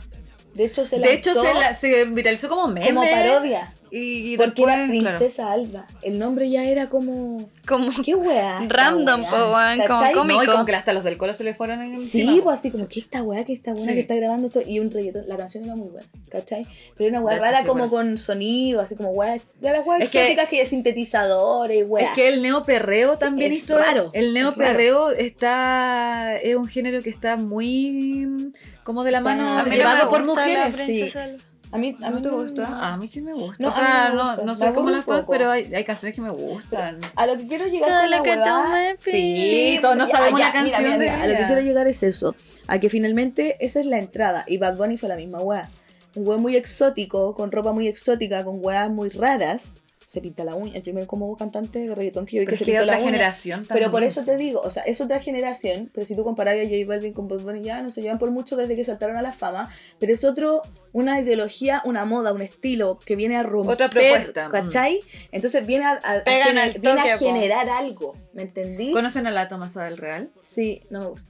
De 0.54 0.64
hecho 0.64 0.86
se 0.86 0.98
De 0.98 1.12
hecho, 1.12 1.34
lanzó 1.34 1.48
se, 1.48 1.54
la- 1.54 1.74
se 1.74 2.04
viralizó 2.06 2.48
como 2.48 2.66
meme. 2.68 2.86
como 2.94 3.02
parodia. 3.02 3.74
Y, 3.96 4.32
y 4.32 4.36
Porque 4.36 4.62
después, 4.62 4.74
era 4.74 4.86
claro. 4.86 5.18
Princesa 5.18 5.52
Alba. 5.52 5.86
El 6.02 6.18
nombre 6.18 6.50
ya 6.50 6.64
era 6.64 6.88
como. 6.88 7.48
Como 7.66 7.90
¿Qué 8.04 8.14
weá? 8.14 8.60
Random, 8.68 9.22
weá? 9.22 9.30
po, 9.30 9.36
weón, 9.36 9.78
como 9.86 10.12
cómico. 10.12 10.38
No, 10.38 10.44
y 10.44 10.46
como 10.46 10.64
que 10.66 10.74
hasta 10.74 10.92
los 10.92 11.04
del 11.04 11.16
colo 11.16 11.32
se 11.34 11.44
le 11.44 11.54
fueron 11.54 11.82
encima. 11.82 12.32
Sí, 12.32 12.40
pues 12.42 12.58
así 12.60 12.70
como, 12.70 12.88
¿qué 12.88 13.00
esta 13.00 13.22
weá? 13.22 13.44
¿Qué 13.44 13.52
esta 13.52 13.72
weá 13.72 13.84
Sí. 13.86 13.94
que 13.94 14.00
está 14.00 14.14
grabando 14.14 14.48
esto? 14.48 14.60
Y 14.66 14.80
un 14.80 14.90
reggaetón. 14.90 15.24
La 15.28 15.36
canción 15.36 15.64
era 15.64 15.74
muy 15.76 15.88
buena, 15.88 16.06
¿cachai? 16.30 16.66
Pero 16.96 17.08
era 17.08 17.18
una 17.20 17.26
weá 17.26 17.38
rara 17.38 17.60
sí, 17.62 17.66
como 17.66 17.88
bueno. 17.88 18.08
con 18.08 18.18
sonido, 18.18 18.80
así 18.80 18.96
como 18.96 19.10
weá. 19.10 19.34
De 19.60 19.70
las 19.70 19.80
Es 20.00 20.10
que- 20.12 20.18
exóticas 20.20 20.48
que, 20.48 20.58
de 20.58 20.66
sintetizadores, 20.66 21.84
weá. 21.88 22.04
Es 22.06 22.10
que 22.14 22.28
el 22.28 22.42
neoperreo 22.42 23.16
también 23.16 23.52
es 23.52 23.58
hizo. 23.58 23.78
raro, 23.78 24.10
El 24.12 24.26
es 24.28 24.32
neoperreo 24.34 25.10
está. 25.12 26.36
Es 26.36 26.56
un 26.56 26.66
género 26.66 27.00
que 27.02 27.10
está 27.10 27.36
muy. 27.36 28.52
Como 28.84 29.02
de 29.04 29.10
la 29.10 29.18
Está- 29.18 29.30
mano. 29.34 29.64
No 29.64 29.70
llevado 29.72 30.10
por 30.10 30.24
gusta 30.24 30.46
la 30.46 30.64
mujeres. 30.66 31.36
A 31.72 31.78
mí, 31.78 31.96
a 32.00 32.06
¿A 32.06 32.10
mí 32.10 32.16
mí 32.16 32.22
te 32.22 32.28
gusta? 32.30 32.92
A 32.92 32.96
mí 32.96 33.08
sí 33.08 33.20
me 33.20 33.32
gusta. 33.32 33.56
No, 33.58 33.68
o 33.68 33.70
no 33.70 33.76
sea, 33.76 34.08
no, 34.10 34.36
no 34.44 34.54
soy 34.54 34.72
como 34.72 34.90
la 34.90 35.02
fan, 35.02 35.24
pero 35.28 35.50
hay, 35.50 35.74
hay 35.74 35.84
canciones 35.84 36.14
que 36.14 36.22
me 36.22 36.30
gustan. 36.30 36.98
A 37.16 37.26
lo 37.26 37.36
que 37.36 37.46
quiero 37.48 37.66
llegar 37.66 37.88
Todo 37.90 38.00
con 38.02 38.10
la 38.10 38.16
lo 38.18 38.22
que 38.22 38.32
tú 38.36 38.40
weá- 38.42 38.70
me 38.70 38.96
Sí, 38.98 39.10
pides. 39.10 39.80
todos 39.82 39.96
no 39.96 40.06
sabemos 40.06 40.40
ya, 40.40 40.46
la 40.46 40.52
canción 40.52 40.82
mira, 40.84 40.96
mira, 40.98 40.98
de 40.98 41.10
mira, 41.10 41.22
A 41.22 41.26
lo 41.26 41.36
que 41.36 41.46
quiero 41.46 41.60
llegar 41.62 41.86
es 41.88 42.02
eso. 42.02 42.34
A 42.68 42.78
que 42.78 42.88
finalmente 42.88 43.56
esa 43.60 43.80
es 43.80 43.86
la 43.86 43.98
entrada. 43.98 44.44
Y 44.46 44.58
Bad 44.58 44.76
Bunny 44.76 44.96
fue 44.96 45.08
la 45.08 45.16
misma 45.16 45.40
weá. 45.40 45.68
Un 46.14 46.26
weón 46.26 46.40
muy 46.40 46.56
exótico, 46.56 47.34
con 47.34 47.50
ropa 47.52 47.72
muy 47.72 47.88
exótica, 47.88 48.44
con 48.44 48.58
weas 48.64 48.88
muy 48.88 49.08
raras. 49.10 49.82
Se 50.06 50.20
pinta 50.20 50.44
la 50.44 50.54
uña. 50.54 50.72
El 50.76 50.82
primer 50.82 51.06
como 51.06 51.36
cantante 51.36 51.80
de 51.80 51.94
reggaetón 51.94 52.26
que 52.26 52.36
yo 52.36 52.40
vi 52.42 52.46
que 52.46 52.54
es 52.54 52.58
se 52.60 52.64
pintó 52.64 52.80
la 52.80 52.84
otra 52.92 52.96
uña. 52.98 53.04
generación 53.06 53.60
también. 53.66 53.78
Pero 53.78 53.90
por 53.90 54.02
eso 54.04 54.24
te 54.24 54.36
digo, 54.36 54.60
o 54.60 54.70
sea, 54.70 54.84
es 54.84 55.00
otra 55.00 55.18
generación, 55.20 55.90
pero 55.92 56.06
si 56.06 56.14
tú 56.14 56.22
comparas 56.22 56.54
a 56.54 56.62
J 56.64 56.76
Balvin 56.86 57.12
con 57.12 57.26
Bad 57.28 57.40
Bunny 57.40 57.62
ya 57.62 57.82
no 57.82 57.90
se 57.90 58.02
llevan 58.02 58.18
por 58.18 58.30
mucho 58.30 58.56
desde 58.56 58.76
que 58.76 58.84
saltaron 58.84 59.16
a 59.16 59.22
la 59.22 59.32
fama, 59.32 59.68
pero 59.98 60.12
es 60.12 60.22
otro, 60.24 60.62
una 60.92 61.20
ideología, 61.20 61.82
una 61.84 62.04
moda, 62.04 62.32
un 62.32 62.40
estilo 62.42 62.98
que 63.04 63.16
viene 63.16 63.36
a 63.36 63.42
romper, 63.42 63.72
Otra 63.74 63.88
propuesta, 63.90 64.48
mm. 64.48 64.52
¿cachai? 64.52 65.00
Entonces 65.32 65.66
viene 65.66 65.84
a, 65.86 65.98
a- 66.02 66.16
a 66.18 66.24
Pegan 66.24 66.56
al 66.56 66.72
viene 66.78 67.00
a 67.00 67.18
generar 67.18 67.68
algo, 67.68 68.14
¿me 68.32 68.42
entendí? 68.42 68.92
¿Conocen 68.92 69.26
a 69.26 69.30
la 69.32 69.48
Tomasa 69.48 69.84
del 69.84 69.98
Real? 69.98 70.30
Sí, 70.38 70.82
no 70.90 71.00
me 71.00 71.06
gusta. 71.06 71.26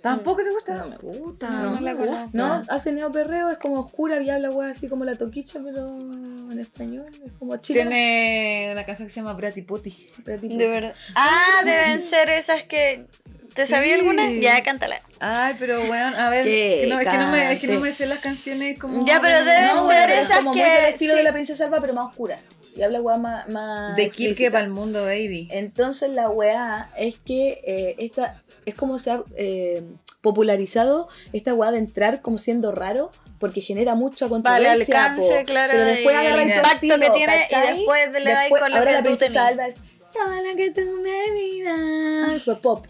¿Tampoco 0.00 0.42
te 0.42 0.50
gusta? 0.50 0.74
No 0.76 0.86
me 0.86 0.96
gusta. 0.96 1.48
No, 1.50 1.70
no 1.72 1.80
la 1.80 1.92
me 1.94 1.96
conozco. 1.98 2.30
No, 2.32 2.62
hace 2.68 2.92
neoperreo, 2.92 3.48
es 3.48 3.58
como 3.58 3.80
oscura 3.80 4.22
y 4.22 4.30
habla 4.30 4.48
weá 4.50 4.70
así 4.70 4.88
como 4.88 5.04
la 5.04 5.14
toquicha, 5.16 5.60
pero 5.64 5.86
en 5.88 6.58
español, 6.60 7.06
es 7.24 7.32
como 7.38 7.56
chilena. 7.56 7.90
Tiene 7.90 8.68
una 8.72 8.84
canción 8.84 9.08
que 9.08 9.14
se 9.14 9.20
llama 9.20 9.32
Brati 9.34 9.62
Puti. 9.62 10.06
pero 10.24 10.40
tipo- 10.40 10.56
De 10.56 10.66
verdad. 10.68 10.94
Ah, 11.16 11.62
deben 11.64 12.00
ser 12.02 12.28
esas 12.30 12.62
que. 12.64 13.06
¿Te 13.54 13.66
sabía 13.66 13.94
Sí. 13.94 14.00
alguna? 14.00 14.30
Ya, 14.32 14.62
cántala. 14.62 15.02
Ay, 15.18 15.56
pero 15.58 15.84
bueno, 15.86 16.16
a 16.16 16.30
ver, 16.30 16.44
Que 16.44 16.82
que 16.82 16.86
no, 16.88 17.00
es, 17.00 17.08
que 17.10 17.16
no 17.18 17.30
me, 17.32 17.52
es 17.54 17.58
que 17.60 17.66
no 17.66 17.80
me 17.80 17.92
sé 17.92 18.06
las 18.06 18.20
canciones 18.20 18.78
como... 18.78 19.04
Ya, 19.04 19.20
pero 19.20 19.38
debe 19.38 19.62
No, 19.74 19.88
ser 19.88 20.06
pero 20.06 20.12
es 20.20 20.26
esas 20.26 20.36
como 20.38 20.50
muy 20.52 20.60
que- 20.62 20.68
del 20.70 20.84
estilo 20.84 21.12
sí. 21.14 21.18
de 21.18 21.24
la 21.24 21.32
princesa 21.32 21.64
Alba, 21.64 21.80
pero 21.80 21.92
más 21.94 22.04
oscura. 22.10 22.38
Y 22.78 22.82
habla 22.84 23.00
weá 23.02 23.16
más, 23.18 23.48
más 23.48 23.96
De 23.96 24.08
Kirke 24.08 24.50
para 24.52 24.62
el 24.64 24.70
mundo, 24.70 25.02
baby. 25.04 25.48
Entonces 25.50 26.10
la 26.14 26.30
weá 26.30 26.90
es 26.96 27.18
que 27.18 27.60
eh, 27.66 27.96
esta 27.98 28.42
es 28.66 28.74
como 28.76 28.98
se 29.00 29.10
ha 29.10 29.24
eh, 29.36 29.82
popularizado 30.20 31.08
esta 31.32 31.54
weá 31.54 31.72
de 31.72 31.78
entrar 31.78 32.22
como 32.22 32.38
siendo 32.38 32.70
raro 32.72 33.10
porque 33.40 33.60
genera 33.60 33.94
mucha 33.96 34.28
Para 34.28 34.58
el 34.58 34.64
controversia. 34.64 35.04
alcance, 35.06 35.38
po. 35.40 35.44
claro, 35.44 35.72
pero 35.72 35.84
después 35.84 36.14
y 36.14 36.18
agarra 36.18 36.42
el 36.42 36.48
impacto 36.48 37.00
que 37.00 37.10
tiene, 37.10 37.46
y 37.50 37.76
después 37.76 38.12
le 38.24 38.32
dais 38.32 38.50
con 38.50 38.70
lo 38.70 38.76
ahora 38.76 38.90
que 38.90 38.92
la 38.92 38.98
tú 39.02 39.04
princesa. 39.06 39.46
Alba 39.48 39.66
es 39.66 39.76
toda 40.12 40.42
la 40.42 40.54
que 40.56 40.70
tú 40.70 40.80
me 41.02 41.32
vidas. 41.32 42.42
Fue 42.44 42.60
pop. 42.60 42.86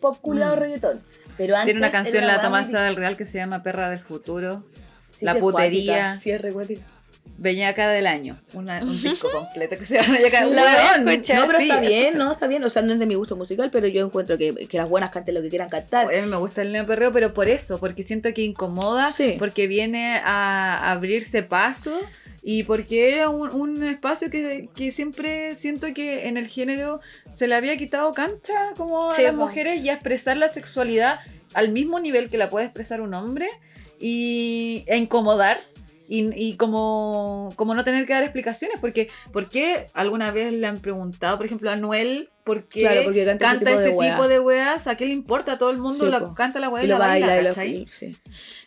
Pop 0.00 0.18
culiado 0.20 0.54
Mm. 0.56 0.58
reggaetón. 0.60 1.02
Pero 1.36 1.54
antes 1.54 1.66
Tiene 1.66 1.78
una 1.80 1.90
canción, 1.90 2.26
La 2.26 2.40
Tomasa 2.40 2.82
del 2.82 2.96
Real, 2.96 3.16
que 3.16 3.24
se 3.24 3.38
llama 3.38 3.62
Perra 3.62 3.90
del 3.90 4.00
Futuro. 4.00 4.64
Sí, 5.16 5.24
La 5.24 5.34
putería. 5.36 5.94
cuática, 5.94 6.16
Sí, 6.16 6.30
es 6.30 6.40
re 6.40 6.52
cuática. 6.52 6.82
Beñaca 7.36 7.90
del 7.90 8.06
año. 8.06 8.40
Una- 8.54 8.80
un 8.82 9.00
disco 9.02 9.28
completo 9.30 9.76
que 9.78 9.86
se 9.86 9.96
llama 10.00 10.14
Beñaca 10.14 10.44
La 10.46 10.62
Weón, 10.96 11.08
escuchar. 11.08 11.38
No, 11.40 11.46
pero 11.46 11.58
sí, 11.58 11.64
está 11.68 11.80
bien, 11.80 11.92
escucha. 12.06 12.18
¿no? 12.24 12.32
Está 12.32 12.46
bien. 12.46 12.64
O 12.64 12.70
sea, 12.70 12.82
no 12.82 12.92
es 12.92 12.98
de 12.98 13.06
mi 13.06 13.14
gusto 13.14 13.36
musical, 13.36 13.70
pero 13.70 13.86
yo 13.86 14.04
encuentro 14.04 14.36
que, 14.38 14.54
que 14.66 14.76
las 14.78 14.88
buenas 14.88 15.10
canten 15.10 15.34
lo 15.34 15.42
que 15.42 15.48
quieran 15.48 15.68
cantar. 15.68 16.06
Oye, 16.06 16.18
a 16.18 16.22
mí 16.22 16.28
me 16.28 16.36
gusta 16.36 16.62
el 16.62 16.72
neoperreo, 16.72 17.12
pero 17.12 17.34
por 17.34 17.48
eso, 17.48 17.78
porque 17.78 18.02
siento 18.02 18.32
que 18.34 18.42
incomoda, 18.42 19.06
Sí. 19.08 19.36
porque 19.38 19.66
viene 19.66 20.20
a 20.24 20.90
abrirse 20.90 21.42
paso 21.42 21.98
y 22.42 22.62
porque 22.62 23.12
era 23.14 23.28
un, 23.28 23.52
un 23.54 23.82
espacio 23.84 24.30
que, 24.30 24.68
que 24.74 24.90
siempre 24.92 25.54
siento 25.56 25.88
que 25.92 26.28
en 26.28 26.36
el 26.36 26.46
género 26.46 27.00
se 27.30 27.46
le 27.46 27.54
había 27.54 27.76
quitado 27.76 28.12
cancha 28.12 28.72
como 28.76 29.10
a 29.10 29.20
las 29.22 29.34
mujeres 29.34 29.80
y 29.80 29.88
a 29.90 29.94
expresar 29.94 30.36
la 30.36 30.48
sexualidad 30.48 31.20
al 31.54 31.70
mismo 31.70 31.98
nivel 32.00 32.30
que 32.30 32.38
la 32.38 32.48
puede 32.48 32.66
expresar 32.66 33.00
un 33.00 33.12
hombre 33.14 33.48
y, 34.00 34.84
e 34.86 34.96
incomodar. 34.96 35.60
Y, 36.10 36.30
y 36.34 36.56
como, 36.56 37.50
como 37.56 37.74
no 37.74 37.84
tener 37.84 38.06
que 38.06 38.14
dar 38.14 38.22
explicaciones, 38.22 38.78
porque 38.80 39.10
¿por 39.30 39.48
qué 39.50 39.86
alguna 39.92 40.30
vez 40.30 40.54
le 40.54 40.66
han 40.66 40.78
preguntado, 40.78 41.36
por 41.36 41.44
ejemplo, 41.44 41.70
a 41.70 41.76
Noel, 41.76 42.30
por 42.44 42.64
qué 42.64 42.80
Claro, 42.80 43.00
porque 43.04 43.26
canta 43.26 43.50
ese 43.50 43.58
tipo 43.58 43.70
de 43.78 43.86
ese 43.88 43.94
weá. 43.94 44.10
tipo 44.12 44.26
de 44.28 44.40
weas? 44.40 44.86
¿A 44.86 44.96
qué 44.96 45.04
le 45.04 45.12
importa? 45.12 45.52
A 45.52 45.58
todo 45.58 45.68
el 45.68 45.76
mundo 45.76 45.94
Sí, 45.94 46.06
la, 46.10 46.20
po. 46.20 46.34
canta 46.34 46.60
la 46.60 46.70
wea 46.70 46.82
y 46.82 46.86
la 46.86 46.96
baila, 46.96 47.26
baila, 47.26 47.66
y 47.66 47.76
lo-. 47.76 47.84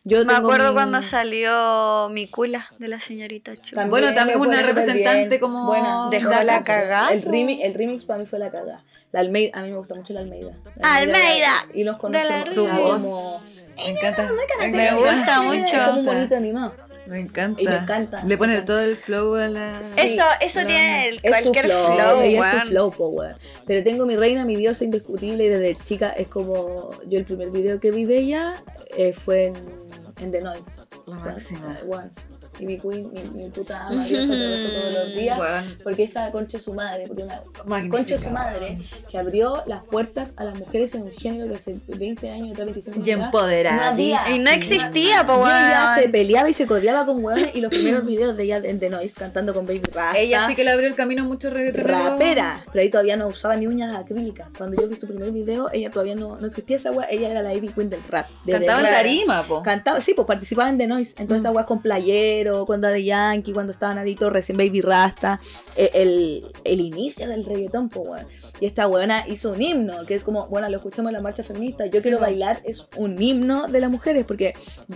Yo 0.03 0.19
Me 0.19 0.25
tengo 0.25 0.33
acuerdo 0.37 0.67
mi- 0.69 0.73
cuando 0.75 1.01
salió 1.01 2.09
mi 2.11 2.27
cula 2.27 2.67
de 2.77 2.87
la 2.87 2.99
señorita 2.99 3.55
Chu. 3.59 3.73
También 3.75 3.89
Bueno, 3.89 4.13
también 4.13 4.39
una 4.39 4.61
representante 4.61 5.27
bien. 5.29 5.39
como 5.41 5.65
Buena. 5.65 6.09
Dejó 6.11 6.29
de 6.29 6.43
la 6.43 6.61
cagada. 6.61 7.11
El 7.11 7.23
remix, 7.23 7.63
el 7.65 7.73
remix 7.73 8.05
para 8.05 8.19
mí 8.19 8.27
fue 8.27 8.37
la 8.37 8.51
cagada. 8.51 8.83
La 9.11 9.19
Almeida, 9.19 9.57
a 9.57 9.63
mí 9.63 9.71
me 9.71 9.77
gusta 9.77 9.95
mucho 9.95 10.13
la 10.13 10.19
Almeida. 10.19 10.53
La 10.75 10.95
Almeida. 10.97 11.53
Y 11.73 11.83
nos 11.83 11.95
De 11.95 12.01
conocemos. 12.01 12.49
como- 12.53 13.41
Me 13.77 13.89
encanta. 13.89 14.29
Me 14.71 14.93
gusta 14.93 15.41
mucho. 15.41 15.63
Es 15.63 15.71
como 15.87 15.99
un 16.01 16.05
bonito 16.05 16.35
animado. 16.35 16.90
Me 17.11 17.19
encanta. 17.19 17.61
Y 17.61 17.65
me 17.67 17.75
encanta, 17.75 18.23
Le 18.23 18.37
pone 18.37 18.53
encanta. 18.53 18.73
todo 18.73 18.79
el 18.83 18.95
flow 18.95 19.35
a 19.35 19.47
la. 19.49 19.83
Sí. 19.83 19.99
Eso, 19.99 20.23
eso 20.39 20.65
tiene 20.65 21.09
el, 21.09 21.19
Es 21.21 21.35
su 21.43 21.51
cualquier 21.51 21.65
flow, 21.65 21.85
flow, 21.87 22.21
ella 22.21 22.29
es 22.31 22.39
weón. 22.39 22.61
su 22.61 22.67
flow, 22.69 22.91
po, 22.91 23.07
weón. 23.09 23.35
Pero 23.67 23.83
tengo 23.83 24.05
mi 24.05 24.15
reina, 24.15 24.45
mi 24.45 24.55
diosa 24.55 24.85
indiscutible 24.85 25.43
y 25.43 25.49
desde 25.49 25.75
chica 25.83 26.09
es 26.11 26.29
como 26.29 26.91
yo 27.09 27.19
el 27.19 27.25
primer 27.25 27.51
video 27.51 27.81
que 27.81 27.91
vi 27.91 28.05
de 28.05 28.17
ella 28.17 28.63
eh, 28.95 29.11
fue 29.11 29.47
en, 29.47 29.55
en 30.21 30.31
The 30.31 30.41
Noise. 30.41 30.83
La 31.05 31.15
máxima. 31.17 31.79
Y 32.59 32.65
mi 32.65 32.77
queen, 32.79 33.11
mi, 33.11 33.43
mi 33.43 33.49
puta 33.49 33.87
ama, 33.87 34.05
te 34.05 34.13
beso 34.13 34.27
todos 34.27 34.93
los 34.93 35.15
días. 35.15 35.39
Weón, 35.39 35.77
Porque 35.83 36.03
esta 36.03 36.29
concha 36.31 36.57
de 36.57 36.63
su 36.63 36.73
madre, 36.73 37.05
porque 37.07 37.23
una 37.23 37.41
magnífica. 37.65 37.97
concha 37.97 38.17
su 38.19 38.29
madre 38.29 38.77
que 39.09 39.17
abrió 39.17 39.63
las 39.67 39.83
puertas 39.85 40.33
a 40.37 40.43
las 40.43 40.59
mujeres 40.59 40.93
en 40.95 41.03
un 41.03 41.11
género 41.11 41.47
que 41.49 41.55
hace 41.55 41.75
20 41.87 42.29
años, 42.29 42.51
atrás, 42.51 42.65
25 42.65 42.95
años 42.97 43.07
Y 43.07 43.11
atrás, 43.11 43.25
empoderadísima. 43.27 44.29
Y 44.29 44.39
no 44.39 44.49
existía, 44.51 45.25
po, 45.25 45.37
y 45.45 45.49
ella 45.49 45.95
se 45.97 46.09
peleaba 46.09 46.49
y 46.49 46.53
se 46.53 46.67
codeaba 46.67 47.05
con 47.05 47.23
hueones 47.23 47.55
y 47.55 47.61
los 47.61 47.71
primeros 47.71 48.05
videos 48.05 48.35
de 48.37 48.43
ella 48.43 48.57
en 48.63 48.79
The 48.79 48.89
Noise 48.89 49.15
cantando 49.17 49.53
con 49.53 49.65
Baby 49.65 49.81
Rasta. 49.91 50.17
Ella 50.19 50.45
sí 50.47 50.55
que 50.55 50.63
le 50.63 50.71
abrió 50.71 50.87
el 50.87 50.95
camino 50.95 51.23
a 51.23 51.25
muchos 51.25 51.53
rapera, 51.73 52.63
pero 52.71 52.81
ahí 52.81 52.89
todavía 52.89 53.15
no 53.17 53.27
usaba 53.27 53.55
ni 53.55 53.67
uñas 53.67 53.95
acrílicas. 53.95 54.49
Cuando 54.57 54.79
yo 54.81 54.87
vi 54.87 54.95
su 54.95 55.07
primer 55.07 55.31
video, 55.31 55.69
ella 55.71 55.89
todavía 55.91 56.15
no, 56.15 56.35
no 56.37 56.47
existía 56.47 56.77
esa 56.77 56.91
wea, 56.91 57.07
ella 57.09 57.29
era 57.29 57.41
la 57.41 57.53
Ivy 57.53 57.69
Queen 57.69 57.89
del 57.89 58.01
rap. 58.09 58.27
de 58.45 58.53
Cantaba 58.53 58.79
en 58.81 58.85
tarima, 58.85 59.43
po. 59.43 59.61
Cantaba, 59.63 60.01
sí, 60.01 60.13
pues 60.13 60.27
participaba 60.27 60.69
en 60.69 60.77
The 60.77 60.87
Noise, 60.87 61.11
entonces 61.17 61.31
Mm. 61.31 61.45
esta 61.45 61.51
weá 61.51 61.65
con 61.65 61.81
entero, 62.41 62.65
con 62.65 62.81
Daddy 62.81 63.03
Yankee, 63.05 63.53
cuando 63.53 63.71
estaban 63.71 63.97
adictos 63.97 64.31
recién 64.33 64.57
Baby 64.57 64.81
Rasta, 64.81 65.39
eh, 65.75 65.91
el, 65.93 66.45
el 66.63 66.79
inicio 66.79 67.27
del 67.27 67.45
reggaetón, 67.45 67.89
pues, 67.89 68.07
weón. 68.07 68.27
Y 68.59 68.65
esta 68.65 68.87
weona 68.87 69.23
hizo 69.27 69.51
un 69.51 69.61
himno, 69.61 70.05
que 70.05 70.15
es 70.15 70.23
como, 70.23 70.47
bueno, 70.47 70.69
lo 70.69 70.77
escuchamos 70.77 71.09
en 71.09 71.13
la 71.13 71.21
marcha 71.21 71.43
feminista, 71.43 71.85
yo 71.85 72.01
quiero 72.01 72.19
bailar, 72.19 72.61
es 72.63 72.87
un 72.97 73.21
himno 73.21 73.67
de 73.67 73.79
las 73.79 73.89
mujeres, 73.89 74.25
porque 74.25 74.53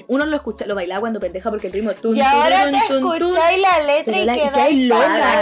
uno 0.07 0.25
lo 0.25 0.35
escucha, 0.35 0.65
lo 0.65 0.75
bailaba 0.75 1.01
cuando 1.01 1.19
pendeja 1.19 1.49
porque 1.49 1.67
el 1.67 1.73
ritmo 1.73 1.91
es 1.91 2.01
tun, 2.01 2.15
Y 2.15 2.21
ahora 2.21 2.63
tun, 2.63 2.71
te 2.71 2.79
tun, 2.87 3.01
tun. 3.01 3.15
escucháis 3.29 3.61
la 3.61 3.83
letra 3.83 4.17
y 4.19 4.25
la- 4.25 4.35
y 4.35 4.39
quedáis 4.41 4.87
loca. 4.87 5.41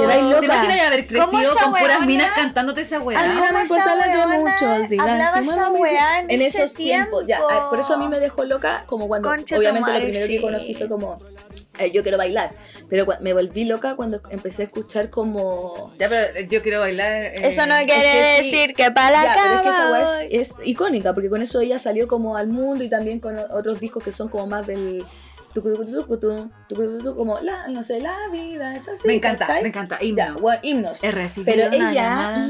Quedáis 0.00 0.22
loca. 0.22 0.40
¿Te 0.40 0.46
imaginas 0.46 0.80
haber 0.86 1.06
¿Cómo 1.06 1.30
crecido 1.38 1.54
con 1.56 1.70
puras 1.74 2.06
minas 2.06 2.30
cantándote 2.34 2.80
esa 2.82 2.96
A 2.96 2.98
mí 3.00 3.04
weá? 3.06 3.22
me 3.22 3.40
¿Cómo 3.48 3.60
importa 3.62 3.96
lo 3.96 4.02
que 4.02 4.10
hablaba 4.20 4.58
si 4.88 5.44
esa 5.44 5.70
weá 5.70 6.20
en 6.20 6.30
en 6.30 6.42
esos 6.42 6.74
tiempos. 6.74 7.24
Ya, 7.26 7.40
por 7.70 7.78
eso 7.80 7.94
a 7.94 7.96
mí 7.96 8.08
me 8.08 8.18
dejó 8.20 8.44
loca, 8.44 8.84
como 8.86 9.08
cuando 9.08 9.28
Concha 9.28 9.56
obviamente 9.56 9.90
lo 9.92 9.98
primero 10.00 10.26
que 10.26 10.36
sí. 10.36 10.40
conocí 10.40 10.74
fue 10.74 10.88
como 10.88 11.13
eh, 11.78 11.90
yo 11.92 12.02
quiero 12.02 12.18
bailar, 12.18 12.54
pero 12.88 13.06
me 13.20 13.32
volví 13.32 13.64
loca 13.64 13.96
cuando 13.96 14.20
empecé 14.30 14.62
a 14.62 14.64
escuchar 14.66 15.10
como 15.10 15.92
Ya, 15.98 16.08
pero 16.08 16.36
eh, 16.38 16.46
yo 16.50 16.62
quiero 16.62 16.80
bailar. 16.80 17.12
eh, 17.12 17.46
Eso 17.46 17.66
no 17.66 17.74
es 17.76 17.84
quiere 17.84 18.02
que 18.02 18.42
sí. 18.42 18.50
decir 18.50 18.74
que 18.74 18.90
para 18.90 19.10
la 19.10 19.24
Ya, 19.24 19.42
pero 19.42 19.54
es 19.56 19.60
que 19.62 19.68
esa 19.68 19.90
weá 19.90 20.24
es, 20.24 20.50
es 20.50 20.56
icónica, 20.64 21.12
porque 21.14 21.28
con 21.28 21.42
eso 21.42 21.60
ella 21.60 21.78
salió 21.78 22.06
como 22.08 22.36
al 22.36 22.48
mundo 22.48 22.84
y 22.84 22.88
también 22.90 23.20
con 23.20 23.36
otros 23.50 23.80
discos 23.80 24.02
que 24.04 24.12
son 24.12 24.28
como 24.28 24.46
más 24.46 24.66
del 24.66 25.04
como 27.14 27.38
la, 27.40 27.68
no 27.68 27.82
sé, 27.82 28.00
la 28.00 28.16
vida 28.32 28.74
es 28.74 28.88
así. 28.88 29.06
Me 29.06 29.14
encanta, 29.14 29.46
¿cachai? 29.46 29.62
me 29.62 29.68
encanta. 29.68 29.98
Ya, 30.00 30.06
Himno. 30.06 30.38
bueno, 30.40 30.60
himnos. 30.62 31.00
Pero 31.44 31.72
ella, 31.72 32.46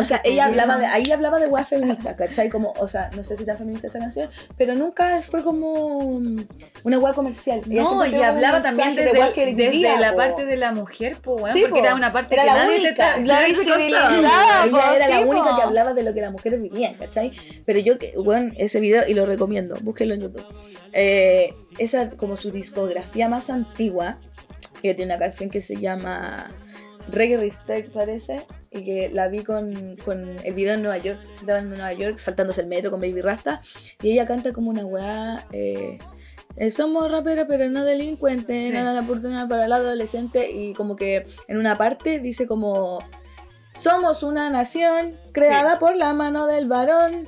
o 0.00 0.04
sea, 0.04 0.20
ella 0.24 0.44
hablaba 0.46 0.78
de, 0.78 0.86
ahí 0.86 1.10
hablaba 1.10 1.38
de 1.38 1.46
weas 1.48 1.68
feministas, 1.68 2.16
¿cachai? 2.16 2.48
Como, 2.48 2.72
o 2.78 2.88
sea, 2.88 3.10
no 3.16 3.24
sé 3.24 3.36
si 3.36 3.44
tan 3.44 3.58
feminista 3.58 3.88
esa 3.88 3.98
canción, 3.98 4.30
pero 4.56 4.74
nunca 4.74 5.20
fue 5.22 5.42
como 5.42 6.20
mm, 6.20 6.40
una 6.84 6.98
wea 6.98 7.12
comercial. 7.12 7.62
Ella 7.68 7.82
No, 7.82 8.06
y 8.06 8.14
hablaba 8.22 8.62
también 8.62 8.94
de 8.94 9.04
desde, 9.04 9.18
weas 9.18 9.30
que 9.32 9.46
desde 9.46 9.70
vivía, 9.70 9.98
la 9.98 10.12
po. 10.12 10.16
parte 10.18 10.44
de 10.46 10.56
la 10.56 10.72
mujer, 10.72 11.16
po, 11.22 11.34
weón, 11.34 11.52
Sí, 11.52 11.62
porque 11.62 11.80
po. 11.80 11.86
era 11.86 11.94
una 11.94 12.12
parte 12.12 12.34
Era 12.34 12.44
que 12.44 12.48
la 12.50 12.56
nadie 12.56 12.80
única. 12.80 13.14
te 13.16 13.24
La 13.24 13.44
visibilizaba. 13.44 14.64
Ella 14.66 14.94
era 14.96 15.08
la 15.08 15.20
única 15.26 15.50
po. 15.50 15.56
que 15.56 15.62
hablaba 15.62 15.92
de 15.94 16.02
lo 16.02 16.14
que 16.14 16.20
las 16.20 16.32
mujeres 16.32 16.60
vivían, 16.62 16.94
¿cachai? 16.94 17.32
Pero 17.66 17.78
yo, 17.80 17.94
bueno, 18.22 18.52
ese 18.56 18.80
video, 18.80 19.02
y 19.06 19.14
lo 19.14 19.26
recomiendo, 19.26 19.76
búsquenlo 19.82 20.14
en 20.14 20.20
YouTube. 20.22 20.44
Eh, 20.94 21.54
esa, 21.78 22.10
como 22.10 22.36
su 22.36 22.50
discografía 22.50 23.28
más 23.28 23.50
antigua, 23.50 24.18
ella 24.82 24.96
tiene 24.96 25.12
una 25.14 25.18
canción 25.18 25.50
que 25.50 25.60
se 25.60 25.76
llama 25.76 26.50
Reggae 27.10 27.36
Respect, 27.36 27.92
parece, 27.92 28.46
y 28.70 28.84
que 28.84 29.10
la 29.12 29.28
vi 29.28 29.42
con, 29.42 29.96
con 30.04 30.36
el 30.44 30.54
video 30.54 30.74
en 30.74 30.82
Nueva 30.82 30.98
York, 30.98 31.20
en 31.46 31.68
Nueva 31.70 31.92
York, 31.92 32.18
saltándose 32.18 32.60
el 32.60 32.68
metro 32.68 32.90
con 32.90 33.00
Baby 33.00 33.20
Rasta, 33.20 33.60
y 34.02 34.12
ella 34.12 34.26
canta 34.26 34.52
como 34.52 34.70
una 34.70 34.84
weá. 34.84 35.46
Eh, 35.52 35.98
eh, 36.56 36.70
somos 36.70 37.10
raperos 37.10 37.46
pero 37.48 37.68
no 37.68 37.84
delincuentes, 37.84 38.68
Sí. 38.68 38.72
nada 38.72 38.92
la 38.94 39.00
oportunidad 39.00 39.48
para 39.48 39.64
el 39.64 39.72
adolescente 39.72 40.50
y 40.52 40.72
como 40.74 40.94
que 40.94 41.26
en 41.48 41.56
una 41.56 41.76
parte 41.76 42.20
dice 42.20 42.46
como 42.46 43.00
somos 43.80 44.22
una 44.22 44.50
nación 44.50 45.16
creada 45.32 45.80
por 45.80 45.96
la 45.96 46.12
mano 46.14 46.46
del 46.46 46.66
varón. 46.68 47.26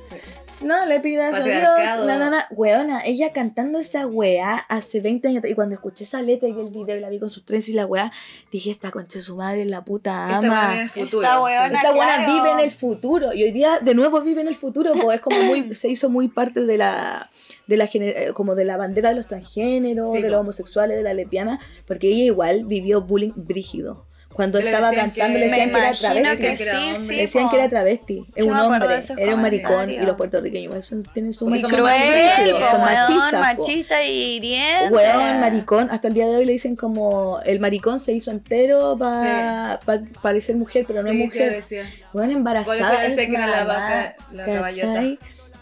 No 0.63 0.85
le 0.85 0.99
pidas 0.99 1.33
a. 1.35 1.39
Dios. 1.43 2.05
Na, 2.05 2.17
na. 2.29 2.47
Weona, 2.49 3.01
ella 3.05 3.31
cantando 3.31 3.77
esa 3.77 4.07
weá 4.07 4.57
hace 4.69 5.01
20 5.01 5.27
años. 5.27 5.43
Y 5.45 5.53
cuando 5.53 5.75
escuché 5.75 6.03
esa 6.03 6.21
letra 6.21 6.49
y 6.49 6.53
vi 6.53 6.61
el 6.61 6.69
video 6.69 6.97
y 6.97 6.99
la 6.99 7.09
vi 7.09 7.19
con 7.19 7.29
sus 7.29 7.45
trenzas 7.45 7.69
y 7.69 7.73
la 7.73 7.85
weá, 7.85 8.11
dije, 8.51 8.71
esta 8.71 8.89
concha 8.91 9.19
de 9.19 9.23
su 9.23 9.35
madre 9.35 9.65
la 9.65 9.85
puta 9.85 10.25
Esta 10.25 10.37
ama. 10.47 10.75
en 10.75 10.81
el 10.81 10.89
futuro. 10.89 11.21
Esta 11.23 11.43
weona. 11.43 11.77
Esta 11.77 11.91
buena 11.93 12.15
claro. 12.17 12.33
vive 12.33 12.51
en 12.53 12.59
el 12.59 12.71
futuro 12.71 13.33
y 13.33 13.43
hoy 13.43 13.51
día 13.51 13.79
de 13.79 13.93
nuevo 13.93 14.19
vive 14.21 14.41
en 14.41 14.47
el 14.47 14.55
futuro, 14.55 14.93
pues 14.99 15.15
es 15.17 15.21
como 15.21 15.39
muy, 15.43 15.73
se 15.75 15.89
hizo 15.89 16.09
muy 16.09 16.27
parte 16.27 16.61
de 16.65 16.77
la, 16.77 17.29
de 17.67 17.77
la 17.77 17.85
gener- 17.87 18.13
eh, 18.17 18.33
como 18.33 18.55
de 18.55 18.65
la 18.65 18.77
bandera 18.77 19.09
de 19.09 19.15
los 19.15 19.27
transgéneros, 19.27 20.11
Sí, 20.11 20.21
de 20.21 20.29
los 20.29 20.41
homosexuales, 20.41 20.97
de 20.97 21.03
la 21.03 21.13
lesbiana, 21.13 21.59
porque 21.85 22.07
ella 22.07 22.23
igual 22.23 22.65
vivió 22.65 23.01
bullying 23.01 23.33
brígido. 23.35 24.05
Cuando 24.37 24.59
Le 24.59 24.65
estaba 24.67 24.91
cantando 24.93 25.39
le 25.39 25.45
decían 25.49 25.71
que 25.71 25.77
era 25.79 25.93
travesti. 25.93 26.37
que 26.37 26.47
Decían 26.51 26.55
que 26.57 26.63
era 26.63 26.71
sí, 26.71 26.77
hombre. 26.77 26.97
sí. 27.07 27.15
Le 27.15 27.21
decían 27.23 27.43
po. 27.45 27.49
que 27.49 27.55
era 27.57 27.69
travesti, 27.69 28.25
es 28.35 28.43
Sí, 28.43 28.49
un 28.49 28.57
hombre, 28.57 28.99
era 29.17 29.35
un 29.35 29.41
maricón 29.41 29.89
y 29.89 29.97
los 29.97 30.15
puertorriqueños 30.15 30.85
son, 30.85 31.03
tienen 31.11 31.33
su 31.33 31.39
somos 31.39 31.63
Cruel, 31.63 31.83
machistas, 31.83 32.51
po, 32.51 32.65
son 32.69 32.81
weón, 32.81 32.93
machistas. 32.93 33.31
po. 33.55 33.63
machista 33.63 34.03
y 34.03 34.35
hiriente. 34.35 34.93
Weón, 34.93 35.39
maricón, 35.39 35.89
hasta 35.89 36.07
el 36.07 36.13
día 36.13 36.27
de 36.27 36.35
hoy 36.37 36.45
le 36.45 36.51
dicen 36.53 36.75
como 36.75 37.39
el 37.45 37.59
maricón 37.59 37.99
se 37.99 38.13
hizo 38.13 38.29
entero 38.31 38.95
para 38.99 39.79
parecer 40.21 40.55
mujer, 40.55 40.85
pero 40.87 41.01
no 41.01 41.09
Sí, 41.09 41.23
es 41.23 41.33
sí, 41.33 41.39
mujer. 41.39 41.53
decía. 41.55 41.83
Bueno, 42.13 42.29
Por 42.31 42.37
embarazada. 42.37 43.05
eso 43.07 43.15
que 43.17 43.23
era 43.33 43.47
la 43.47 43.63
vaca, 43.65 44.15
la 44.31 44.45
caballota. 44.45 45.03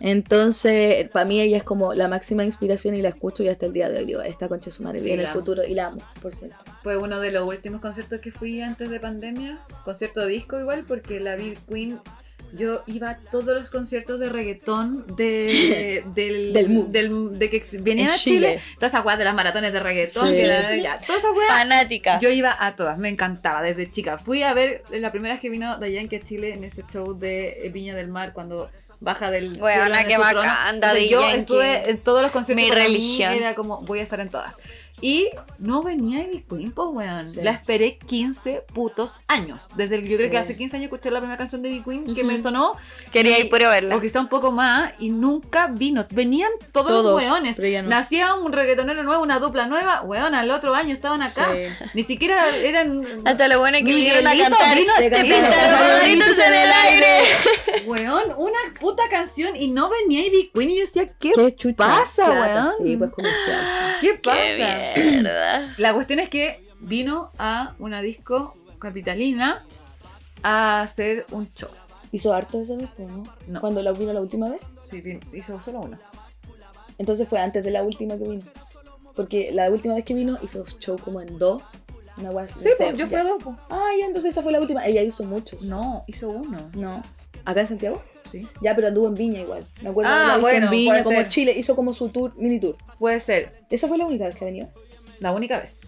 Entonces, 0.02 1.08
para 1.10 1.26
mí 1.26 1.40
ella 1.40 1.56
es 1.58 1.64
como 1.64 1.94
la 1.94 2.10
máxima 2.10 2.44
inspiración 2.44 2.96
y 2.96 3.02
la 3.02 3.10
escucho 3.10 3.42
y 3.44 3.48
hasta 3.48 3.66
el 3.66 3.72
día 3.74 3.88
de 3.90 4.00
hoy 4.00 4.06
digo, 4.06 4.22
esta 4.22 4.50
concha 4.50 4.70
su 4.70 4.84
madre 4.84 5.00
Sí, 5.00 5.06
vive 5.06 5.16
en 5.16 5.22
el 5.22 5.28
futuro 5.28 5.64
y 5.64 5.74
la 5.74 5.88
amo, 5.88 6.02
por 6.22 6.36
cierto. 6.36 6.58
Fue 6.86 6.98
uno 6.98 7.20
de 7.20 7.32
los 7.32 7.48
últimos 7.48 7.82
conciertos 7.82 8.20
que 8.20 8.32
fui 8.32 8.62
antes 8.62 8.88
de 8.92 9.00
pandemia. 9.00 9.58
Concierto 9.84 10.20
de 10.22 10.28
disco 10.28 10.60
igual, 10.60 10.84
porque 10.88 11.20
la 11.20 11.36
Bill 11.36 11.58
Queen. 11.68 12.00
Yo 12.54 12.84
iba 12.86 13.10
a 13.10 13.18
todos 13.18 13.58
los 13.60 13.72
conciertos 13.72 14.20
de 14.20 14.30
reggaetón 14.30 15.04
de, 15.18 16.04
del, 16.14 16.54
Del 16.54 16.70
mu. 16.70 16.86
del- 16.92 17.40
de 17.40 17.50
que 17.50 17.64
venían 17.80 18.10
En 18.10 18.14
a 18.14 18.18
Chile. 18.18 18.48
Chile. 18.60 18.62
Todas 18.76 18.94
esas 18.94 19.04
weas 19.04 19.18
de 19.18 19.26
las 19.26 19.34
maratones 19.34 19.74
de 19.74 19.80
reggaetón. 19.80 20.28
Sí. 20.30 20.36
que 20.36 20.46
la- 20.46 20.76
ya, 20.78 20.96
todas 20.98 21.24
esas 21.24 21.36
weas. 21.36 21.48
Fanática. 21.50 22.20
Yo 22.20 22.30
iba 22.30 22.56
a 22.58 22.76
todas, 22.76 23.00
me 23.00 23.10
encantaba 23.10 23.64
desde 23.64 23.92
chica. 23.92 24.20
Fui 24.20 24.44
a 24.44 24.54
ver 24.54 24.84
la 24.92 25.12
primera 25.12 25.34
vez 25.34 25.42
que 25.42 25.50
vino 25.50 25.80
Dayanke 25.80 26.18
a 26.18 26.20
Chile 26.20 26.54
en 26.54 26.64
ese 26.64 26.84
show 26.88 27.18
de 27.18 27.68
Viña 27.74 27.96
del 27.96 28.10
Mar 28.10 28.32
cuando 28.32 28.70
baja 29.00 29.32
del 29.32 29.58
su 30.18 30.22
trono. 30.22 30.40
bacán, 30.40 30.80
Yo 31.10 31.28
estuve 31.30 31.90
en 31.90 31.98
todos 31.98 32.22
los 32.22 32.32
conciertos. 32.32 32.64
Mi 32.64 32.70
mí 32.70 32.76
religión. 32.76 33.34
Era 33.34 33.56
como, 33.56 33.82
voy 33.82 34.00
a 34.00 34.04
estar 34.04 34.20
en 34.20 34.30
todas. 34.30 34.56
Y 35.02 35.30
no 35.60 35.84
venía 35.84 36.24
Ivy 36.24 36.46
Queen, 36.50 36.72
pues, 36.72 36.88
weón. 36.92 37.28
Sí. 37.28 37.42
La 37.44 37.52
esperé 37.52 37.98
15 37.98 38.64
putos 38.74 39.20
años. 39.28 39.68
Desde 39.76 39.96
el, 39.96 40.08
yo 40.08 40.18
creo 40.18 40.32
que 40.32 40.38
hace 40.38 40.56
15 40.56 40.78
años 40.78 40.86
escuché 40.86 41.12
la 41.12 41.20
primera 41.20 41.38
canción 41.38 41.62
de 41.62 41.70
Ivy 41.70 41.84
Queen 41.84 42.16
que 42.16 42.24
me 42.24 42.38
sonó. 42.38 42.74
Quería 43.12 43.38
y- 43.38 43.44
ir 43.44 43.50
puro 43.50 43.70
verla. 43.70 43.96
O 43.96 44.02
quizá 44.02 44.20
un 44.22 44.30
poco 44.30 44.52
más. 44.52 44.94
Y 45.00 45.10
nunca 45.10 45.68
vino. 45.68 46.06
Venían 46.12 46.50
todos, 46.72 46.88
Todos, 46.88 47.06
los 47.06 47.16
weones. 47.16 47.58
no. 47.60 47.90
Nacía 47.90 48.36
un 48.36 48.54
reggaetonero 48.54 49.04
nuevo, 49.04 49.22
una 49.22 49.40
dupla 49.40 49.66
nueva. 49.68 50.02
Weón, 50.04 50.34
al 50.34 50.50
otro 50.52 50.74
año 50.74 50.94
estaban 50.94 51.22
acá. 51.22 51.50
Sí. 51.54 51.86
Ni 51.94 52.04
siquiera 52.04 52.56
eran. 52.56 53.06
Hasta 53.26 53.48
lo 53.48 53.60
bueno 53.60 53.78
es 53.78 53.84
que 53.84 53.92
vinieron 53.94 54.26
a 54.26 54.38
cantar. 54.38 54.78
vino 54.78 54.94
a 54.94 54.98
Te 54.98 55.10
Te 55.10 55.16
cantaron 55.16 55.40
pintaron 56.06 56.40
en 56.40 56.54
el 56.54 56.72
aire. 56.72 57.86
Weón, 57.86 58.34
una 58.38 58.60
puta 58.80 59.04
canción 59.10 59.56
y 59.56 59.68
no 59.70 59.90
venía 59.90 60.26
Ivy 60.26 60.52
Queen. 60.54 60.70
Y 60.72 60.76
yo 60.78 60.82
decía, 60.82 61.12
¿qué, 61.20 61.32
pasa, 61.76 62.26
plata, 62.26 62.64
weón? 62.64 62.70
Sí, 62.82 62.96
pues 62.98 63.12
comercial. 63.12 63.98
¿Qué 64.02 64.08
Qué 64.08 64.20
pasa? 64.24 64.85
Mierda. 64.96 65.74
La 65.78 65.94
cuestión 65.94 66.20
es 66.20 66.30
que 66.30 66.68
vino 66.80 67.30
a 67.38 67.76
una 67.80 68.02
disco 68.02 68.58
capitalina 68.80 69.66
a 70.44 70.82
hacer 70.82 71.26
un 71.32 71.48
show. 71.54 71.70
¿Hizo 72.12 72.34
harto 72.34 72.62
esa 72.62 72.76
vez, 72.76 72.90
pues, 72.96 73.08
no? 73.10 73.24
No. 73.48 73.60
Cuando 73.62 73.82
la 73.82 73.92
vino 73.92 74.14
la 74.14 74.22
última 74.22 74.50
vez. 74.50 74.62
Sí, 74.80 75.02
sí, 75.02 75.20
hizo 75.34 75.60
solo 75.60 75.82
uno. 75.82 75.98
Entonces 76.98 77.28
fue 77.28 77.40
antes 77.40 77.64
de 77.64 77.72
la 77.72 77.84
última 77.84 78.18
que 78.18 78.24
vino. 78.24 78.44
Porque 79.16 79.52
la 79.52 79.70
última 79.70 79.96
vez 79.96 80.06
que 80.06 80.14
vino 80.14 80.38
hizo 80.42 80.64
show 80.80 80.98
como 80.98 81.22
en 81.22 81.38
dos. 81.38 81.62
Una 82.18 82.30
guay 82.30 82.48
Sí, 82.48 82.70
pues 82.78 82.96
yo 82.96 83.08
fui 83.08 83.18
a 83.18 83.24
dos. 83.24 83.44
po. 83.44 83.58
Ah, 83.70 83.90
ya, 84.00 84.06
entonces 84.06 84.32
esa 84.32 84.42
fue 84.42 84.52
la 84.54 84.62
última. 84.62 84.86
Ella 84.86 85.02
hizo 85.02 85.24
muchos. 85.26 85.62
No, 85.64 86.04
hizo 86.08 86.30
uno. 86.30 86.70
No. 86.76 87.02
¿Acá 87.44 87.62
en 87.62 87.68
Santiago? 87.68 88.02
Sí. 88.30 88.48
Ya, 88.62 88.76
pero 88.76 88.88
anduvo 88.88 89.08
en 89.08 89.16
Viña 89.16 89.42
igual. 89.42 89.64
Me 89.82 89.90
acuerdo 89.90 90.12
Ah, 90.14 90.20
de 90.22 90.28
la 90.28 90.38
bueno, 90.38 90.66
en 90.66 90.72
Viña, 90.72 91.04
como 91.04 91.18
ser. 91.18 91.30
Chile. 91.30 91.54
Hizo 91.56 91.76
como 91.76 91.94
su 91.94 92.10
tour, 92.10 92.34
mini 92.38 92.60
tour. 92.60 92.76
Puede 93.00 93.20
ser 93.20 93.64
Esa 93.70 93.88
fue 93.88 93.98
la 93.98 94.06
única 94.06 94.26
vez 94.26 94.36
que 94.36 94.46
venido. 94.46 94.70
la 95.20 95.32
única 95.32 95.60
vez. 95.60 95.82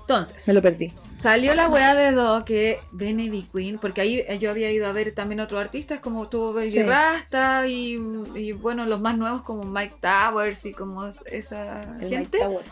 Entonces, 0.00 0.46
Me 0.46 0.52
lo 0.54 0.60
perdí. 0.60 0.92
salió 1.20 1.54
la 1.54 1.68
weá 1.68 1.94
de 1.94 2.12
Do 2.12 2.44
que 2.44 2.78
ven 2.92 3.18
Ivy 3.18 3.46
Queen, 3.52 3.78
porque 3.78 4.00
ahí 4.02 4.22
eh, 4.28 4.38
yo 4.38 4.50
había 4.50 4.70
ido 4.70 4.86
a 4.86 4.92
ver 4.92 5.14
también 5.14 5.40
otros 5.40 5.60
artistas 5.60 6.00
como 6.00 6.28
tuvo 6.28 6.52
Baby 6.52 6.70
Sí. 6.70 6.82
Rasta 6.82 7.66
y, 7.66 7.96
y 8.34 8.52
bueno, 8.52 8.84
los 8.84 9.00
más 9.00 9.16
nuevos 9.16 9.42
como 9.42 9.62
Mike 9.62 9.94
Towers 10.00 10.66
y 10.66 10.72
como 10.72 11.12
esa 11.26 11.96
El 12.00 12.10
gente. 12.10 12.38
Mike 12.38 12.38
Tower. 12.38 12.64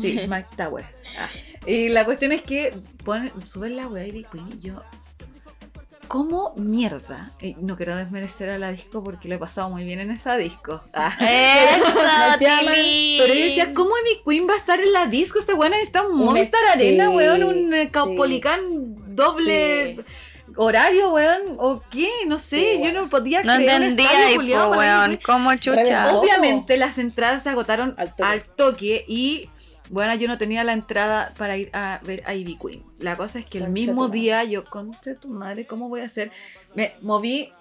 Sí, 0.00 0.20
Mike 0.28 0.48
Tower. 0.56 0.84
Ah. 1.18 1.28
Y 1.68 1.88
la 1.90 2.04
cuestión 2.04 2.32
es 2.32 2.42
que 2.42 2.72
ponen, 3.04 3.30
suben 3.46 3.76
la 3.76 3.86
wea 3.88 4.06
Ivy 4.06 4.24
Queen 4.32 4.48
y 4.52 4.66
yo. 4.66 4.82
¿Cómo 6.08 6.52
mierda? 6.56 7.30
Eh, 7.40 7.54
no 7.60 7.76
quiero 7.76 7.96
desmerecer 7.96 8.50
a 8.50 8.58
la 8.58 8.72
disco 8.72 9.02
porque 9.02 9.28
le 9.28 9.34
he 9.36 9.38
pasado 9.38 9.70
muy 9.70 9.84
bien 9.84 10.00
en 10.00 10.10
esa 10.10 10.36
disco. 10.36 10.80
Ah. 10.94 11.14
Pero 12.38 13.34
yo 13.34 13.44
decía, 13.44 13.72
¿cómo 13.74 13.90
Ivy 13.98 14.20
Queen 14.24 14.48
va 14.48 14.54
a 14.54 14.56
estar 14.56 14.80
en 14.80 14.92
la 14.92 15.06
disco? 15.06 15.38
Esta 15.38 15.54
buena 15.54 15.78
está 15.80 16.06
Movistar 16.08 16.60
ex- 16.64 16.76
Arena, 16.76 17.10
sí, 17.10 17.16
weón. 17.16 17.42
Un 17.44 17.74
eh, 17.74 17.86
sí. 17.86 17.92
Caupolicán 17.92 18.60
doble 19.14 20.04
horario, 20.56 21.12
weón. 21.12 21.40
¿O 21.58 21.82
qué? 21.90 22.08
No 22.26 22.38
sé. 22.38 22.76
Sí, 22.76 22.80
yo 22.84 22.92
no 22.92 23.08
podía 23.08 23.42
No 23.42 23.56
creer 23.56 23.76
un 23.80 23.82
entendía, 23.88 24.06
estadio 24.10 24.30
y 24.32 24.36
culiao 24.36 24.70
po, 24.70 24.76
para 24.76 24.86
Ivy 24.86 25.06
weón. 25.08 25.20
¿Cómo 25.24 25.54
chucha? 25.56 26.14
Obviamente 26.16 26.76
las 26.76 26.98
entradas 26.98 27.42
se 27.42 27.50
agotaron 27.50 27.94
Al 27.98 28.14
al 28.22 28.42
toque. 28.42 28.52
toque, 28.56 29.04
y 29.08 29.48
bueno, 29.90 30.14
yo 30.14 30.28
no 30.28 30.38
tenía 30.38 30.64
la 30.64 30.72
entrada 30.72 31.34
para 31.36 31.56
ir 31.56 31.70
a 31.72 32.00
ver 32.04 32.22
a 32.26 32.34
Ivy 32.34 32.58
Queen. 32.58 32.82
La 32.98 33.16
cosa 33.16 33.38
es 33.38 33.46
que 33.46 33.58
el 33.58 33.68
mismo 33.68 34.08
día 34.08 34.44
yo, 34.44 34.64
conche 34.64 35.14
tu 35.14 35.28
madre, 35.28 35.66
¿cómo 35.66 35.88
voy 35.88 36.00
a 36.00 36.04
hacer? 36.04 36.30
Me 36.74 36.94
moví 37.02 37.52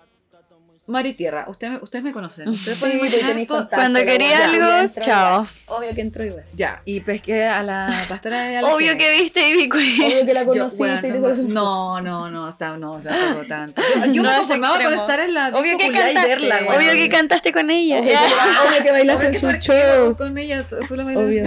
Mar 0.88 1.06
y 1.08 1.14
Tierra. 1.14 1.46
Ustedes 1.48 1.74
me, 1.74 1.80
ustedes 1.80 2.04
me 2.06 2.14
conocen. 2.14 2.48
Ustedes 2.50 2.78
Sí, 2.78 2.86
pueden 3.00 3.46
contacto. 3.48 3.76
Cuando 3.76 4.00
quería 4.04 4.46
algo, 4.46 4.94
chao. 5.00 5.48
Obvio 5.66 5.96
que 5.96 6.02
entró 6.02 6.24
igual. 6.24 6.46
Ya, 6.54 6.82
y 6.86 7.00
pesqué 7.00 7.44
a 7.46 7.64
la 7.64 8.06
pastora 8.08 8.44
de 8.44 8.60
Obvio 8.60 8.92
Algene. 8.92 8.98
que 8.98 9.12
viste 9.22 9.50
Ivy 9.50 9.70
Queen. 9.70 10.02
Obvio 10.04 10.26
que 10.26 10.34
la 10.36 10.42
Yo, 10.44 10.48
conociste 10.50 10.84
weón, 10.84 11.00
y 11.00 11.02
te 11.02 11.44
no, 11.54 12.02
no, 12.02 12.02
no, 12.02 12.30
no, 12.30 12.50
está, 12.50 12.78
no, 12.78 13.00
tampoco 13.00 13.46
tanto. 13.48 13.82
Yo, 14.12 14.22
No 14.22 14.30
me 14.32 14.38
conformaba 14.38 14.80
con 14.80 14.94
estar 14.94 15.20
en 15.22 15.34
la 15.34 15.48
Obvio 15.50 15.64
disco 15.64 15.78
que 15.80 15.86
culiá 15.88 16.02
y 16.12 16.14
cantaste. 16.14 16.28
verla, 16.30 16.56
weón. 16.62 16.76
Obvio 16.76 16.92
que 16.92 17.10
cantaste 17.10 17.52
con 17.52 17.70
ella. 17.72 18.00
Obvio 18.00 18.10
que, 18.12 18.16
obvio 18.70 18.84
que 18.84 18.92
bailaste 18.92 19.28
Obvio 19.28 19.50
en 19.50 19.62
su 19.62 19.72
show. 19.72 20.16
con 20.18 20.38
ella, 20.38 20.68
fue 20.88 20.98
la 20.98 21.04
Obvio. 21.04 21.46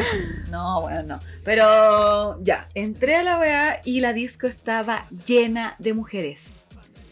No, 0.51 0.81
bueno, 0.83 1.03
no. 1.05 1.19
Pero 1.45 2.43
ya, 2.43 2.69
entré 2.75 3.15
a 3.17 3.23
la 3.23 3.39
weá 3.39 3.81
y 3.85 4.01
la 4.01 4.13
disco 4.13 4.49
estaba 4.49 5.07
llena 5.27 5.77
de 5.79 5.95
mujeres. 5.95 6.41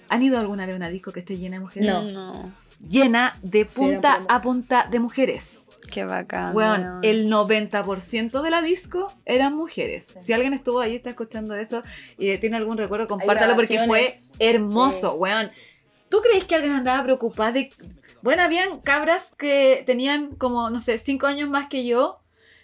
¿Han 0.08 0.22
ido 0.22 0.38
alguna 0.38 0.66
vez 0.66 0.74
a 0.74 0.76
una 0.76 0.88
disco 0.88 1.12
que 1.12 1.20
esté 1.20 1.38
llena 1.38 1.56
de 1.56 1.60
mujeres? 1.60 1.88
No. 1.88 2.02
No. 2.02 2.52
Llena 2.88 3.32
de 3.42 3.64
Sí, 3.64 3.80
punta 3.80 4.12
promo. 4.16 4.26
a 4.30 4.40
punta 4.42 4.86
de 4.90 5.00
mujeres. 5.00 5.70
Qué 5.90 6.04
bacán. 6.04 6.54
Weón, 6.54 6.80
weón. 6.82 7.00
el 7.02 7.30
90% 7.30 8.42
de 8.42 8.50
la 8.50 8.60
disco 8.60 9.06
eran 9.24 9.54
mujeres. 9.54 10.14
Si 10.20 10.32
alguien 10.32 10.52
estuvo 10.52 10.80
ahí, 10.80 10.96
está 10.96 11.10
escuchando 11.10 11.54
eso 11.54 11.82
y 12.18 12.36
tiene 12.38 12.56
algún 12.56 12.76
recuerdo, 12.76 13.06
compártalo 13.06 13.54
porque 13.54 13.78
fue 13.86 14.12
hermoso, 14.38 15.14
weón. 15.14 15.50
¿Tú 16.08 16.20
crees 16.22 16.44
que 16.44 16.54
alguien 16.54 16.72
andaba 16.72 17.02
preocupada 17.04 17.52
de... 17.52 17.70
Bueno, 18.22 18.42
habían 18.42 18.80
cabras 18.80 19.32
que 19.38 19.82
tenían 19.86 20.34
como, 20.36 20.70
no 20.70 20.80
sé, 20.80 20.98
5 20.98 21.26
años 21.26 21.48
más 21.48 21.68
que 21.68 21.84
yo. 21.86 22.20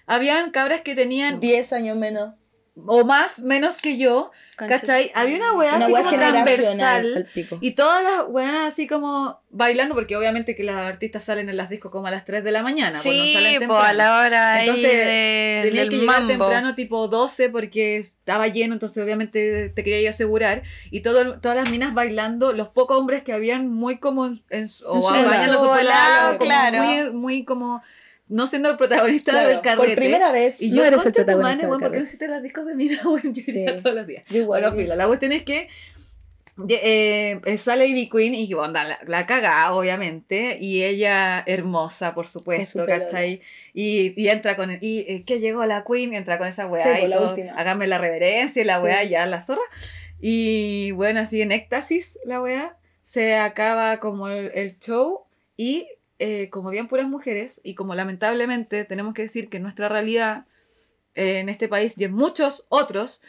Habían 0.06 0.50
cabras 0.50 0.80
que 0.82 0.94
tenían 0.94 1.40
10 1.40 1.72
años 1.72 1.96
menos. 1.96 2.34
O 2.74 3.04
más, 3.04 3.38
menos 3.38 3.76
que 3.78 3.96
yo. 3.98 4.30
¿Cachai? 4.56 5.10
Había 5.14 5.36
una 5.36 5.52
weá 5.54 5.74
así 5.76 5.92
como 5.92 6.08
transversal. 6.10 7.28
Y 7.60 7.72
todas 7.72 8.02
las 8.02 8.24
weonas 8.28 8.72
así 8.72 8.86
como 8.86 9.40
bailando, 9.50 9.94
porque 9.94 10.16
obviamente 10.16 10.54
que 10.54 10.62
las 10.62 10.76
artistas 10.76 11.24
salen 11.24 11.48
en 11.48 11.56
las 11.56 11.68
discos 11.68 11.90
como 11.90 12.06
a 12.06 12.10
las 12.10 12.24
3 12.24 12.44
de 12.44 12.52
la 12.52 12.62
mañana. 12.62 12.98
Sí, 12.98 13.32
salen 13.34 13.50
pues 13.56 13.58
temprano. 13.60 13.84
a 13.84 13.92
la 13.92 14.20
hora 14.20 14.60
Entonces, 14.60 14.84
de, 14.92 15.60
Tenía 15.64 15.80
del 15.80 15.90
que 15.90 15.96
llegar 15.96 16.20
mambo. 16.22 16.28
temprano 16.44 16.74
tipo 16.74 17.08
12 17.08 17.48
porque 17.48 17.96
estaba 17.96 18.46
lleno, 18.48 18.74
entonces 18.74 19.02
obviamente 19.02 19.68
te 19.70 19.82
quería 19.84 20.00
yo 20.02 20.10
asegurar. 20.10 20.62
Y 20.90 21.00
todo, 21.00 21.40
todas 21.40 21.56
las 21.56 21.70
minas 21.70 21.92
bailando, 21.94 22.52
los 22.52 22.68
pocos 22.68 22.96
hombres 22.98 23.22
que 23.24 23.32
habían 23.32 23.68
muy 23.68 23.98
como 23.98 24.26
en, 24.26 24.42
en 24.50 24.68
su- 24.68 24.84
o 24.86 24.94
En 24.94 25.00
su 25.02 25.08
bailando 25.28 25.52
su 25.54 25.58
como 25.66 26.38
claro. 26.38 26.82
muy, 26.84 27.10
muy 27.10 27.44
como 27.44 27.82
no 28.32 28.46
siendo 28.46 28.70
el 28.70 28.76
protagonista 28.76 29.32
Claro, 29.32 29.48
del 29.48 29.60
carrete. 29.60 29.86
por 29.88 29.94
primera 29.96 30.32
vez 30.32 30.60
y 30.60 30.70
no 30.70 30.76
yo, 30.76 30.84
eres 30.84 31.04
el 31.06 31.12
tu 31.12 31.16
protagonista 31.16 31.48
madre, 31.48 31.60
del 31.62 31.68
weón, 31.70 31.80
¿por 31.80 31.90
qué 31.92 31.98
no 31.98 32.04
hiciste 32.04 32.28
las 32.28 32.42
discos 32.42 32.66
de 32.66 32.74
mina, 32.74 33.00
weón? 33.04 33.34
Yo 33.34 33.42
Sí. 33.42 33.64
todos 33.82 33.94
los 33.96 34.06
días. 34.06 34.24
Igual. 34.30 34.72
Bueno, 34.72 34.94
la 34.94 35.06
cuestión 35.06 35.32
es 35.32 35.42
que 35.42 35.68
eh, 36.68 37.40
eh, 37.46 37.58
sale 37.58 37.86
Ivy 37.86 38.10
Queen 38.10 38.34
y 38.34 38.52
onda, 38.52 38.84
la, 38.84 38.98
la 39.06 39.26
caga, 39.26 39.72
obviamente, 39.72 40.58
y 40.60 40.82
ella 40.82 41.42
hermosa, 41.46 42.14
por 42.14 42.26
supuesto, 42.26 42.80
su 42.80 42.86
¿cachai? 42.86 43.40
Y, 43.72 44.12
y 44.22 44.28
entra 44.28 44.54
con, 44.54 44.70
y 44.70 44.98
eh, 45.08 45.24
que 45.26 45.40
llegó 45.40 45.64
la 45.64 45.82
Queen, 45.82 46.12
entra 46.14 46.36
con 46.36 46.46
esa 46.46 46.66
weá 46.66 46.82
Sí, 46.82 46.88
y 46.90 46.98
pues, 47.00 47.08
la 47.10 47.16
todo, 47.16 47.36
hágame 47.56 47.86
la 47.86 47.96
reverencia 47.98 48.60
y 48.60 48.64
la 48.66 48.78
Sí. 48.78 48.84
weá 48.84 49.02
ya, 49.04 49.24
la 49.24 49.40
zorra. 49.40 49.62
Y 50.20 50.90
bueno, 50.92 51.20
así 51.20 51.40
en 51.40 51.52
éxtasis 51.52 52.18
la 52.24 52.42
weá, 52.42 52.76
se 53.02 53.34
acaba 53.36 53.98
como 53.98 54.28
el, 54.28 54.50
el 54.54 54.78
show 54.78 55.24
y 55.56 55.88
eh, 56.24 56.50
como 56.50 56.68
habían 56.68 56.86
puras 56.86 57.08
mujeres 57.08 57.60
y 57.64 57.74
como 57.74 57.96
lamentablemente 57.96 58.84
tenemos 58.84 59.12
que 59.12 59.22
decir 59.22 59.48
que 59.48 59.58
nuestra 59.58 59.88
realidad 59.88 60.46
eh, 61.16 61.40
en 61.40 61.48
este 61.48 61.66
país 61.66 61.94
y 61.96 62.04
en 62.04 62.12
muchos 62.12 62.64
otros 62.68 63.22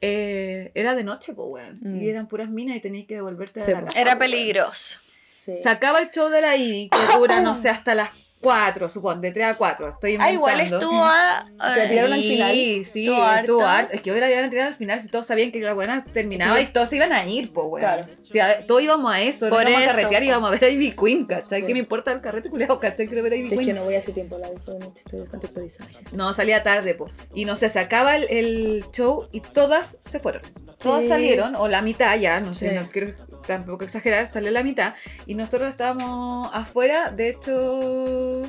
eh, 0.00 0.70
era 0.74 0.94
de 0.94 1.02
noche, 1.02 1.34
pues 1.34 1.48
weón. 1.50 1.80
Mm. 1.82 2.00
Y 2.00 2.08
eran 2.08 2.28
puras 2.28 2.48
minas 2.48 2.76
y 2.76 2.80
tenías 2.80 3.08
que 3.08 3.16
devolverte 3.16 3.60
Sí, 3.62 3.72
a 3.72 3.80
la 3.80 3.86
casa. 3.86 4.00
Era 4.00 4.16
peligroso. 4.16 5.00
Sí. 5.26 5.58
Se 5.60 5.68
acaba 5.68 5.98
el 5.98 6.12
show 6.12 6.28
de 6.28 6.40
la 6.40 6.56
Ivy, 6.56 6.88
que 6.88 7.18
dura, 7.18 7.40
no 7.40 7.56
sé, 7.56 7.68
hasta 7.68 7.96
las 7.96 8.10
4, 8.46 8.88
supongo, 8.88 9.20
de 9.20 9.32
3 9.32 9.46
a 9.46 9.54
4. 9.56 9.88
Estoy 9.90 10.16
Ah, 10.20 10.30
igual 10.32 10.54
inventando. 10.54 10.86
estuvo 10.86 11.04
a. 11.04 11.46
Que 11.74 11.86
tiraron 11.88 12.12
al 12.12 12.20
Sí, 12.22 12.28
final. 12.30 12.52
sí, 12.52 12.80
Estuvo 12.80 13.00
estuvo 13.02 13.22
harto. 13.24 13.60
harto. 13.66 13.92
Es 13.94 14.00
que 14.02 14.12
hoy 14.12 14.20
la 14.20 14.30
iban 14.30 14.44
a 14.44 14.50
tirar 14.50 14.66
al 14.68 14.74
final 14.74 15.00
si 15.02 15.08
todos 15.08 15.26
sabían 15.26 15.50
que 15.52 15.60
la 15.60 15.74
buena 15.74 16.04
terminaba 16.12 16.60
y 16.60 16.66
todos 16.66 16.88
se 16.88 16.96
iban 16.96 17.12
a 17.12 17.26
ir, 17.26 17.52
pues, 17.52 17.66
weón. 17.68 17.80
Claro. 17.80 18.06
O 18.22 18.24
sea, 18.32 18.66
todos 18.66 18.82
íbamos 18.82 19.12
a 19.12 19.20
eso, 19.20 19.48
Por 19.48 19.62
no 19.64 19.68
íbamos 19.70 19.80
eso, 19.82 19.90
a 19.90 19.94
carretear 19.96 20.22
y 20.22 20.26
íbamos 20.26 20.48
a 20.48 20.50
ver 20.52 20.64
a 20.64 20.68
Ivy 20.68 20.92
Queen, 20.92 21.26
¿cachai? 21.26 21.60
Sí. 21.60 21.66
¿Qué 21.66 21.72
me 21.72 21.78
importa 21.80 22.12
el 22.12 22.20
carrete 22.20 22.48
culiado, 22.50 22.78
cachai? 22.78 23.06
Quiero 23.06 23.22
ver 23.22 23.32
a 23.32 23.36
Ivy 23.36 23.46
Si 23.46 23.54
es 23.54 23.60
Queen. 23.60 23.70
que 23.74 23.80
no 23.80 23.84
voy 23.84 23.94
hace 23.96 24.12
tiempo 24.12 24.38
la 24.38 24.48
disco 24.50 24.72
de 24.72 24.78
noche, 24.80 25.02
estoy 25.04 25.20
descontextualizada. 25.20 25.90
No, 26.12 26.32
salía 26.32 26.62
tarde, 26.62 26.94
po. 26.94 27.10
Y 27.34 27.44
no 27.44 27.56
sé, 27.56 27.68
se 27.68 27.78
acaba 27.78 28.16
el, 28.16 28.26
el 28.30 28.84
show 28.92 29.28
y 29.32 29.40
todas 29.40 29.98
se 30.04 30.20
fueron. 30.20 30.42
Todas 30.78 31.04
Sí. 31.04 31.08
salieron, 31.08 31.56
o 31.56 31.68
la 31.68 31.80
mitad 31.82 32.16
ya, 32.18 32.38
no 32.40 32.52
sé, 32.52 32.68
Sí. 32.70 32.76
no 32.76 32.86
quiero 32.90 33.08
tampoco 33.46 33.84
exagerar, 33.84 34.32
salió 34.32 34.50
la 34.50 34.62
mitad. 34.62 34.94
Y 35.26 35.34
nosotros 35.34 35.68
estábamos 35.68 36.50
afuera, 36.52 37.10
de 37.10 37.30
hecho, 37.30 38.42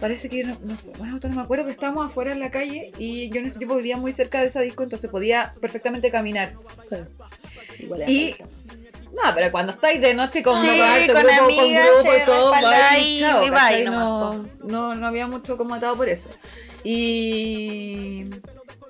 parece 0.00 0.28
que 0.28 0.44
no, 0.44 0.56
no, 0.62 0.76
bueno, 0.98 1.18
no 1.22 1.28
me 1.30 1.42
acuerdo, 1.42 1.64
pero 1.64 1.72
estábamos 1.72 2.10
afuera 2.10 2.32
en 2.32 2.40
la 2.40 2.50
calle 2.50 2.92
y 2.98 3.30
yo 3.30 3.40
en 3.40 3.46
ese 3.46 3.58
tiempo 3.58 3.76
vivía 3.76 3.96
muy 3.96 4.12
cerca 4.12 4.40
de 4.40 4.46
esa 4.46 4.60
disco, 4.60 4.82
entonces 4.82 5.10
podía 5.10 5.52
perfectamente 5.60 6.10
caminar. 6.10 6.54
Claro. 6.88 7.06
Igual 7.78 8.02
es 8.02 8.08
Y-. 8.08 8.36
No, 9.14 9.32
pero 9.34 9.50
cuando 9.52 9.72
estáis 9.72 10.00
de 10.00 10.12
noche 10.12 10.42
con 10.42 10.60
Sí, 10.60 10.66
con 10.66 11.22
grupo, 11.22 11.44
amigas, 11.44 11.88
con 11.88 12.02
grupo 12.02 12.10
te 12.10 12.18
y 12.18 12.24
todo, 12.24 12.52
y 12.98 13.18
chao, 13.20 13.78
y 13.78 13.84
no, 13.84 14.44
no, 14.64 14.94
no 14.96 15.06
había 15.06 15.28
mucho 15.28 15.56
como 15.56 15.74
atado 15.74 15.96
por 15.96 16.08
eso. 16.08 16.30
Y, 16.82 18.24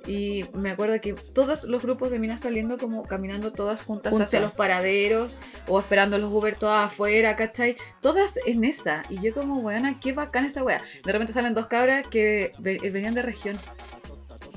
y 0.06 0.44
me 0.52 0.70
acuerdo 0.70 1.00
que 1.00 1.14
todos 1.14 1.64
los 1.64 1.82
grupos 1.82 2.10
de 2.10 2.18
minas 2.18 2.40
saliendo 2.40 2.78
como 2.78 3.04
caminando 3.04 3.52
todas 3.52 3.82
juntas 3.82 4.12
Juntas. 4.12 4.28
hacia 4.28 4.40
los 4.40 4.52
paraderos 4.52 5.36
o 5.68 5.78
esperando 5.78 6.18
los 6.18 6.32
Uber 6.32 6.56
todas 6.56 6.84
afuera, 6.90 7.36
¿cachai? 7.36 7.76
Todas 8.00 8.38
en 8.46 8.64
esa. 8.64 9.02
Y 9.08 9.20
yo 9.20 9.32
como, 9.32 9.60
weona, 9.60 9.98
qué 10.00 10.12
bacán 10.12 10.44
esa 10.46 10.62
wea. 10.62 10.82
De 11.04 11.12
repente 11.12 11.32
salen 11.32 11.54
dos 11.54 11.66
cabras 11.66 12.06
que 12.08 12.52
ve- 12.58 12.78
venían 12.92 13.14
de 13.14 13.22
región. 13.22 13.56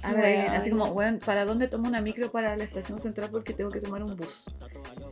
A 0.03 0.13
ver, 0.13 0.49
así 0.51 0.69
como, 0.69 0.85
weón, 0.87 1.19
¿para 1.19 1.43
dónde 1.43 1.67
tomo 1.67 1.87
una 1.87 2.01
micro 2.01 2.31
para 2.31 2.55
la 2.55 2.63
estación 2.63 2.99
central? 2.99 3.29
Porque 3.31 3.53
tengo 3.53 3.71
que 3.71 3.79
tomar 3.81 4.03
un 4.03 4.15
bus. 4.15 4.45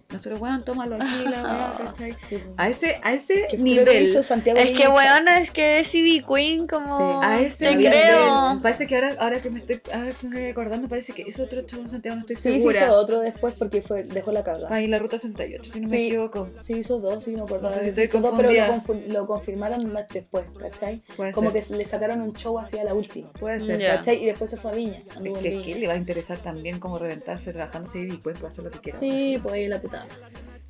Nosotros, 0.09 0.39
weón, 0.39 0.63
tómalo 0.63 0.95
aquí, 0.95 1.25
la 1.29 1.41
weá, 1.43 1.73
¿cachai? 1.87 2.13
Sí. 2.13 2.37
A 2.57 2.69
ese, 2.69 2.99
a 3.03 3.13
ese 3.13 3.47
Que 3.49 3.57
creo 3.57 3.85
que 3.85 4.01
hizo 4.03 4.09
nivel. 4.11 4.23
Santiago 4.23 4.59
Es 4.59 4.71
que, 4.71 4.87
weón, 4.87 5.27
es 5.27 5.51
que 5.51 5.79
es 5.79 5.93
Ivy 5.95 6.23
Queen 6.23 6.67
como. 6.67 6.85
Sí. 6.85 7.03
A 7.23 7.41
ese 7.41 7.65
Te 7.65 7.75
nivel. 7.75 7.91
creo. 7.91 8.59
Parece 8.61 8.85
que 8.87 8.95
ahora, 8.95 9.15
ahora 9.19 9.39
que 9.41 9.49
me 9.49 9.59
estoy, 9.59 9.81
ahora 9.93 10.11
que 10.11 10.27
me 10.27 10.35
estoy 10.37 10.49
acordando, 10.51 10.87
parece 10.87 11.13
que 11.13 11.23
hizo 11.25 11.43
otro 11.43 11.63
show 11.63 11.81
en 11.81 11.89
Santiago, 11.89 12.15
no 12.15 12.21
estoy 12.21 12.35
Sí, 12.35 12.41
se 12.43 12.53
segura. 12.59 12.85
hizo 12.85 12.93
otro 12.95 13.19
después 13.19 13.55
porque 13.57 13.81
fue, 13.81 14.03
dejó 14.03 14.31
la 14.31 14.43
caga. 14.43 14.67
Ahí 14.73 14.87
la 14.87 14.99
ruta 14.99 15.17
68, 15.17 15.63
si 15.73 15.79
no 15.79 15.89
me 15.89 15.97
Sí. 15.97 16.07
equivoco. 16.07 16.49
Sí, 16.61 16.73
hizo 16.77 16.99
dos, 16.99 17.23
sí, 17.23 17.31
me 17.31 17.41
acuerdo. 17.41 17.63
No 17.63 17.69
sé 17.71 17.81
si 17.83 17.89
estoy 17.89 18.07
todo, 18.07 18.37
pero 18.37 18.51
lo, 18.51 18.95
lo 19.07 19.27
confirmaron 19.27 19.91
más 19.91 20.07
después, 20.09 20.45
¿cachai? 20.59 21.01
Puede 21.17 21.31
Como 21.31 21.51
ser. 21.51 21.63
que 21.63 21.75
le 21.77 21.85
sacaron 21.85 22.21
un 22.21 22.33
show 22.33 22.57
así 22.59 22.77
a 22.77 22.83
la 22.83 22.93
última, 22.93 23.31
Puede 23.33 23.59
ser. 23.59 23.79
Ya. 23.79 23.97
¿cachai? 23.97 24.21
Y 24.23 24.27
después 24.27 24.51
se 24.51 24.57
fue 24.57 24.71
a 24.71 24.75
Viña. 24.75 24.99
Es 25.09 25.15
en 25.17 25.33
que, 25.33 25.49
Viña. 25.49 25.65
que 25.65 25.75
le 25.75 25.87
va 25.87 25.93
a 25.93 25.97
interesar 25.97 26.37
también 26.37 26.79
como 26.79 26.99
reventarse 26.99 27.51
trabajándose 27.51 27.99
y 28.01 28.05
después 28.05 28.37
puede 28.39 28.53
hacer 28.53 28.63
lo 28.65 28.71
que 28.71 28.79
quiera. 28.79 28.99
Sí, 28.99 29.39
pues 29.41 29.55
ahí 29.55 29.67
la 29.67 29.81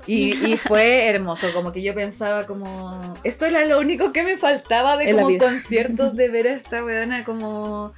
Y, 0.08 0.46
y 0.46 0.58
fue 0.58 1.08
hermoso, 1.08 1.48
como 1.54 1.72
que 1.72 1.82
yo 1.82 1.94
pensaba 1.94 2.46
como... 2.46 3.16
Esto 3.24 3.46
era 3.46 3.66
lo 3.66 3.80
único 3.80 4.12
que 4.12 4.24
me 4.24 4.38
faltaba 4.38 4.98
de 4.98 5.10
En 5.10 5.18
como 5.18 5.38
conciertos, 5.38 6.16
de 6.16 6.30
ver 6.30 6.48
a 6.48 6.54
esta 6.54 6.84
weona 6.84 7.24
como... 7.24 7.94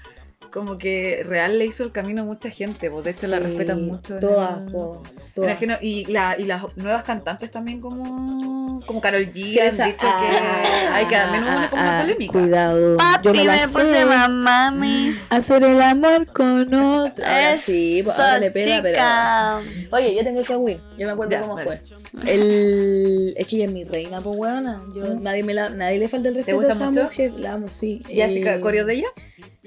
Como 0.51 0.77
que 0.77 1.23
real 1.27 1.59
le 1.59 1.65
hizo 1.65 1.83
el 1.83 1.91
camino 1.91 2.21
a 2.21 2.25
mucha 2.25 2.49
gente, 2.49 2.89
pues 2.89 3.03
de 3.05 3.11
hecho 3.11 3.27
la 3.27 3.37
Sí, 3.37 3.43
respetan 3.43 3.83
mucho. 3.85 4.17
Todas, 4.19 4.57
el- 4.59 4.71
po, 4.71 5.03
todas. 5.35 5.61
el 5.61 5.77
y, 5.81 6.05
la, 6.05 6.35
y 6.37 6.43
las 6.45 6.63
nuevas 6.77 7.03
cantantes 7.03 7.51
también 7.51 7.79
como... 7.81 8.79
Como 8.85 9.01
Carol 9.01 9.25
G 9.31 9.53
Que 9.53 9.61
han 9.61 9.67
esa- 9.67 9.85
dicho 9.85 9.97
que... 9.99 10.07
ah, 10.07 10.91
Ay, 10.93 11.05
que 11.07 11.15
hubo 11.15 11.37
una, 11.37 11.67
como 11.69 11.81
una 11.81 11.99
ah, 11.99 12.01
polémica. 12.01 12.33
Cuidado. 12.33 12.97
Papi, 12.97 13.25
yo 13.25 13.31
me, 13.33 13.39
me, 13.39 13.45
la 13.45 13.63
puse 13.63 13.87
sé. 13.87 14.05
mamami. 14.05 15.15
Hacer 15.29 15.63
el 15.63 15.81
amor 15.81 16.25
con 16.27 16.73
otro. 16.73 17.25
Ahora 17.25 17.55
sí, 17.55 18.01
pues, 18.03 18.15
ahora 18.17 18.39
le 18.39 18.51
pega, 18.51 18.79
pero. 18.81 18.95
chica. 18.95 19.59
Oye, 19.91 20.15
yo 20.15 20.23
tengo 20.23 20.43
que 20.43 20.55
win. 20.55 20.79
Yo 20.97 21.07
me 21.07 21.13
acuerdo 21.13 21.31
Ya, 21.31 21.41
cómo 21.41 21.55
dale. 21.55 21.67
fue. 21.67 21.81
El... 22.25 23.33
Es 23.37 23.47
que 23.47 23.55
ella 23.57 23.65
es 23.65 23.71
mi 23.71 23.83
reina, 23.83 24.21
pues 24.21 24.35
weona. 24.37 24.81
Yo, 24.95 25.15
nadie, 25.15 25.43
me 25.43 25.53
la... 25.53 25.69
nadie 25.69 25.99
le 25.99 26.07
falta 26.07 26.29
el 26.29 26.35
respeto 26.35 26.57
a 26.57 26.61
gusta 26.61 26.73
esa 26.73 26.85
mucho? 26.89 27.03
mujer. 27.03 27.31
La 27.37 27.53
amo, 27.53 27.67
sí. 27.69 28.01
¿Y 28.09 28.21
así 28.21 28.41
Eh, 28.45 28.59
coreo 28.61 28.85
de 28.85 28.93
ella? 28.95 29.07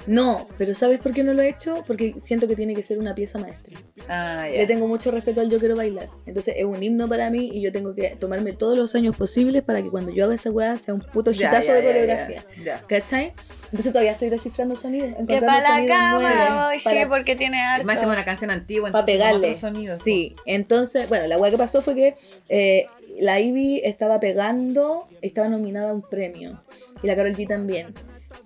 No, 0.06 0.48
pero 0.56 0.74
¿sabes 0.74 0.98
por 0.98 1.12
qué 1.12 1.22
no 1.22 1.34
lo 1.34 1.42
he 1.42 1.48
hecho? 1.50 1.82
Porque 1.86 2.14
siento 2.18 2.48
que 2.48 2.56
tiene 2.56 2.74
que 2.74 2.82
ser 2.82 2.98
una 2.98 3.14
pieza 3.14 3.38
maestra. 3.38 3.78
Ah, 4.08 4.46
ya. 4.48 4.56
Le 4.60 4.66
tengo 4.66 4.88
mucho 4.88 5.10
respeto 5.10 5.40
al 5.40 5.50
Yo 5.50 5.58
Quiero 5.58 5.76
Bailar. 5.76 6.08
Entonces 6.26 6.54
es 6.56 6.64
un 6.64 6.82
himno 6.82 7.08
para 7.08 7.28
mí 7.30 7.50
y 7.52 7.60
yo 7.60 7.70
tengo 7.70 7.94
que 7.94 8.16
tomarme 8.18 8.52
todos 8.52 8.76
los 8.78 8.94
años 8.94 9.14
posibles 9.16 9.62
para 9.62 9.82
que 9.82 9.90
cuando 9.90 10.10
yo 10.10 10.24
haga 10.24 10.34
esa 10.34 10.50
weá 10.50 10.76
sea 10.78 10.94
un 10.94 11.00
puto 11.00 11.30
hitazo 11.30 11.68
ya, 11.68 11.74
de 11.74 11.82
ya, 11.82 11.86
coreografía. 11.88 12.44
¿Cachai? 12.88 13.32
Entonces 13.66 13.92
todavía 13.92 14.12
estoy 14.12 14.30
descifrando 14.30 14.74
sonidos. 14.74 15.10
Que 15.14 15.20
encontrando 15.22 15.46
para 15.46 15.60
la 15.60 15.74
sonidos 15.76 15.96
cama, 15.96 16.20
nuevos 16.34 16.66
voy, 16.66 16.78
sí, 16.78 16.84
para- 16.84 17.08
porque 17.08 17.36
tiene 17.36 17.60
harto. 17.60 17.84
Más 17.86 17.96
encima 17.96 18.12
una 18.14 18.24
canción 18.24 18.50
antigua, 18.50 18.90
para 18.90 19.04
pegarle. 19.04 19.54
sonidos. 19.54 20.00
sí, 20.02 20.34
entonces, 20.46 21.08
bueno, 21.08 21.26
la 21.26 21.36
weá 21.36 21.50
que 21.50 21.58
pasó 21.58 21.82
fue 21.82 21.94
que 21.94 22.14
eh, 22.48 22.86
la 23.20 23.38
Ivy 23.38 23.82
estaba 23.84 24.18
pegando, 24.18 25.04
estaba 25.22 25.48
nominada 25.48 25.90
a 25.90 25.94
un 25.94 26.02
premio. 26.02 26.62
Y 27.02 27.06
la 27.06 27.14
Carol 27.16 27.34
G 27.36 27.46
también. 27.46 27.94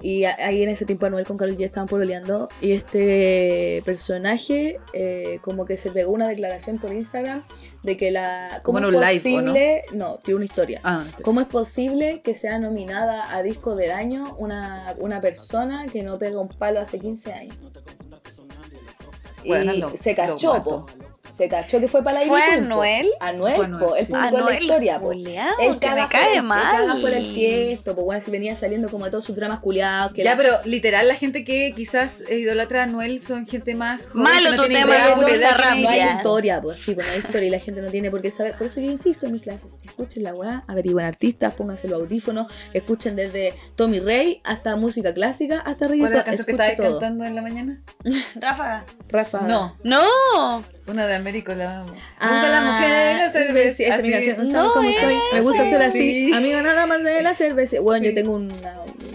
Y 0.05 0.25
ahí 0.25 0.63
en 0.63 0.69
ese 0.69 0.85
tiempo 0.85 1.07
Anuel 1.07 1.25
con 1.25 1.39
Karol 1.39 1.57
G 1.57 1.65
estaban 1.65 1.89
pololeando. 1.89 2.51
Y 2.61 2.73
este 2.73 3.81
personaje 3.87 4.79
eh, 4.93 5.39
como 5.41 5.65
que 5.65 5.79
se 5.79 5.91
pegó 5.91 6.13
una 6.13 6.29
declaración 6.29 6.77
por 6.77 6.93
Instagram 6.93 7.43
de 7.83 7.97
que 7.97 8.11
la... 8.11 8.61
¿Cómo 8.63 8.81
es 8.81 8.83
en 8.85 8.95
un 8.95 9.01
live, 9.01 9.07
¿o 9.09 9.41
no? 9.41 9.47
posible? 9.47 9.83
no, 9.95 10.19
tiene 10.23 10.37
una 10.37 10.45
historia. 10.45 10.81
Ah, 10.85 11.05
¿Cómo 11.23 11.41
es 11.41 11.47
posible 11.47 12.21
que 12.21 12.35
sea 12.35 12.59
nominada 12.59 13.35
a 13.35 13.43
disco 13.43 13.77
del 13.77 13.93
año 13.93 14.37
una, 14.39 14.95
una 14.99 15.23
persona 15.23 15.87
que 15.91 16.03
no 16.03 16.19
pega 16.19 16.39
un 16.39 16.49
palo 16.51 16.81
hace 16.81 16.99
15 16.99 17.33
años? 17.33 17.57
Bueno, 19.47 19.73
y 19.73 19.79
lo- 19.79 19.97
se 19.97 20.15
cachó. 20.15 20.87
Se 21.35 21.49
cachó 21.49 21.81
que 21.81 21.89
fue 21.89 22.05
para 22.05 22.21
la 22.21 22.27
¿Fue. 22.27 22.41
Anuel? 22.41 23.11
Anuel, 23.19 23.57
Fue 23.57 23.65
Anuel, 23.65 23.85
po. 23.85 23.97
Él 23.97 24.07
sí. 24.07 24.13
publicó 24.13 24.31
la 24.31 24.39
Anuel, 24.45 24.63
historia, 24.63 24.99
po. 25.01 25.07
culiao, 25.07 25.55
Él 25.61 25.79
que 25.81 25.91
me 25.91 26.07
cae 26.09 26.43
mal. 26.43 27.01
fuera 27.01 27.19
el 27.19 27.35
tiesto, 27.35 27.95
pues 27.97 28.05
bueno, 28.05 28.21
si 28.21 28.31
venía 28.31 28.55
saliendo 28.55 28.89
como 28.89 29.05
de 29.07 29.11
todos 29.11 29.25
sus 29.25 29.35
dramas 29.35 29.59
culiados. 29.59 30.13
Que 30.13 30.23
Ya, 30.23 30.31
la- 30.31 30.37
pero 30.37 30.51
literal, 30.65 31.09
la 31.09 31.17
gente 31.17 31.45
que 31.45 31.73
quizás 31.75 32.23
idolatra 32.31 32.83
a 32.83 32.85
Anuel 32.85 33.21
son 33.21 33.49
gente 33.49 33.75
más. 33.75 34.07
joven, 34.07 34.23
Malo 34.23 34.51
no 34.51 34.57
tu 34.63 34.69
tiene 34.69 34.83
tema 34.85 34.97
idea 34.97 35.17
no 35.17 35.89
hay 35.89 36.17
historia, 36.17 36.61
pues 36.63 36.79
sí, 36.79 36.95
pues 36.95 37.07
no 37.09 37.13
hay 37.15 37.19
historia 37.19 37.49
y 37.49 37.51
la 37.51 37.59
gente 37.59 37.83
no 37.83 37.91
tiene 37.91 38.13
por 38.13 38.23
qué 38.23 38.31
saber. 38.31 38.57
Por 38.57 38.69
eso 38.69 38.81
yo 38.81 38.91
insisto 38.93 39.27
en 39.27 39.33
mis 39.33 39.43
clases. 39.43 39.73
Escuchen 39.85 40.23
la 40.23 40.35
weá, 40.35 40.63
averigüen 40.69 41.05
artistas, 41.05 41.53
pónganse 41.55 41.89
los 41.89 42.01
audífonos, 42.01 42.47
escuchen 42.73 43.17
desde 43.17 43.55
Tommy 43.75 43.99
Rey 43.99 44.41
hasta 44.45 44.77
música 44.77 45.13
clásica 45.13 45.59
hasta 45.67 45.87
¿Cuál 45.89 45.95
es 45.95 45.99
la 46.01 46.07
reggaetón. 46.09 46.23
canción 46.25 46.47
que 46.47 46.53
estabas 46.53 46.77
todo. 46.77 47.01
cantando 47.01 47.25
en 47.25 47.35
la 47.35 47.43
mañana? 47.43 47.83
Ráfaga. 48.37 48.85
Rafa. 49.09 49.41
No, 49.43 49.77
No. 49.83 50.63
una 50.87 51.07
de 51.07 51.15
Américo 51.25 51.55
la 51.55 51.81
amo. 51.81 51.95
Ah, 52.19 52.31
Gusta 52.33 52.49
la 52.51 52.61
mujer, 52.61 53.17
la 53.17 53.33
cerveza. 53.33 53.83
esa 53.85 53.95
así. 53.95 54.31
No 54.33 54.37
No, 54.37 54.47
sabes 54.47 54.71
cómo 54.75 54.89
es 54.91 54.97
soy. 54.97 55.15
Me 55.33 55.41
gusta 55.41 55.63
así, 55.63 55.71
ser 55.71 55.83
así. 55.83 55.99
sí. 56.29 56.33
Amigo, 56.35 56.61
nada 56.61 56.87
más 56.87 57.03
de 57.03 57.23
la 57.23 57.33
cerveza. 57.33 57.81
Bueno, 57.81 58.03
Sí. 58.05 58.11
yo 58.11 58.15
tengo 58.15 58.33
una, 58.35 58.55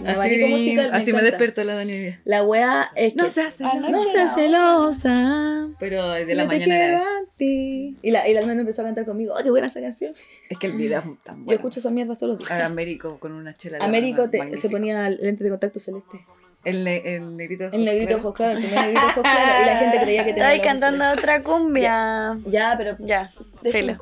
abanico 0.06 0.46
musical. 0.48 0.90
así 0.92 1.12
me, 1.12 1.22
despertó 1.22 1.62
la 1.62 1.78
día. 1.84 2.20
La 2.24 2.42
weá 2.42 2.90
es 2.96 3.12
que. 3.12 3.22
No 3.22 3.30
se 3.30 3.42
hace. 3.42 3.64
Ah, 3.64 3.74
no. 3.74 3.90
no. 3.90 3.98
No 4.02 4.08
seas 4.08 4.34
celosa. 4.34 5.68
Pero 5.78 6.10
de 6.10 6.26
Si 6.26 6.34
la 6.34 6.44
yo 6.44 6.48
te 6.48 6.58
mañana 6.58 6.74
quiero 6.78 6.96
eso. 6.96 7.06
a 7.06 7.36
ti. 7.36 7.96
Y 8.02 8.10
la, 8.10 8.26
y 8.28 8.34
la 8.34 8.40
almendra 8.40 8.62
empezó 8.62 8.82
a 8.82 8.86
cantar 8.86 9.04
conmigo. 9.04 9.34
¡Oh, 9.38 9.42
qué 9.42 9.50
buena 9.50 9.68
esa 9.68 9.80
canción! 9.80 10.12
Es 10.48 10.58
que 10.58 10.66
el 10.66 10.72
video 10.72 10.98
es 10.98 11.04
tan 11.22 11.36
Yo 11.38 11.44
bueno. 11.44 11.52
escucho 11.58 11.78
esa 11.78 11.90
mierda 11.90 12.16
todos 12.16 12.30
los 12.30 12.38
días. 12.38 12.50
A 12.50 12.66
Américo 12.66 13.20
con 13.20 13.32
una 13.32 13.54
chela. 13.54 13.78
de 13.78 13.84
Américo 13.84 14.28
te- 14.28 14.56
se 14.56 14.68
ponía 14.68 15.08
lentes 15.10 15.40
de 15.40 15.50
contacto 15.50 15.78
celeste. 15.78 16.18
El, 16.62 16.84
ne- 16.84 17.16
el 17.16 17.36
negrito. 17.38 17.64
El 17.72 17.84
negrito 17.86 18.18
ojos 18.18 18.34
claros, 18.34 18.56
el 18.56 18.64
primer 18.64 18.80
negrito 18.84 19.06
ojos 19.06 19.22
claros. 19.22 19.62
Y 19.62 19.66
la 19.66 19.76
gente 19.78 20.00
creía 20.00 20.24
que 20.26 20.32
tenía. 20.34 20.52
Estoy 20.52 20.66
cantando 20.68 21.10
otra 21.10 21.42
cumbia. 21.42 22.32
celestes. 22.34 22.52
Ya, 22.52 22.74
pero. 22.76 22.96
Ya, 23.00 23.30
filo. 23.72 23.96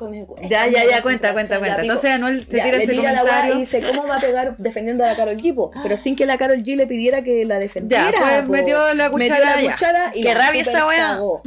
Ya, 0.49 0.67
ya, 0.67 0.83
ya, 0.89 1.01
cuenta, 1.01 1.31
cuenta, 1.33 1.53
Ya, 1.55 1.59
cuenta. 1.59 1.81
Entonces 1.81 2.11
Anuel 2.11 2.45
se 2.49 2.57
Ya, 2.57 2.63
tira 2.65 2.77
ese 2.77 2.91
tira 2.91 3.11
la 3.13 3.19
comentario. 3.21 3.55
y 3.55 3.59
dice, 3.59 3.81
¿cómo 3.81 4.05
va 4.07 4.17
a 4.17 4.19
pegar 4.19 4.57
defendiendo 4.57 5.05
a 5.05 5.07
la 5.07 5.15
Carol 5.15 5.37
G? 5.37 5.55
po? 5.55 5.71
Pero 5.81 5.95
sin 5.95 6.17
que 6.17 6.25
la 6.25 6.37
Carol 6.37 6.61
G 6.63 6.75
le 6.75 6.85
pidiera 6.85 7.21
que 7.23 7.45
la 7.45 7.59
defendiera. 7.59 8.11
Ya, 8.11 8.17
pues 8.19 8.41
po. 8.43 8.51
metió 8.51 8.93
la 8.93 9.09
Metió 9.09 9.11
cuchara 9.35 9.55
la 9.55 9.61
ya. 9.61 9.71
cuchara 9.71 10.11
y 10.13 10.21
Qué 10.21 10.33
la 10.33 10.45
rabia 10.45 10.61
esa 10.61 10.85
weá. 10.85 10.97
cagó. 11.13 11.41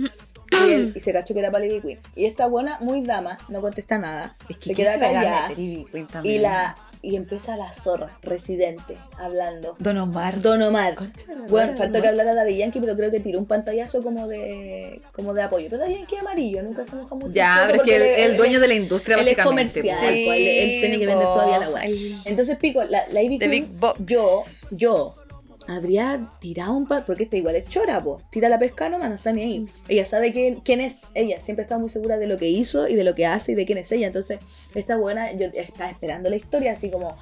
Y, 0.50 0.72
él- 0.72 0.92
y 0.96 1.00
se 1.00 1.12
cachó 1.12 1.34
que 1.34 1.40
era 1.40 1.50
para 1.50 1.66
Ivy 1.66 1.80
Queen. 1.80 2.00
Y 2.16 2.24
esta 2.26 2.46
buena, 2.46 2.78
muy 2.80 3.02
dama, 3.02 3.36
no 3.48 3.60
contesta 3.60 3.98
nada. 3.98 4.34
Es 4.48 4.56
que 4.56 4.64
se 4.70 4.74
queda 4.74 4.98
callada. 4.98 5.50
Y 5.56 6.38
la 6.38 6.76
y 7.04 7.16
empieza 7.16 7.56
la 7.56 7.72
zorra, 7.72 8.16
residente, 8.22 8.96
hablando. 9.18 9.74
Don 9.80 9.98
Omar. 9.98 10.40
Don 10.40 10.62
Omar. 10.62 10.94
Bueno, 11.48 11.72
Omar. 11.74 11.90
que 12.00 12.08
hablara 12.08 12.32
Daddy 12.34 12.56
Yankee, 12.58 12.80
pero 12.80 12.94
creo 12.96 13.10
que 13.10 13.18
tiró 13.18 13.38
un 13.40 13.46
pantallazo 13.46 14.02
como 14.04 14.28
de 14.28 15.00
como 15.12 15.34
de 15.34 15.42
apoyo. 15.42 15.66
Pero 15.68 15.82
Daddy 15.82 15.94
Yankee 15.96 16.14
es 16.14 16.20
amarillo, 16.20 16.62
nunca 16.62 16.84
se 16.84 16.94
moja 16.94 17.14
mucho. 17.16 17.32
Ya, 17.32 17.64
pero 17.66 17.82
es 17.82 17.88
que 17.88 17.96
el, 17.96 18.30
el 18.30 18.36
dueño 18.36 18.60
de 18.60 18.68
la 18.68 18.74
industria, 18.74 19.16
él 19.16 19.26
es 19.28 19.36
básicamente. 19.36 19.80
comercial. 19.80 19.98
pues. 20.00 20.24
pues, 20.26 20.38
él- 20.38 20.46
él 20.48 20.80
tiene 20.80 20.98
que 20.98 21.06
vender 21.06 21.26
todavía 21.26 21.58
la. 21.68 21.84
El- 21.84 22.22
Entonces, 22.24 22.56
Pico, 22.58 22.84
la, 22.84 23.06
la 23.08 23.22
Ivy 23.22 23.38
Queen, 23.38 23.76
yo, 24.06 24.42
yo, 24.70 25.14
habría 25.66 26.32
tirado 26.40 26.72
un 26.72 26.86
par, 26.86 27.04
porque 27.04 27.24
esta 27.24 27.36
igual 27.36 27.56
es 27.56 27.68
chora, 27.68 28.02
po. 28.02 28.20
Tira 28.30 28.48
la 28.48 28.58
pesca 28.58 28.88
nomás, 28.88 29.08
no 29.08 29.14
está 29.14 29.32
ni 29.32 29.42
ahí. 29.42 29.66
Ella 29.88 30.04
sabe 30.04 30.32
quién, 30.32 30.60
quién 30.60 30.80
es 30.80 31.02
ella, 31.14 31.40
siempre 31.40 31.62
está 31.62 31.78
muy 31.78 31.88
segura 31.88 32.18
de 32.18 32.26
lo 32.26 32.36
que 32.36 32.48
hizo 32.48 32.88
y 32.88 32.94
de 32.94 33.04
lo 33.04 33.14
que 33.14 33.26
hace 33.26 33.52
y 33.52 33.54
de 33.54 33.66
quién 33.66 33.78
es 33.78 33.90
ella. 33.92 34.06
Entonces, 34.06 34.38
esta 34.74 34.96
buena, 34.96 35.32
yo 35.32 35.48
estaba 35.54 35.90
esperando 35.90 36.30
la 36.30 36.36
historia 36.36 36.72
así 36.72 36.90
como, 36.90 37.16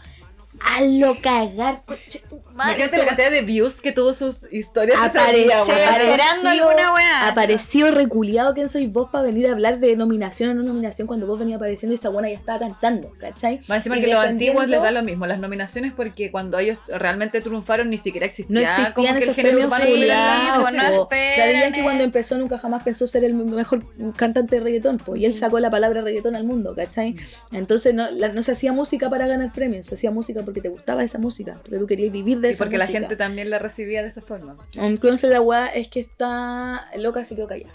cagar, 1.21 1.83
coche 1.87 2.23
tu 2.29 2.37
madre". 2.53 2.73
Imagínate 2.73 2.99
la 2.99 3.07
cantidad 3.07 3.31
de 3.31 3.43
views 3.43 3.81
que 3.81 3.93
tuvo 3.93 4.13
sus 4.13 4.47
historias. 4.53 4.99
Apareció. 5.01 5.63
Apareció. 5.63 6.49
alguna 6.49 6.95
weá. 6.95 7.29
Apareció 7.29 7.91
reculeado 7.91 8.55
quién 8.55 8.69
sois 8.69 8.91
vos 8.93 9.09
para 9.11 9.25
venir 9.25 9.49
a 9.49 9.53
hablar 9.53 9.79
de 9.79 9.97
nominación 9.97 10.51
o 10.51 10.55
no 10.55 10.63
nominación 10.63 11.07
cuando 11.07 11.27
vos 11.27 11.39
venías 11.39 11.57
apareciendo 11.57 11.95
y 11.95 11.97
esta 11.97 12.09
buena 12.09 12.29
ya 12.29 12.37
estaba 12.37 12.59
cantando, 12.59 13.13
¿cachai? 13.19 13.61
Más 13.69 13.79
encima 13.79 13.97
que 13.97 14.09
los 14.09 14.25
antiguos 14.25 14.69
les 14.69 14.83
da 14.83 14.91
lo 14.91 15.03
mismo, 15.03 15.27
las 15.27 15.39
nominaciones 15.39 15.93
porque 15.95 16.31
cuando 16.31 16.59
ellos 16.59 16.79
realmente 16.89 17.41
triunfaron 17.41 17.91
ni 17.91 17.97
siquiera 17.97 18.27
existía. 18.27 18.55
No 18.55 18.61
existían 18.61 18.93
como 18.93 19.07
que 19.09 19.17
el 19.17 19.23
esos 19.23 19.37
género 19.37 19.55
premios 19.57 19.71
pues, 19.71 19.89
no 19.89 21.79
eh. 21.79 21.83
cuando 21.83 22.05
empezó 22.05 22.39
nunca 22.39 22.59
jamás 22.59 22.83
pensó 22.83 23.07
ser 23.07 23.25
el 23.25 23.35
mejor 23.35 23.85
cantante 24.17 24.57
de 24.57 24.63
reggaetón, 24.63 24.99
po, 24.99 25.17
y 25.17 25.25
él 25.25 25.35
sacó 25.37 25.59
la 25.61 25.71
palabra 25.71 26.03
reggaetón 26.03 26.37
al 26.37 26.45
mundo, 26.45 26.75
¿cachai? 26.75 27.17
Entonces 27.53 27.95
no, 27.95 28.11
la- 28.11 28.29
no 28.29 28.43
se 28.43 28.53
hacía 28.53 28.73
música 28.73 29.09
para 29.11 29.27
ganar 29.27 29.53
premios, 29.53 29.87
se 29.87 29.95
hacía 29.95 30.11
música 30.11 30.43
porque 30.51 30.61
te 30.61 30.69
gustaba 30.69 31.05
esa 31.05 31.19
música, 31.19 31.61
porque 31.63 31.79
tú 31.79 31.87
querías 31.87 32.11
vivir 32.11 32.41
de 32.41 32.49
Y 32.49 32.51
esa 32.53 32.65
porque 32.65 32.77
la 32.77 32.89
gente 32.89 33.15
también 33.15 33.51
la 33.51 33.61
recibía 33.61 34.03
de 34.03 34.09
esa 34.09 34.21
forma. 34.21 34.57
Entonces 34.75 35.31
la 35.31 35.41
weá 35.41 35.67
es 35.69 35.87
que 35.87 36.01
está 36.01 36.89
loca, 36.97 37.25
se 37.25 37.37
quedó 37.37 37.47
callada. 37.47 37.73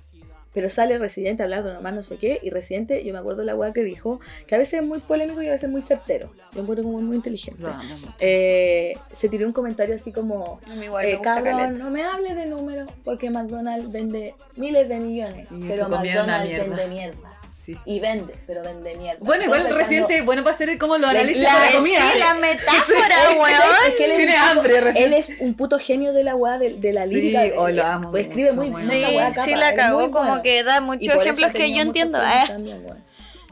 Pero 0.53 0.69
sale 0.69 0.97
Residente 0.97 1.43
a 1.43 1.45
hablar 1.45 1.63
de 1.65 1.73
nomás 1.73 1.93
no 1.93 2.01
sé 2.01 2.17
qué, 2.17 2.39
y 2.41 2.49
Residente, 2.49 3.03
yo 3.03 3.11
me 3.11 3.19
acuerdo 3.19 3.41
de 3.41 3.45
la 3.45 3.55
weá 3.55 3.73
que 3.73 3.83
dijo, 3.83 4.21
que 4.47 4.55
a 4.55 4.57
veces 4.57 4.81
es 4.81 4.85
muy 4.85 4.99
polémico 4.99 5.41
y 5.41 5.47
a 5.47 5.51
veces 5.51 5.69
muy 5.69 5.81
certero. 5.81 6.31
Lo 6.53 6.61
encuentro 6.61 6.83
como 6.85 7.01
muy 7.01 7.17
inteligente. 7.17 7.61
Amo 7.65 7.83
mucho. 7.83 8.13
Eh, 8.19 8.93
se 9.11 9.27
tiró 9.27 9.47
un 9.47 9.53
comentario 9.53 9.95
así 9.95 10.13
como, 10.13 10.61
igual 10.81 11.05
eh, 11.05 11.19
cabrón, 11.21 11.77
no 11.77 11.89
me 11.91 12.03
hables 12.03 12.35
de 12.37 12.45
números 12.45 12.89
porque 13.03 13.29
McDonald's 13.29 13.91
vende 13.91 14.33
miles 14.55 14.87
de 14.87 14.99
millones, 14.99 15.47
Y 15.51 15.67
pero 15.67 15.89
McDonald's 15.89 16.47
mierda. 16.47 16.65
vende 16.67 16.87
mierda. 16.87 17.34
Sí. 17.65 17.75
Y 17.85 17.99
vende, 17.99 18.35
pero 18.45 18.61
vende 18.61 18.95
mierda. 18.95 19.17
Bueno, 19.21 19.43
igual 19.45 19.61
Entonces, 19.61 19.87
Residente, 19.87 20.21
bueno 20.21 20.43
para 20.43 20.55
hacer 20.55 20.77
como 20.77 20.97
los 20.99 21.09
análisis 21.09 21.41
la- 21.41 21.59
de 21.61 21.65
la 21.71 21.77
comida. 21.77 22.11
Sí, 22.13 22.19
la 22.19 22.33
metáfora, 22.35 23.15
weón. 23.39 23.51
Es 23.87 23.93
que 23.95 24.05
él 24.05 24.11
es, 24.11 24.17
Tiene 24.17 24.33
un 24.33 24.37
puto- 24.39 24.51
hambre, 24.51 24.81
Residente. 24.81 25.03
él 25.05 25.13
es 25.13 25.41
un 25.41 25.53
puto 25.55 25.79
genio 25.79 26.13
de 26.13 26.23
la 26.23 26.35
weá, 26.35 26.57
de, 26.59 26.73
de 26.75 26.93
la 26.93 27.05
Sí, 27.05 27.09
lírica. 27.15 27.41
oh, 27.57 27.67
eh, 27.67 27.73
lo 27.73 27.83
amo 27.85 28.11
pues 28.11 28.27
escribe 28.27 28.51
mucho, 28.53 28.69
muy 28.69 28.69
bueno. 28.71 28.87
Sí, 29.09 29.15
weá 29.15 29.29
capa, 29.29 29.45
sí 29.45 29.55
la 29.55 29.73
cagó, 29.75 30.11
como 30.11 30.27
bueno. 30.27 30.43
que 30.43 30.63
da 30.63 30.79
muchos 30.81 31.15
ejemplos 31.15 31.51
que 31.53 31.73
yo 31.73 31.81
entiendo. 31.81 32.21
eh. 32.21 32.43
también. 32.47 32.85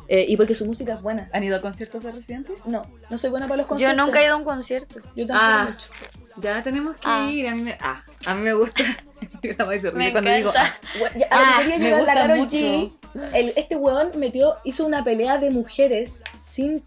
Eh, 0.09 0.25
y 0.27 0.37
porque 0.37 0.53
su 0.53 0.65
música 0.65 0.93
es 0.93 1.01
buena. 1.01 1.29
¿Han 1.33 1.43
ido 1.43 1.57
a 1.57 1.61
conciertos 1.61 2.03
de 2.03 2.11
Residente? 2.11 2.51
No, 2.65 2.83
no 3.09 3.17
soy 3.17 3.29
buena 3.31 3.47
para 3.47 3.57
los 3.57 3.65
Yo 3.65 3.69
conciertos. 3.69 4.05
nunca 4.05 4.21
he 4.21 4.25
ido 4.25 4.33
a 4.33 4.37
un 4.37 4.43
concierto. 4.43 4.99
Yo 5.15 5.25
tampoco 5.25 5.39
Ah. 5.49 5.67
mucho. 5.71 5.87
Ya 6.37 6.61
tenemos 6.61 6.95
que 6.97 7.01
Ah. 7.05 7.29
ir. 7.31 7.47
A 7.47 7.55
mí 7.55 7.61
me, 7.61 7.77
ah, 7.79 8.03
a 8.25 8.35
mí 8.35 8.41
me 8.41 8.53
gusta. 8.53 8.83
Me 9.93 10.11
cuando 10.11 10.31
digo. 10.31 10.49
encanta. 10.51 10.61
ah. 10.61 10.87
Bueno, 10.99 11.15
ya, 11.19 11.27
a 11.31 11.57
Ah, 11.57 11.63
lo 11.63 11.69
me 11.79 11.89
la 11.89 11.97
gusta 11.97 12.13
Karol. 12.13 12.49
G. 12.49 12.93
el- 13.33 13.53
este 13.55 13.75
weón 13.75 14.11
metió, 14.15 14.55
hizo 14.63 14.85
una 14.85 15.03
pelea 15.03 15.37
de 15.37 15.49
mujeres 15.51 16.23
sin 16.39 16.83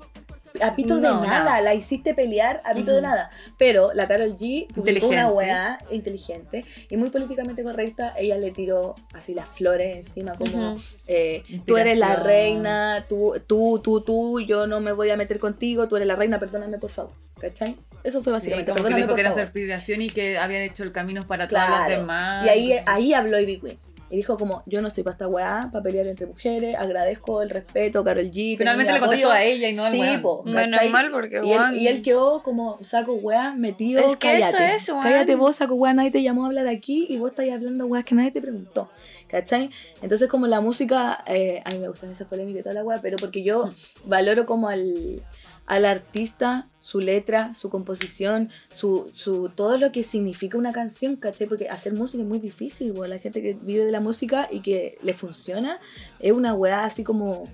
a 0.63 0.75
pito 0.75 0.97
de 0.97 1.03
No, 1.03 1.21
nada. 1.23 1.45
nada. 1.45 1.61
La 1.61 1.75
hiciste 1.75 2.15
pelear 2.15 2.63
a 2.65 2.73
pito 2.73 2.91
de 2.93 2.99
Ujú. 3.01 3.07
nada. 3.07 3.29
Pero 3.59 3.93
la 3.93 4.09
Karol 4.09 4.39
G 4.39 4.67
publicó 4.75 5.09
una 5.09 5.29
weá 5.29 5.79
inteligente 5.91 6.65
y 6.89 6.97
muy 6.97 7.11
políticamente 7.11 7.63
correcta. 7.63 8.15
Ella 8.17 8.39
le 8.39 8.53
tiró 8.53 8.95
así 9.13 9.35
las 9.35 9.49
flores 9.51 9.95
encima, 9.97 10.33
como 10.35 10.73
Ujú. 10.73 10.83
eh, 11.09 11.43
tú 11.67 11.77
eres 11.77 11.99
la 11.99 12.17
reina, 12.17 13.05
tú, 13.07 13.35
tú, 13.47 13.81
tú, 13.85 14.01
tú, 14.01 14.41
yo 14.41 14.67
no 14.67 14.81
me 14.81 14.93
voy 14.93 15.11
a 15.11 15.17
meter 15.19 15.39
contigo, 15.39 15.89
tú 15.89 15.97
eres 15.97 16.09
la 16.09 16.17
reina, 16.17 16.39
perdóname 16.39 16.79
por 16.79 16.89
favor. 16.91 17.13
¿Cachai? 17.39 17.77
Eso 18.03 18.23
fue 18.23 18.33
Sí, 18.41 18.49
básicamente. 18.51 18.73
como 18.73 18.89
que 18.89 18.95
dijo 18.95 19.15
que 19.15 19.21
era 19.21 19.33
su 19.81 19.93
y 19.93 20.07
que 20.09 20.39
habían 20.39 20.63
hecho 20.63 20.85
el 20.85 20.93
camino 20.93 21.27
para 21.27 21.49
todas 21.49 21.69
las 21.69 21.81
Claro. 21.87 22.01
demás. 22.01 22.47
Y 22.47 22.49
ahí, 22.49 22.73
ahí 22.87 23.13
habló 23.13 23.39
Ivy 23.39 23.61
Queen. 23.61 23.77
Y 24.09 24.17
dijo 24.19 24.37
como, 24.39 24.63
yo 24.67 24.81
no 24.83 24.89
estoy 24.89 25.03
para 25.03 25.15
esta 25.15 25.27
weá, 25.27 25.69
para 25.73 25.83
pelear 25.83 26.07
entre 26.07 26.27
mujeres, 26.27 26.77
agradezco 26.77 27.43
el 27.43 27.51
respeto, 27.51 28.05
Carol 28.05 28.31
G. 28.31 28.57
Finalmente 28.57 28.93
le 28.93 29.01
contestó 29.01 29.29
apoyo". 29.29 29.33
a 29.33 29.43
ella 29.43 29.69
y 29.69 29.73
no 29.75 29.85
al 29.85 29.93
Sí, 29.93 30.01
weón. 30.01 30.23
po, 30.23 30.43
Menos 30.45 30.81
mal 30.91 31.11
porque, 31.11 31.41
y 31.45 31.53
él, 31.53 31.61
y 31.79 31.89
él 31.89 32.03
quedó 32.03 32.43
como 32.45 32.79
saco 32.85 33.15
weá 33.15 33.53
metido, 33.55 34.01
Es 34.01 34.17
que 34.17 34.39
eso 34.39 34.53
cállate. 34.53 34.75
es, 34.77 34.89
weón. 34.89 35.03
cállate 35.03 35.35
vos, 35.35 35.57
saco 35.57 35.75
weá, 35.75 35.93
nadie 35.93 36.13
te 36.13 36.23
llamó 36.23 36.45
a 36.45 36.47
hablar 36.47 36.69
aquí 36.69 37.07
y 37.09 37.19
vos 37.19 37.31
estás 37.31 37.47
hablando 37.51 37.87
weá 37.87 38.05
que 38.05 38.15
nadie 38.15 38.31
te 38.31 38.41
preguntó. 38.41 38.89
¿Cachai? 39.27 39.71
Entonces 40.03 40.29
como 40.29 40.47
la 40.47 40.61
música, 40.61 41.25
eh, 41.27 41.61
a 41.65 41.71
mí 41.71 41.79
me 41.81 41.89
gustan 41.89 42.13
esas 42.13 42.29
polémicas 42.29 42.61
y 42.61 42.63
toda 42.63 42.75
la 42.77 42.85
weá, 42.85 43.01
pero 43.03 43.17
porque 43.17 43.43
yo 43.43 43.71
valoro 44.05 44.47
como 44.47 44.69
al, 44.69 45.21
al 45.67 45.85
artista, 45.85 46.69
su 46.79 47.01
letra, 47.01 47.55
su 47.55 47.71
composición, 47.71 48.51
su, 48.69 49.11
su 49.15 49.49
todo 49.49 49.79
lo 49.79 49.93
que 49.93 50.05
significa 50.05 50.57
una 50.57 50.73
canción, 50.73 51.17
¿cachai? 51.17 51.49
Porque 51.49 51.69
hacer 51.69 51.95
música 51.95 52.23
es 52.23 52.29
muy 52.29 52.39
difícil. 52.39 52.95
La 53.09 53.19
gente 53.19 53.43
que 53.43 53.55
vive 53.61 53.85
de 53.85 53.93
la 53.93 54.01
música 54.01 54.49
y 54.51 54.61
que 54.61 54.99
le 55.03 55.13
funciona 55.13 55.81
es 56.21 56.33
una 56.33 56.55
weá 56.55 56.85
así 56.85 57.03
como 57.03 57.45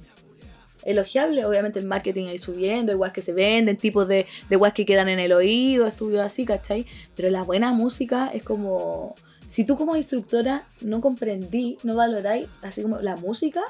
elogiable, 0.84 1.44
obviamente 1.44 1.78
el 1.78 1.86
marketing 1.86 2.26
ahí 2.26 2.38
subiendo, 2.38 2.92
igual 2.92 3.12
que 3.12 3.22
se 3.22 3.32
venden, 3.32 3.76
tipos 3.76 4.06
de, 4.08 4.26
de 4.48 4.56
weas 4.56 4.74
que 4.74 4.84
quedan 4.84 5.08
en 5.08 5.18
el 5.18 5.32
oído, 5.32 5.86
estudios 5.86 6.20
así, 6.20 6.44
¿cachai? 6.44 6.86
Pero 7.14 7.30
la 7.30 7.44
buena 7.44 7.72
música 7.72 8.30
es 8.34 8.42
como, 8.42 9.14
si 9.46 9.64
tú 9.64 9.76
como 9.76 9.96
instructora 9.96 10.66
no 10.82 11.00
comprendí, 11.00 11.78
no 11.82 11.94
valoráis 11.94 12.46
así 12.62 12.82
como 12.82 13.00
la 13.00 13.16
música, 13.16 13.62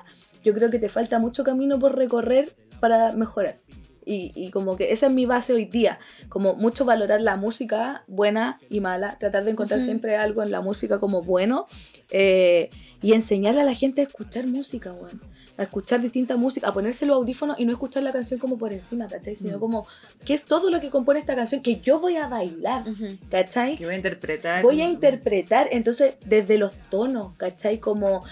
yo 0.43 0.55
creo 0.55 0.71
que 0.71 0.79
te 0.79 0.89
falta 0.89 1.19
mucho 1.19 1.45
camino 1.45 1.79
por 1.79 1.97
recorrer 1.97 2.55
para 2.81 3.13
mejorar. 3.13 3.61
Y, 4.05 4.33
y 4.35 4.51
como 4.51 4.77
que 4.77 4.93
esa 4.93 5.07
es 5.07 5.13
mi 5.13 5.27
base 5.27 5.53
hoy 5.53 5.65
día, 5.65 5.99
como 6.29 6.55
mucho 6.55 6.85
valorar 6.85 7.21
la 7.21 7.37
música 7.37 8.05
buena 8.09 8.59
y 8.69 8.81
mala, 8.81 9.17
tratar 9.19 9.45
de 9.45 9.53
encontrar 9.53 9.79
Ujú. 9.79 9.87
siempre 9.87 10.17
algo 10.17 10.43
en 10.43 10.51
la 10.51 10.61
música 10.61 10.99
como 10.99 11.23
bueno 11.23 11.67
eh, 12.11 12.69
y 13.01 13.13
enseñarle 13.13 13.61
a 13.61 13.65
la 13.65 13.75
gente 13.75 14.01
a 14.01 14.05
escuchar 14.05 14.47
música, 14.47 14.93
weón. 14.93 15.21
A 15.59 15.65
escuchar 15.65 16.01
distinta 16.01 16.39
música, 16.39 16.69
a 16.69 16.73
ponerse 16.73 17.05
los 17.05 17.15
audífonos 17.15 17.61
y 17.61 17.67
no 17.67 17.73
escuchar 17.73 18.03
la 18.03 18.11
canción 18.11 18.41
como 18.41 18.57
por 18.57 18.73
encima, 18.73 19.07
¿cachai? 19.07 19.37
Sino 19.37 19.59
Mm. 19.59 19.61
como, 19.61 19.87
¿qué 20.25 20.33
es 20.33 20.45
todo 20.45 20.71
lo 20.71 20.81
que 20.81 20.89
compone 20.89 21.19
esta 21.21 21.35
canción 21.37 21.61
que 21.61 21.79
yo 21.81 22.01
voy 22.01 22.17
a 22.17 22.27
bailar? 22.27 22.85
¿Cachai? 23.31 23.77
Que 23.77 23.85
voy 23.85 23.93
a 23.95 23.97
interpretar. 23.99 24.63
voy 24.63 24.81
a 24.81 24.89
interpretar, 24.89 25.69
entonces 25.71 26.15
desde 26.25 26.57
los 26.57 26.75
tonos, 26.89 27.35
¿cachai? 27.37 27.79
Como 27.81 28.25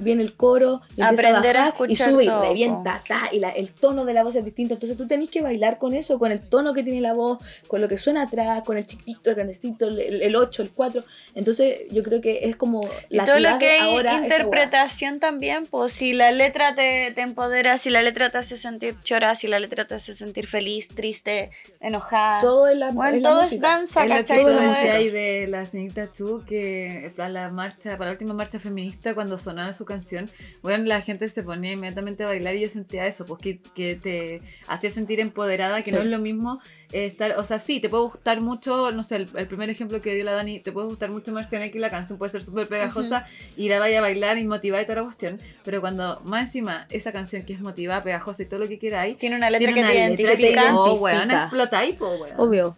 viene 0.00 0.22
el 0.22 0.34
coro, 0.34 0.80
y 0.96 1.02
Aprender 1.02 1.56
a 1.56 1.60
bajar, 1.60 1.74
y 1.88 1.92
escuchar 1.92 2.10
sube 2.12 2.24
todo, 2.26 2.44
y 2.44 2.48
revienta, 2.48 3.02
ta, 3.06 3.28
y 3.32 3.38
la- 3.38 3.50
el 3.50 3.72
tono 3.72 4.04
de 4.04 4.14
la 4.14 4.22
voz 4.22 4.34
es 4.36 4.44
distinto, 4.44 4.74
entonces 4.74 4.96
tú 4.98 5.06
tenés 5.06 5.30
que 5.30 5.42
bailar 5.42 5.78
con 5.78 5.94
eso, 5.94 6.18
con 6.18 6.32
el 6.32 6.40
tono 6.40 6.74
que 6.74 6.82
tiene 6.82 7.00
la 7.00 7.12
voz, 7.14 7.38
con 7.68 7.80
lo 7.80 7.88
que 7.88 7.98
suena 7.98 8.22
atrás, 8.22 8.62
con 8.64 8.76
el 8.76 8.86
chiquitito, 8.86 9.30
el 9.30 9.36
grandecito, 9.36 9.88
el, 9.88 10.34
8, 10.36 10.62
el 10.62 10.70
4, 10.72 11.04
entonces 11.34 11.82
yo 11.90 12.02
creo 12.02 12.20
que 12.20 12.40
es 12.48 12.56
como 12.56 12.82
Y 13.08 13.16
la 13.16 13.24
todo 13.24 13.38
lo 13.38 13.58
que 13.58 13.70
hay 13.70 13.80
ahora 13.80 14.14
interpretación 14.14 15.20
también, 15.20 15.66
pues 15.66 15.92
si 15.92 16.12
la 16.12 16.32
letra 16.32 16.74
te, 16.74 17.12
te 17.14 17.20
empodera, 17.22 17.78
si 17.78 17.90
la 17.90 18.02
letra 18.02 18.30
te 18.30 18.38
hace 18.38 18.56
sentir 18.56 18.96
chora, 19.02 19.34
si 19.34 19.46
la 19.48 19.60
letra 19.60 19.86
te 19.86 19.94
hace 19.94 20.14
sentir 20.14 20.46
feliz, 20.46 20.88
triste, 20.88 21.50
enojada. 21.80 22.40
todo 22.40 22.68
es 22.68 22.76
la, 22.76 22.90
bueno, 22.90 23.16
es 23.16 23.22
la 23.22 23.28
todo 23.30 23.42
es 23.42 23.60
danza, 23.60 24.02
Es 24.02 24.08
lo 24.08 24.14
que 24.16 24.20
¿cachai? 24.22 24.42
Todo 24.44 24.60
es- 24.60 25.12
de 25.12 25.46
la 25.48 25.66
señorita 25.66 26.10
Chu, 26.12 26.42
que 26.46 27.12
para 27.16 27.28
la 27.28 27.48
marcha, 27.50 27.92
para 27.96 28.06
la 28.06 28.12
última 28.12 28.34
marcha 28.34 28.58
feminista, 28.58 29.14
cuando 29.14 29.38
sonaba 29.38 29.72
su 29.72 29.84
canción, 29.94 30.30
bueno, 30.62 30.84
la 30.84 31.02
gente 31.02 31.28
se 31.28 31.42
ponía 31.42 31.72
inmediatamente 31.72 32.24
a 32.24 32.26
bailar 32.28 32.54
y 32.56 32.60
yo 32.62 32.68
sentía 32.68 33.06
eso, 33.06 33.24
pues 33.26 33.40
que, 33.40 33.60
que 33.74 33.94
te 33.96 34.42
hacía 34.68 34.90
sentir 34.90 35.20
empoderada, 35.20 35.82
que 35.82 35.90
Sí. 35.90 35.96
no 35.96 36.02
es 36.02 36.06
lo 36.06 36.18
mismo 36.18 36.60
eh, 36.92 37.06
estar, 37.06 37.38
o 37.38 37.44
sea, 37.44 37.58
sí, 37.60 37.78
te 37.80 37.88
puede 37.88 38.04
gustar 38.04 38.40
mucho, 38.40 38.90
no 38.90 39.02
sé, 39.02 39.16
el, 39.16 39.28
el 39.36 39.46
primer 39.46 39.70
ejemplo 39.70 40.00
que 40.00 40.14
dio 40.14 40.24
la 40.24 40.32
Dani, 40.32 40.58
te 40.60 40.72
puede 40.72 40.88
gustar 40.88 41.10
mucho 41.10 41.32
Marciana 41.32 41.66
y 41.66 41.72
la 41.78 41.88
canción 41.90 42.18
puede 42.18 42.32
ser 42.32 42.42
súper 42.42 42.66
pegajosa 42.68 43.26
y 43.56 43.68
la 43.68 43.78
vaya 43.78 43.98
a 43.98 44.00
bailar 44.00 44.38
y 44.38 44.44
motivar 44.46 44.82
y 44.82 44.86
toda 44.86 44.96
la 45.00 45.04
cuestión, 45.04 45.38
pero 45.64 45.80
cuando 45.80 46.20
más 46.24 46.46
encima 46.46 46.86
esa 46.90 47.12
canción 47.12 47.42
que 47.42 47.52
es 47.52 47.60
motivada, 47.60 48.02
pegajosa 48.02 48.42
y 48.42 48.46
todo 48.46 48.60
lo 48.60 48.68
que 48.68 48.78
queráis, 48.78 49.18
Tiene 49.18 49.36
una 49.36 49.50
letra 49.50 49.68
tiene 49.72 49.74
que 49.74 49.80
una 49.80 49.88
te 49.88 49.94
letra 50.22 50.36
que 50.36 50.36
te 50.42 50.50
identifica. 50.52 50.74
oh, 50.76 50.86
identifica. 50.86 51.02
weón, 51.02 51.30
explotáis, 51.30 51.94
po, 51.96 52.08
weón. 52.16 52.34
Obvio. 52.38 52.76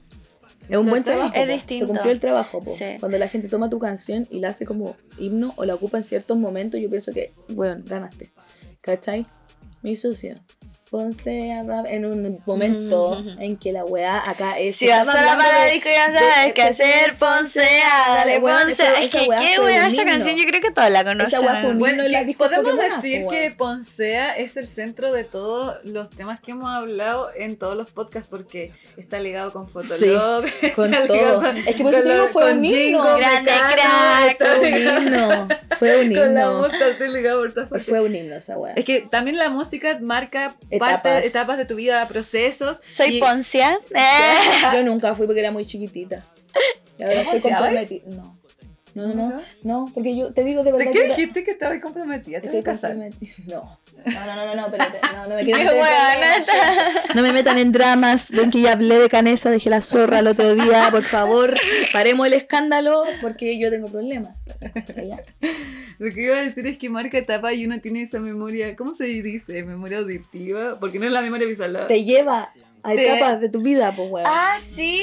Es 0.69 0.77
un 0.77 0.87
buen 0.87 1.05
trabajo. 1.05 1.35
Es 1.35 1.47
po. 1.47 1.53
distinto. 1.53 1.87
Se 1.87 1.93
cumplió 1.93 2.13
el 2.13 2.21
trabajo. 2.21 2.61
po. 2.61 2.75
Sí. 2.75 2.85
Cuando 3.01 3.19
la 3.19 3.29
gente 3.29 3.49
toma 3.49 3.69
tu 3.69 3.79
canción 3.79 4.27
y 4.31 4.41
la 4.41 4.49
hace 4.51 4.65
como 4.65 4.97
himno 5.19 5.53
o 5.57 5.65
la 5.65 5.75
ocupa 5.75 5.99
en 5.99 6.05
ciertos 6.05 6.39
momentos, 6.39 6.81
yo 6.81 6.89
pienso 6.89 7.13
que, 7.13 7.33
bueno, 7.55 7.83
ganaste. 7.87 8.33
¿Cachai? 8.81 9.27
Mi 9.83 9.97
socio. 9.97 10.37
Ponce 10.93 11.51
a 11.55 11.63
en 11.89 12.05
un 12.05 12.43
momento 12.45 13.13
Ujú. 13.19 13.31
en 13.41 13.57
que 13.57 13.73
la 13.73 13.83
weá 13.83 14.29
acá 14.29 14.59
es. 14.59 14.77
Si 14.77 14.87
vas 14.89 15.09
a 15.09 15.15
la 15.15 15.33
hablando 15.33 15.43
de- 15.45 15.51
paradisco 15.51 15.89
ya 15.89 16.11
de- 16.13 16.19
sabes 16.19 16.53
qué 16.53 16.63
hacer, 16.65 17.15
Poncea, 17.19 18.05
dale 18.15 18.41
esa- 18.69 19.01
Es 19.01 19.11
que 19.11 19.23
weá 19.27 19.41
qué 19.41 19.59
un 19.59 19.71
esa 19.71 20.05
canción, 20.05 20.37
yo 20.37 20.45
creo 20.47 20.61
que 20.61 20.71
todas 20.71 20.91
la 20.91 21.03
conocen. 21.03 21.29
Esa 21.29 21.41
weá 21.41 21.57
fue 21.63 21.71
un 21.71 21.79
Bueno, 21.79 22.07
la 22.09 22.25
disco 22.25 22.45
podemos 22.45 22.77
decir 22.79 23.25
que. 23.31 23.51
Poncea 23.57 24.37
es 24.37 24.59
el 24.59 24.67
centro 24.67 25.11
de 25.15 25.25
todos 25.25 25.79
los 25.85 26.11
temas 26.11 26.41
que 26.41 26.51
hemos 26.51 26.67
hablado 26.71 27.31
en 27.37 27.57
todos 27.57 27.75
los 27.75 27.91
podcasts 27.91 28.29
porque 28.29 28.73
está 28.99 29.19
ligado 29.19 29.51
con 29.51 29.71
Fotolog, 29.71 30.45
Con 30.77 30.93
todo. 30.93 31.43
Es 31.67 31.75
que 31.75 31.83
por 31.83 31.95
eso 31.95 32.29
fue 32.29 32.53
un 32.53 32.63
himno. 32.67 33.17
Grande 33.17 33.51
crack. 33.73 34.37
Fue 34.39 34.59
un 34.61 34.77
himno. 34.77 35.49
Fue 35.79 35.97
un 36.01 36.13
himno. 36.13 36.69
Fue 37.79 38.01
un 38.03 38.15
himno 38.15 38.37
esa 38.37 38.59
weá. 38.59 38.75
Es 38.75 38.85
que 38.85 39.01
también 39.01 39.39
la 39.39 39.49
música 39.49 39.99
marca 40.03 40.55
Etapas. 40.91 41.13
parte, 41.13 41.27
etapas 41.29 41.59
de 41.59 41.65
tu 41.65 41.75
vida, 41.77 42.07
procesos. 42.09 42.81
Soy 42.91 43.17
y- 43.17 43.21
Poncia. 43.21 43.79
Eh. 43.95 44.01
Yo 44.75 44.83
nunca 44.83 45.15
fui 45.15 45.27
porque 45.27 45.41
era 45.41 45.51
muy 45.51 45.65
chiquitita. 45.65 46.25
Y 46.99 47.03
ahora 47.03 47.23
¿No 47.25 47.33
estoy 47.33 47.51
comprometida. 47.51 48.11
No. 48.11 48.39
No, 48.95 49.07
no, 49.09 49.15
¿No 49.15 49.43
no. 49.63 49.85
porque 49.95 50.17
yo 50.17 50.33
te 50.33 50.45
digo 50.45 50.63
de 50.63 50.73
verdad 50.73 50.87
¿De 50.87 50.93
qué 50.93 51.09
dijiste 51.09 51.45
que 51.45 51.53
estabas 51.53 51.81
comprometida? 51.81 52.41
¿Te 52.41 52.47
estoy 52.47 52.61
vas 52.61 52.69
a 52.69 52.73
casar? 52.73 52.91
comprometida. 52.91 53.33
No. 53.49 53.79
No, 54.05 54.27
no, 54.27 54.37
no, 54.37 54.47
no, 54.47 54.55
no, 54.55 54.67
espérate. 54.67 54.99
No, 55.15 55.29
no 55.29 55.35
me 55.37 55.45
quiero. 55.45 55.71
No 57.15 57.23
me 57.23 57.33
metan 57.33 57.59
en 57.59 57.73
dramas. 57.73 58.31
Ven 58.31 58.51
que 58.51 58.61
ya 58.61 58.73
hablé 58.73 58.99
de 58.99 59.09
Canesa, 59.09 59.51
dejé 59.51 59.71
la 59.71 59.83
zorra 59.83 60.19
el 60.19 60.27
otro 60.27 60.55
día. 60.55 60.89
Por 60.91 61.03
favor, 61.03 61.55
paremos 61.93 62.27
el 62.27 62.35
escándalo 62.35 63.05
porque 63.21 63.59
yo 63.59 63.71
tengo 63.71 63.89
problemas. 63.89 64.37
Lo 65.99 66.11
que 66.13 66.23
iba 66.23 66.37
a 66.37 66.43
decir 66.43 66.67
es 66.67 66.79
que 66.79 66.89
marca 66.89 67.17
etapa 67.19 67.53
y 67.53 67.65
uno 67.65 67.81
tiene 67.81 68.03
esa 68.03 68.19
memoria, 68.19 68.75
¿cómo 68.77 68.93
se 68.95 69.05
dice? 69.05 69.63
Memoria 69.63 69.99
auditiva, 69.99 70.79
porque 70.79 70.99
no 70.99 71.05
es 71.05 71.13
la 71.13 71.21
memoria 71.23 71.47
visual. 71.47 71.85
Te 71.87 72.03
lleva 72.05 72.53
a 72.83 72.91
Te- 72.93 73.07
etapas 73.15 73.41
de 73.41 73.49
tu 73.49 73.63
vida, 73.63 73.93
pues, 73.97 74.11
weón. 74.11 74.27
Ah, 74.29 74.57
sí, 74.61 75.01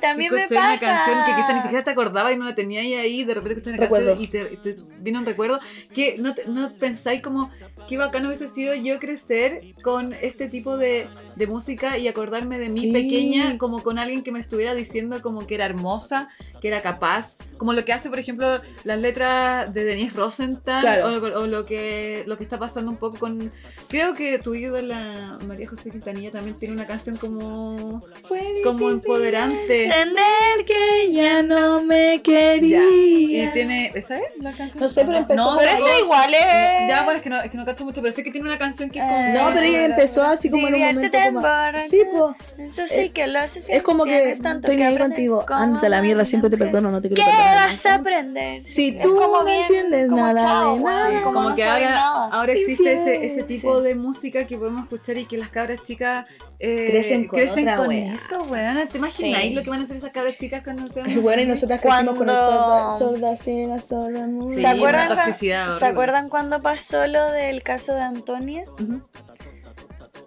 también 0.00 0.32
me 0.32 0.42
Escuché 0.42 0.58
una 0.60 0.70
pasa. 0.70 0.86
canción 0.86 1.24
que 1.26 1.34
quizás 1.40 1.54
ni 1.56 1.62
siquiera 1.62 1.84
te 1.84 1.90
acordabas 1.90 2.32
y 2.32 2.36
no 2.36 2.44
la 2.44 2.54
tenías 2.54 2.84
ahí, 3.02 3.24
de 3.24 3.34
repente 3.34 3.54
escuchas 3.58 3.74
una 3.74 3.82
Recuerdo. 3.82 4.14
canción 4.16 4.52
y 4.52 4.58
te, 4.58 4.70
y 4.70 4.74
te 4.76 4.82
vino 5.00 5.18
un 5.18 5.26
recuerdo 5.26 5.58
que 5.94 6.16
no, 6.18 6.34
te- 6.34 6.46
no 6.46 6.72
pensáis 6.74 7.20
como 7.22 7.50
qué 7.88 7.98
bacano 7.98 8.28
hubiese 8.28 8.48
sido 8.48 8.74
yo 8.74 8.98
crecer 8.98 9.60
con 9.82 10.12
este 10.14 10.48
tipo 10.48 10.76
de, 10.76 11.06
de 11.36 11.46
música 11.46 11.98
y 11.98 12.08
acordarme 12.08 12.58
de 12.58 12.68
mí 12.68 12.80
Sí. 12.80 12.92
pequeña 12.92 13.58
como 13.58 13.82
con 13.82 13.98
alguien 13.98 14.22
que 14.22 14.32
me 14.32 14.40
estuviera 14.40 14.74
diciendo 14.74 15.20
como 15.22 15.46
que 15.46 15.54
era 15.56 15.66
hermosa, 15.66 16.28
que 16.60 16.68
era 16.68 16.80
capaz, 16.82 17.36
como 17.58 17.72
lo 17.72 17.84
que 17.84 17.92
hace 17.92 18.08
por 18.10 18.18
ejemplo 18.18 18.60
las 18.84 18.98
letras 19.00 19.72
de 19.72 19.84
Denise 19.84 20.16
Rosenthal 20.16 20.80
Claro. 20.80 21.06
o, 21.38 21.40
o 21.42 21.46
lo 21.46 21.64
que 21.64 22.24
lo 22.26 22.36
que 22.38 22.44
está 22.44 22.58
pasando 22.58 22.90
un 22.90 22.96
poco 22.96 23.18
con 23.18 23.52
creo 23.88 24.14
que 24.14 24.38
tu 24.38 24.54
ídola 24.54 25.38
María 25.46 25.68
José 25.68 25.90
Quintanilla 25.90 26.30
también 26.30 26.58
tiene 26.58 26.74
una 26.74 26.86
canción 26.86 27.16
como 27.16 28.02
Fue 28.22 28.42
como 28.64 28.90
empoderante. 28.90 29.84
Entender 29.84 30.64
que 30.66 31.12
ya 31.12 31.42
no 31.42 31.82
me 31.82 32.20
quería. 32.22 32.82
Y 32.90 33.48
tiene. 33.52 33.92
¿Esa 33.94 34.16
es 34.16 34.22
la 34.40 34.52
canción? 34.52 34.80
No 34.80 34.88
sé, 34.88 35.04
pero 35.04 35.18
empezó 35.18 35.52
No, 35.52 35.58
Pero 35.58 35.70
eso 35.72 35.86
igual 36.02 36.32
es. 36.34 36.88
Ya, 36.88 37.02
bueno, 37.04 37.16
es 37.18 37.22
que 37.22 37.30
no, 37.30 37.40
es 37.40 37.50
que 37.50 37.56
no 37.56 37.64
cacho 37.72 37.84
mucho, 37.84 38.00
pero 38.02 38.12
sé 38.12 38.22
que 38.22 38.30
tiene 38.30 38.46
una 38.48 38.58
canción 38.58 38.90
que 38.90 38.98
es 38.98 39.04
como. 39.04 39.16
Eh, 39.18 39.32
No, 39.34 39.48
pero 39.54 39.66
ella 39.66 39.84
empezó 39.84 40.22
así 40.22 40.50
como 40.50 40.68
en 40.68 40.74
un 40.74 40.80
momento 40.80 41.18
como... 41.32 41.42
Sí, 41.88 42.02
pues. 42.12 42.58
Eso 42.72 42.82
sí 42.88 43.10
que 43.10 43.26
lo 43.26 43.38
haces 43.40 43.66
bien. 43.66 43.78
Es 43.78 43.82
como 43.84 44.04
que 44.04 44.30
estoy 44.30 44.82
ahí 44.82 44.98
contigo. 44.98 45.44
¿Cómo 45.46 45.60
Ándate 45.60 45.86
a 45.86 45.90
la 45.90 46.02
mierda, 46.02 46.24
siempre 46.24 46.50
te 46.50 46.56
perdono, 46.56 46.90
no 46.90 47.00
te 47.00 47.08
quiero 47.08 47.22
¿Qué 47.24 47.28
perdonar. 47.30 47.66
vas 47.68 47.86
a 47.86 47.94
aprender? 47.94 48.64
Si 48.64 48.92
tú 48.92 49.14
no 49.14 49.48
entiendes 49.48 50.08
como 50.08 50.26
nada 50.26 50.40
chao, 50.40 50.74
de 50.76 50.80
weón, 50.80 50.84
nada. 50.84 51.22
como 51.22 51.32
Como 51.34 51.50
no 51.50 51.56
que 51.56 51.64
ahora, 51.64 51.90
nada. 51.90 52.28
ahora 52.32 52.52
existe 52.52 53.24
ese, 53.26 53.42
tipo 53.44 53.78
sí. 53.78 53.82
de 53.84 53.94
música 53.94 54.46
que 54.46 54.56
podemos 54.56 54.82
escuchar 54.82 55.18
y 55.18 55.26
que 55.26 55.36
las 55.38 55.48
cabras 55.48 55.82
chicas 55.84 56.28
eh, 56.58 56.86
Crecen 56.90 57.26
con 57.26 57.40
otra 57.40 57.80
wea. 57.82 58.14
eso, 58.14 58.38
weón. 58.44 58.88
¿Te 58.88 58.98
imagináis 58.98 59.54
lo 59.54 59.62
que 59.62 59.70
van 59.70 59.80
a 59.80 59.84
hacer 59.84 59.96
esas 59.96 60.10
cabras 60.12 60.36
chicas 60.38 60.62
cuando 60.62 60.86
sean 60.86 61.06
Bueno, 61.22 61.42
y 61.42 61.46
nosotras 61.46 61.80
crecimos 61.80 62.14
con 62.16 62.28
el 62.28 62.34
sorda, 62.36 62.98
sorda, 62.98 63.36
ciega, 63.36 63.78
¿Se 63.80 63.94
acuerdan, 63.96 64.30
una 64.30 65.08
cua- 65.08 65.24
toxicidad 65.24 65.62
¿Se 65.70 65.74
horrible. 65.76 65.86
acuerdan 65.88 66.28
cuando 66.28 66.62
pasó 66.62 67.06
lo 67.06 67.32
del 67.32 67.61
caso 67.62 67.94
de 67.94 68.02
Antonia? 68.02 68.64
Ujú. 68.80 69.02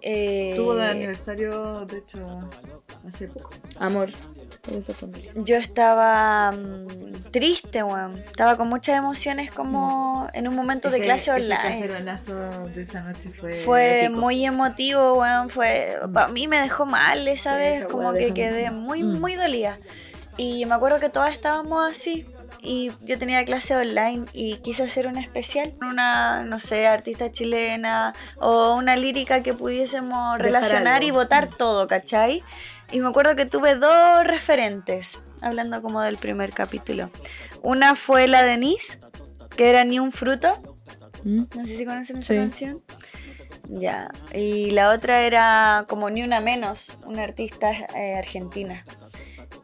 Eh, 0.02 0.52
Tuvo 0.56 0.74
de 0.74 0.88
aniversario, 0.88 1.84
de 1.86 1.98
hecho, 1.98 2.48
hace 3.08 3.28
poco. 3.28 3.50
Amor 3.80 4.10
esa 4.72 4.92
familia. 4.94 5.32
Yo 5.36 5.56
estaba 5.56 6.50
mm, 6.52 7.30
triste, 7.30 7.82
weón. 7.84 8.18
Estaba 8.18 8.56
con 8.56 8.68
muchas 8.68 8.98
emociones 8.98 9.50
como 9.52 10.26
en 10.32 10.48
un 10.48 10.56
momento 10.56 10.90
de 10.90 10.96
Ese- 10.98 11.04
clase 11.06 11.30
ese 11.30 11.40
online. 11.42 11.80
cacerolazo 11.80 12.68
de 12.74 12.82
esa 12.82 13.00
noche 13.02 13.30
fue. 13.30 13.52
Fue 13.54 14.04
épico. 14.06 14.20
muy 14.20 14.44
emotivo, 14.44 15.20
weón. 15.20 15.50
Fue, 15.50 15.96
para 16.12 16.28
mí 16.28 16.48
me 16.48 16.60
dejó 16.60 16.84
mal 16.84 17.26
esa 17.28 17.52
Sí, 17.52 17.58
vez, 17.58 17.78
esa 17.78 17.88
como 17.88 18.12
que 18.12 18.34
quedé 18.34 18.70
muy, 18.72 19.02
Mm. 19.04 19.20
muy 19.20 19.34
dolida. 19.36 19.78
Y 20.36 20.66
me 20.66 20.74
acuerdo 20.74 20.98
que 21.00 21.08
todas 21.10 21.32
estábamos 21.32 21.88
así. 21.90 22.26
Y 22.62 22.90
yo 23.02 23.18
tenía 23.18 23.44
clase 23.44 23.76
online 23.76 24.26
y 24.32 24.56
quise 24.58 24.82
hacer 24.84 25.06
una 25.06 25.20
especial, 25.20 25.74
una, 25.80 26.42
no 26.44 26.58
sé, 26.58 26.86
artista 26.86 27.30
chilena 27.30 28.14
o 28.36 28.74
una 28.74 28.96
lírica 28.96 29.42
que 29.42 29.54
pudiésemos 29.54 30.38
relacionar 30.38 31.04
y 31.04 31.10
votar 31.10 31.48
sí. 31.48 31.54
todo, 31.58 31.86
¿cachai? 31.86 32.42
Y 32.90 33.00
me 33.00 33.08
acuerdo 33.08 33.36
que 33.36 33.46
tuve 33.46 33.74
dos 33.74 34.24
referentes, 34.24 35.20
hablando 35.40 35.82
como 35.82 36.00
del 36.02 36.16
primer 36.16 36.50
capítulo. 36.52 37.10
Una 37.62 37.94
fue 37.94 38.28
la 38.28 38.42
Denise, 38.44 38.98
que 39.56 39.70
era 39.70 39.84
Ni 39.84 39.98
un 39.98 40.12
fruto, 40.12 40.60
¿Mm? 41.24 41.44
no 41.54 41.66
sé 41.66 41.76
si 41.76 41.84
conocen 41.84 42.18
esa 42.18 42.34
Sí. 42.34 42.38
canción. 42.38 42.82
Ya. 43.68 44.10
Y 44.32 44.70
la 44.70 44.90
otra 44.90 45.22
era 45.22 45.84
como 45.88 46.08
Ni 46.10 46.22
una 46.22 46.40
menos, 46.40 46.96
una 47.04 47.24
artista 47.24 47.72
eh, 47.96 48.14
argentina. 48.16 48.84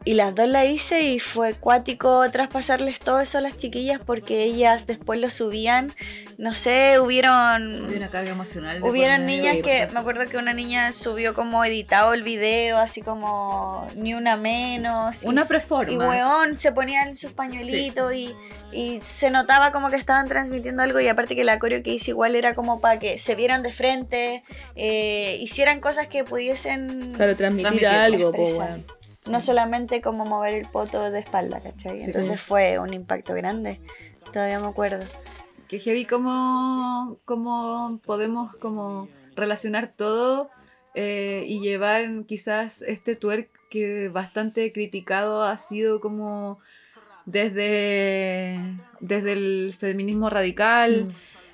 Y 0.05 0.15
las 0.15 0.35
dos 0.35 0.47
la 0.47 0.65
hice 0.65 1.03
y 1.03 1.19
fue 1.19 1.53
cuático 1.53 2.29
traspasarles 2.29 2.99
todo 2.99 3.21
eso 3.21 3.37
a 3.37 3.41
las 3.41 3.55
chiquillas 3.55 4.01
porque 4.05 4.43
ellas 4.43 4.85
después 4.85 5.19
lo 5.19 5.31
subían. 5.31 5.93
No 6.37 6.55
sé, 6.55 6.99
hubieron... 6.99 7.85
Una 7.93 8.09
carga 8.09 8.31
emocional. 8.31 8.83
Hubieron 8.83 9.25
niñas 9.25 9.57
que, 9.63 9.87
me 9.93 9.99
acuerdo 9.99 10.25
que 10.25 10.37
una 10.37 10.53
niña 10.53 10.91
subió 10.91 11.33
como 11.33 11.63
editado 11.63 12.13
el 12.13 12.23
video, 12.23 12.77
así 12.77 13.01
como 13.01 13.87
ni 13.95 14.13
una 14.13 14.35
menos. 14.35 15.23
Una 15.23 15.45
performance. 15.45 15.93
Y 15.93 15.97
weón, 15.97 16.57
se 16.57 16.71
ponían 16.71 17.15
sus 17.15 17.31
pañuelitos 17.31 18.13
y, 18.13 18.35
y 18.73 18.99
se 19.01 19.31
notaba 19.31 19.71
como 19.71 19.89
que 19.89 19.95
estaban 19.95 20.27
transmitiendo 20.27 20.83
algo 20.83 20.99
y 20.99 21.07
aparte 21.07 21.35
que 21.35 21.43
la 21.43 21.59
coreo 21.59 21.81
que 21.81 21.93
hice 21.93 22.11
igual 22.11 22.35
era 22.35 22.55
como 22.55 22.81
para 22.81 22.99
que 22.99 23.19
se 23.19 23.35
vieran 23.35 23.63
de 23.63 23.71
frente, 23.71 24.43
eh, 24.75 25.37
hicieran 25.39 25.79
cosas 25.79 26.07
que 26.07 26.25
pudiesen... 26.25 27.13
Claro, 27.13 27.37
transmitir, 27.37 27.79
Transmitir, 27.79 27.87
algo, 27.87 28.31
po, 28.31 28.83
No 29.29 29.39
solamente 29.41 30.01
como 30.01 30.25
mover 30.25 30.53
el 30.55 30.67
poto 30.67 31.09
de 31.09 31.19
espalda, 31.19 31.61
¿cachai? 31.61 31.99
Sí. 31.99 32.05
Entonces 32.05 32.41
fue 32.41 32.77
un 32.79 32.93
impacto 32.93 33.33
grande. 33.33 33.79
Todavía 34.31 34.59
me 34.59 34.67
acuerdo. 34.67 35.05
Que 35.67 35.79
heavy 35.79 36.05
cómo, 36.05 37.17
cómo 37.25 37.99
podemos 38.05 38.53
como 38.55 39.07
relacionar 39.35 39.87
todo 39.95 40.49
eh, 40.93 41.45
y 41.47 41.59
llevar 41.61 42.25
quizás 42.27 42.81
este 42.83 43.15
twerk 43.15 43.49
que 43.69 44.09
bastante 44.09 44.71
criticado 44.71 45.41
ha 45.43 45.57
sido 45.57 45.99
como 45.99 46.59
desde, 47.25 48.59
desde 48.99 49.31
el 49.33 49.75
feminismo 49.79 50.29
radical, 50.29 51.05
Mm. 51.07 51.13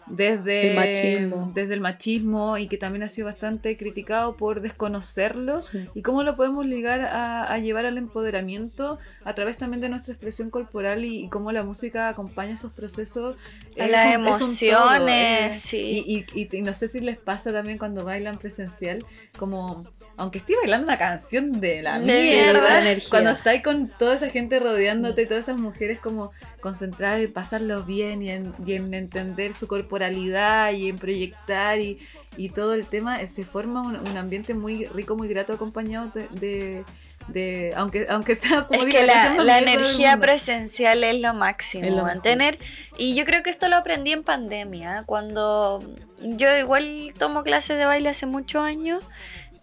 Desde 0.09 0.71
El 0.71 0.75
machismo. 0.75 1.51
desde 1.53 1.73
el 1.73 1.81
machismo 1.81 2.57
y 2.57 2.67
que 2.67 2.77
también 2.77 3.03
ha 3.03 3.09
sido 3.09 3.27
bastante 3.27 3.77
criticado 3.77 4.35
por 4.35 4.61
desconocerlo 4.61 5.59
Sí. 5.61 5.87
y 5.93 6.01
cómo 6.01 6.23
lo 6.23 6.35
podemos 6.35 6.65
ligar 6.65 7.01
a, 7.01 7.43
a 7.51 7.57
llevar 7.59 7.85
al 7.85 7.97
empoderamiento 7.97 8.99
a 9.23 9.33
través 9.35 9.57
también 9.57 9.81
de 9.81 9.89
nuestra 9.89 10.13
expresión 10.13 10.49
corporal 10.49 11.05
y, 11.05 11.23
y 11.25 11.29
cómo 11.29 11.51
la 11.51 11.63
música 11.63 12.09
acompaña 12.09 12.53
esos 12.53 12.71
procesos. 12.71 13.35
A 13.79 13.85
Es 13.85 13.91
las 13.91 14.05
un- 14.17 14.27
es 14.27 14.41
un 14.41 14.69
todo, 14.69 14.93
emociones, 14.95 15.55
eh. 15.55 15.59
sí. 15.59 16.03
Y, 16.05 16.25
y- 16.41 16.57
y 16.57 16.61
no 16.61 16.73
sé 16.73 16.87
si 16.87 16.99
les 16.99 17.17
pasa 17.17 17.51
también 17.51 17.77
cuando 17.77 18.03
bailan 18.03 18.37
presencial, 18.37 18.99
como 19.37 19.85
aunque 20.17 20.39
esté 20.39 20.53
bailando 20.57 20.83
una 20.85 20.97
canción 20.97 21.61
de 21.61 21.81
la 21.81 21.97
De 21.97 22.05
mierda, 22.05 22.81
mierda. 22.81 23.03
cuando 23.09 23.29
estáis 23.31 23.63
con 23.63 23.87
toda 23.97 24.15
esa 24.15 24.27
gente 24.29 24.59
rodeándote 24.59 25.21
y 25.21 25.25
todas 25.27 25.43
esas 25.43 25.57
mujeres 25.57 25.97
como 25.99 26.31
concentradas 26.59 27.21
en 27.21 27.31
pasarlo 27.31 27.83
bien 27.83 28.21
y 28.21 28.29
en, 28.31 28.53
y 28.65 28.73
en 28.73 28.93
entender 28.93 29.53
su 29.53 29.65
corporalidad 29.99 30.71
y 30.73 30.89
en 30.89 30.97
proyectar 30.97 31.79
y, 31.79 31.99
y 32.37 32.49
todo 32.49 32.73
el 32.73 32.85
tema, 32.85 33.21
eh, 33.21 33.27
se 33.27 33.43
forma 33.43 33.81
un, 33.81 33.95
un 33.97 34.17
ambiente 34.17 34.53
muy 34.53 34.85
rico, 34.87 35.15
muy 35.15 35.27
grato 35.27 35.53
acompañado 35.53 36.11
de... 36.13 36.27
de- 36.39 36.83
de- 37.27 37.73
aunque, 37.75 38.07
aunque 38.09 38.33
sea 38.33 38.65
como 38.65 38.79
Es 38.79 38.85
diga, 38.87 39.01
que 39.01 39.05
la, 39.05 39.43
la 39.43 39.59
energía 39.59 40.17
presencial 40.17 41.03
es 41.03 41.19
lo 41.21 41.35
máximo, 41.35 41.85
Es 41.85 41.93
lo 41.93 42.01
mantener. 42.01 42.57
Y 42.97 43.13
yo 43.13 43.23
creo 43.23 43.43
que 43.43 43.51
esto 43.51 43.67
lo 43.67 43.75
aprendí 43.75 44.13
en 44.13 44.23
pandemia, 44.23 45.03
cuando 45.05 45.79
yo 46.21 46.57
igual 46.57 47.13
tomo 47.19 47.43
clases 47.43 47.77
de 47.77 47.85
baile 47.85 48.09
hace 48.09 48.25
muchos 48.25 48.63
años 48.63 49.03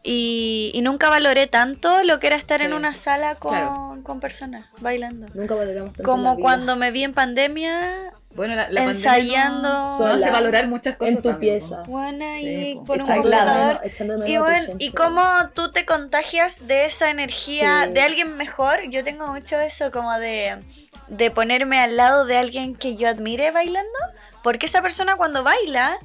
y, 0.04 0.70
y 0.74 0.82
nunca 0.82 1.08
valoré 1.08 1.48
tanto 1.48 2.04
lo 2.04 2.20
que 2.20 2.28
era 2.28 2.36
estar 2.36 2.62
en 2.62 2.72
una 2.72 2.94
sala 2.94 3.34
con, 3.34 3.50
claro. 3.54 3.98
con 4.04 4.20
personas 4.20 4.66
bailando. 4.80 5.26
Nunca 5.34 5.56
valoramos 5.56 5.92
tanto 5.94 6.08
Como 6.08 6.36
cuando 6.38 6.76
me 6.76 6.92
vi 6.92 7.02
en 7.02 7.14
pandemia 7.14 8.12
Bueno, 8.36 8.54
la, 8.54 8.68
la 8.70 8.82
ensayando 8.84 9.62
pandemia 9.62 9.84
no- 9.88 9.96
Sola, 9.98 10.08
no 10.10 10.14
hace 10.22 10.30
valorar 10.30 10.68
muchas 10.68 10.96
cosas 10.96 11.14
en 11.16 11.22
tu 11.22 11.30
también, 11.30 11.58
pieza. 11.58 11.82
buena 11.86 12.36
Sí, 12.36 12.46
y 12.70 12.74
po. 12.76 12.84
por 12.84 13.00
un 13.00 13.06
computador. 13.06 13.80
menos- 13.98 14.28
Y 14.28 14.36
bueno, 14.36 14.74
y 14.78 14.90
cómo 14.92 15.22
tú 15.54 15.72
te 15.72 15.84
contagias 15.86 16.66
de 16.66 16.84
esa 16.84 17.10
energía 17.10 17.84
Sí. 17.86 17.92
de 17.94 18.00
alguien 18.02 18.36
mejor. 18.36 18.80
Yo 18.90 19.02
tengo 19.02 19.26
mucho 19.28 19.58
eso 19.58 19.90
como 19.90 20.12
de, 20.18 20.58
de 21.08 21.30
ponerme 21.30 21.80
al 21.80 21.96
lado 21.96 22.24
de 22.26 22.36
alguien 22.36 22.76
que 22.76 22.94
yo 22.96 23.08
admire 23.08 23.50
bailando. 23.50 23.90
Porque 24.42 24.66
esa 24.66 24.80
persona 24.82 25.16
cuando 25.16 25.42
baila 25.42 25.98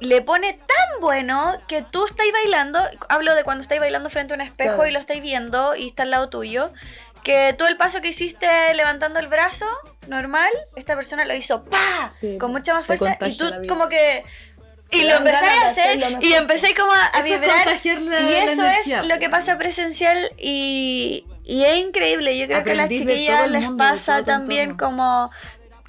le 0.00 0.20
pone 0.20 0.52
tan 0.54 1.00
bueno 1.00 1.56
que 1.68 1.82
tú 1.82 2.04
estáis 2.06 2.32
bailando. 2.32 2.80
Hablo 3.08 3.34
de 3.34 3.44
cuando 3.44 3.62
estáis 3.62 3.80
bailando 3.80 4.10
frente 4.10 4.34
a 4.34 4.36
un 4.36 4.40
espejo 4.42 4.74
Claro. 4.74 4.86
y 4.88 4.92
lo 4.92 4.98
estáis 4.98 5.22
viendo 5.22 5.74
y 5.76 5.86
está 5.86 6.02
al 6.02 6.10
lado 6.10 6.28
tuyo. 6.28 6.70
Que 7.26 7.54
tú 7.58 7.64
el 7.66 7.76
paso 7.76 8.00
que 8.00 8.08
hiciste 8.08 8.46
levantando 8.74 9.18
el 9.18 9.26
brazo, 9.26 9.66
normal, 10.06 10.48
esta 10.76 10.94
persona 10.94 11.24
lo 11.24 11.34
hizo 11.34 11.64
¡pa! 11.64 12.08
Sí, 12.08 12.38
con 12.38 12.52
mucha 12.52 12.72
más 12.72 12.86
fuerza 12.86 13.16
y 13.26 13.36
tú 13.36 13.50
como 13.68 13.88
que... 13.88 14.22
Y 14.92 15.02
lo 15.02 15.16
empecé 15.16 15.44
a 15.44 15.66
hacer 15.66 15.98
y 16.20 16.32
empecé 16.34 16.72
como 16.76 16.92
a, 16.92 17.06
a 17.06 17.18
es 17.18 17.24
vibrar 17.24 17.66
la- 17.66 17.72
y 18.20 18.30
la 18.30 18.44
eso 18.44 18.62
energía, 18.62 19.00
es 19.00 19.06
lo 19.08 19.18
que 19.18 19.28
pasa 19.28 19.58
presencial 19.58 20.30
y, 20.38 21.26
y 21.44 21.64
es 21.64 21.78
increíble. 21.78 22.38
Yo 22.38 22.46
creo 22.46 22.62
que 22.62 22.70
a 22.70 22.74
las 22.76 22.88
chiquillas 22.88 23.50
les 23.50 23.62
mundo, 23.64 23.76
pasa 23.76 24.22
también 24.22 24.76
como 24.76 25.32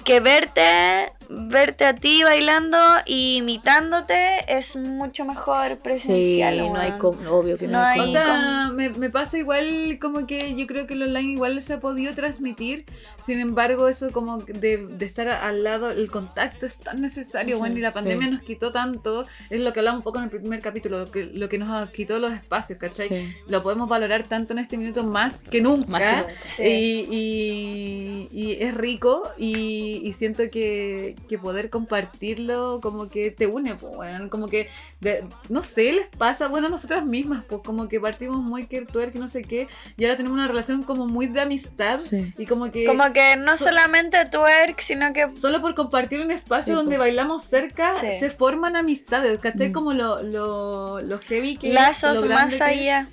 que 0.04 0.18
verte, 0.18 1.12
verte 1.30 1.84
a 1.84 1.94
ti 1.94 2.22
bailando 2.22 2.78
y 3.04 3.36
imitándote 3.36 4.16
es 4.48 4.76
mucho 4.76 5.24
mejor 5.24 5.78
presencial. 5.78 6.54
Sí, 6.54 6.68
no 6.70 6.78
hay 6.78 6.92
obvio 7.28 7.58
que 7.58 7.66
no, 7.66 7.72
No 7.78 7.84
hay 7.84 8.00
hay- 8.00 8.08
O 8.08 8.12
sea, 8.12 8.70
me, 8.72 8.88
me 8.90 9.10
pasa 9.10 9.36
igual 9.38 9.98
como 10.00 10.26
que 10.26 10.54
yo 10.56 10.66
creo 10.66 10.86
que 10.86 10.94
el 10.94 11.02
online 11.02 11.32
igual 11.32 11.60
se 11.62 11.74
ha 11.74 11.80
podido 11.80 12.14
transmitir. 12.14 12.84
Sin 13.26 13.40
embargo, 13.40 13.88
eso 13.88 14.10
como 14.10 14.38
de, 14.38 14.78
de 14.86 15.04
estar 15.04 15.28
al 15.28 15.62
lado, 15.62 15.90
el 15.90 16.10
contacto 16.10 16.64
es 16.64 16.78
tan 16.78 17.02
necesario, 17.02 17.56
Ujú, 17.56 17.60
bueno, 17.60 17.76
y 17.76 17.80
la 17.82 17.92
sí. 17.92 17.96
pandemia 17.98 18.28
nos 18.28 18.42
quitó 18.42 18.72
tanto. 18.72 19.26
Es 19.50 19.60
lo 19.60 19.72
que 19.74 19.80
hablamos 19.80 19.98
un 19.98 20.04
poco 20.04 20.18
en 20.18 20.24
el 20.24 20.30
primer 20.30 20.60
capítulo, 20.62 21.00
lo 21.00 21.10
que, 21.10 21.24
lo 21.24 21.48
que 21.50 21.58
nos 21.58 21.90
quitó 21.90 22.18
los 22.18 22.32
espacios, 22.32 22.78
¿cachai? 22.78 23.08
Sí. 23.08 23.34
Lo 23.46 23.62
podemos 23.62 23.86
valorar 23.88 24.26
tanto 24.28 24.54
en 24.54 24.60
este 24.60 24.78
minuto 24.78 25.04
más 25.04 25.42
que 25.42 25.60
nunca. 25.60 25.90
Más 25.90 26.00
que 26.00 26.16
nunca. 26.16 26.34
Sí. 26.42 26.62
Y, 27.10 27.16
y- 27.16 28.28
y 28.32 28.62
es 28.62 28.74
rico 28.74 29.22
y, 29.36 30.00
y 30.04 30.12
siento 30.14 30.44
que, 30.50 31.16
que 31.28 31.38
poder 31.38 31.70
compartirlo 31.70 32.80
como 32.82 33.08
que 33.08 33.30
te 33.30 33.46
une, 33.46 33.74
pues, 33.74 33.96
weón. 33.96 34.28
como 34.28 34.48
que, 34.48 34.68
de- 35.00 35.24
no 35.48 35.62
sé, 35.62 35.92
les 35.92 36.08
pasa, 36.08 36.48
bueno, 36.48 36.66
a 36.68 36.70
nosotras 36.70 37.04
mismas, 37.04 37.44
pues 37.48 37.62
como 37.62 37.88
que 37.88 38.00
partimos 38.00 38.38
muy 38.42 38.66
que 38.66 38.82
twerk 38.82 39.14
y 39.14 39.18
no 39.18 39.28
sé 39.28 39.42
qué, 39.42 39.68
y 39.96 40.04
ahora 40.04 40.16
tenemos 40.16 40.36
una 40.36 40.48
relación 40.48 40.82
como 40.82 41.06
muy 41.06 41.26
de 41.26 41.40
amistad 41.40 41.98
Sí. 41.98 42.32
y 42.38 42.46
como 42.46 42.70
que... 42.70 42.84
Como 42.84 43.12
que 43.12 43.36
no 43.36 43.56
solamente 43.56 44.24
twerk, 44.26 44.80
sino 44.80 45.12
que 45.12 45.34
Solo 45.34 45.60
por 45.60 45.74
compartir 45.74 46.20
un 46.20 46.30
espacio 46.30 46.72
Sí, 46.72 46.76
donde 46.76 46.98
bailamos 46.98 47.44
cerca, 47.44 47.92
Sí. 47.92 48.06
se 48.18 48.30
forman 48.30 48.76
amistades, 48.76 49.38
¿cachai? 49.40 49.70
Mm. 49.70 49.72
Como 49.72 49.92
lo, 49.92 50.22
lo, 50.22 51.00
lo 51.00 51.18
heavy 51.18 51.56
que 51.56 51.72
lazos 51.72 52.22
lo 52.22 52.34
más 52.34 52.56
que 52.56 52.64
allá. 52.64 53.08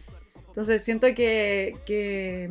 Entonces 0.49 0.84
siento 0.84 1.08
que, 1.16 1.76
que, 1.86 2.49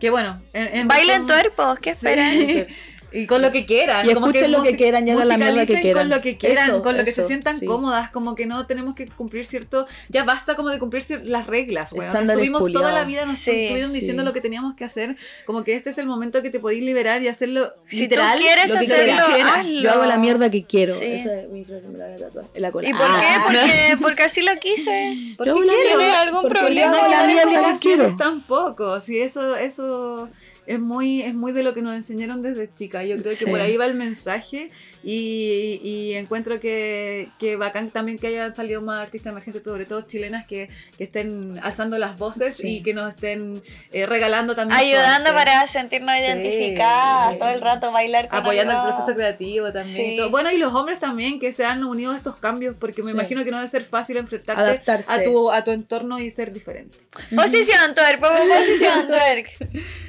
que 0.00 0.10
bueno, 0.10 0.40
en, 0.52 0.78
en 0.78 0.88
Bailen 0.88 1.26
pues, 1.26 1.78
¿qué 1.80 1.94
Sí. 1.94 2.74
Y 3.12 3.26
con 3.26 3.40
lo 3.42 3.50
que 3.52 3.64
quieran. 3.66 4.04
Y 4.08 4.12
como 4.14 4.26
escuchen 4.26 4.52
lo 4.52 4.62
que 4.62 4.76
quieran 4.76 5.06
y 5.08 5.10
hagan 5.12 5.28
la 5.28 5.38
mierda 5.38 5.64
que 5.66 5.80
quieran. 5.80 6.08
Con 6.08 6.16
lo 6.16 6.22
que 6.22 6.36
quieran, 6.36 6.70
Eso, 6.70 6.82
con 6.82 6.96
lo 6.96 7.04
que 7.04 7.10
eso, 7.10 7.22
se 7.22 7.28
sientan 7.28 7.58
sí. 7.58 7.66
cómodas. 7.66 8.10
Como 8.10 8.34
que 8.34 8.46
no 8.46 8.66
tenemos 8.66 8.94
que 8.94 9.06
cumplir 9.06 9.44
cierto. 9.46 9.86
Ya 10.08 10.24
basta 10.24 10.54
como 10.56 10.68
de 10.68 10.78
cumplir 10.78 11.04
las 11.24 11.46
reglas, 11.46 11.92
weón. 11.92 12.14
Estuvimos 12.14 12.60
toda 12.60 12.72
culiados. 12.72 12.92
la 12.94 13.04
vida, 13.04 13.24
nos 13.24 13.34
Sí, 13.36 13.50
estuvieron 13.50 13.92
diciendo 13.92 14.22
sí. 14.22 14.26
lo 14.26 14.32
que 14.32 14.40
teníamos 14.40 14.74
que 14.76 14.84
hacer. 14.84 15.16
Como 15.46 15.64
que 15.64 15.74
este 15.74 15.90
es 15.90 15.98
el 15.98 16.06
momento 16.06 16.42
que 16.42 16.50
te 16.50 16.58
podéis 16.60 16.82
liberar 16.84 17.22
y 17.22 17.28
hacerlo 17.28 17.72
Si 17.86 18.00
literal. 18.00 18.36
tú 18.36 18.42
quieres 18.42 18.68
lo 18.74 18.80
que 18.80 18.86
hacerlo, 18.86 19.22
quieras. 19.26 19.52
hazlo. 19.58 19.80
Yo 19.80 19.90
hago 19.90 20.04
la 20.04 20.16
mierda 20.18 20.50
que 20.50 20.64
quiero. 20.64 20.94
Sí. 20.94 21.04
Esa 21.04 21.40
es 21.40 21.48
mi 21.48 21.64
frase, 21.64 21.88
me 21.88 21.98
la 21.98 22.06
voy 22.08 22.14
a 22.56 22.60
la 22.60 22.70
cola. 22.72 22.88
¿Y 22.88 22.92
por 22.92 23.02
Ah. 23.06 23.20
qué? 23.20 23.40
Porque, 23.44 24.02
porque 24.02 24.22
así 24.24 24.42
lo 24.42 24.52
quise. 24.60 25.16
Yo 25.38 25.44
la 25.44 25.72
¿Tienes 25.72 25.96
mierda, 25.96 26.20
algún 26.20 26.42
porque 26.42 26.58
problema? 26.58 26.96
yo 27.02 27.08
la 27.10 27.20
No, 27.20 27.26
mierda 27.26 27.72
que 27.72 27.78
quiero. 27.78 28.16
Tampoco, 28.16 29.00
sí, 29.00 29.18
eso, 29.20 29.56
eso 29.56 30.28
es 30.68 30.78
muy, 30.78 31.22
es 31.22 31.34
muy 31.34 31.52
de 31.52 31.62
lo 31.62 31.72
que 31.74 31.80
nos 31.82 31.96
enseñaron 31.96 32.42
desde 32.42 32.68
chica. 32.74 33.02
Yo 33.04 33.16
creo 33.16 33.32
Sí. 33.34 33.44
que 33.46 33.50
por 33.50 33.60
ahí 33.60 33.76
va 33.76 33.86
el 33.86 33.94
mensaje 33.96 34.70
y, 35.10 35.80
y 35.82 36.14
encuentro 36.16 36.60
que, 36.60 37.28
que 37.38 37.56
bacán 37.56 37.90
también 37.90 38.18
que 38.18 38.26
hayan 38.26 38.54
salido 38.54 38.82
más 38.82 38.98
artistas 38.98 39.30
emergentes, 39.32 39.62
sobre 39.64 39.86
todo 39.86 40.02
chilenas, 40.02 40.46
que, 40.46 40.68
que 40.98 41.04
estén 41.04 41.58
alzando 41.62 41.96
las 41.96 42.18
voces 42.18 42.56
Sí. 42.56 42.76
y 42.76 42.82
que 42.82 42.92
nos 42.92 43.14
estén 43.14 43.62
eh, 43.92 44.04
regalando 44.04 44.54
también. 44.54 44.78
Ayudando 44.78 45.32
para 45.32 45.66
sentirnos 45.66 46.14
identificadas 46.18 47.32
sí. 47.32 47.38
todo 47.38 47.48
el 47.48 47.60
rato, 47.62 47.90
bailar 47.90 48.28
con 48.28 48.40
Apoyando 48.40 48.72
el 48.74 48.82
proceso 48.82 49.14
creativo 49.16 49.72
también. 49.72 49.88
y 50.06 50.10
Sí. 50.10 50.16
todo. 50.18 50.30
Bueno, 50.30 50.50
y 50.50 50.58
los 50.58 50.74
hombres 50.74 50.98
también 50.98 51.40
que 51.40 51.52
se 51.52 51.64
han 51.64 51.84
unido 51.84 52.12
a 52.12 52.16
estos 52.16 52.36
cambios, 52.36 52.76
porque 52.78 53.02
me 53.02 53.08
Sí. 53.08 53.14
imagino 53.14 53.44
que 53.44 53.50
no 53.50 53.56
debe 53.56 53.68
ser 53.70 53.84
fácil 53.84 54.18
enfrentarte 54.18 54.60
Adaptarse. 54.62 55.10
a 55.10 55.24
tu, 55.24 55.50
a 55.50 55.64
tu 55.64 55.70
entorno 55.70 56.18
y 56.18 56.28
ser 56.30 56.52
diferente. 56.52 56.98
Posición 57.34 57.94
twerk, 57.94 58.20
posición 58.58 59.06
twerk. 59.06 59.48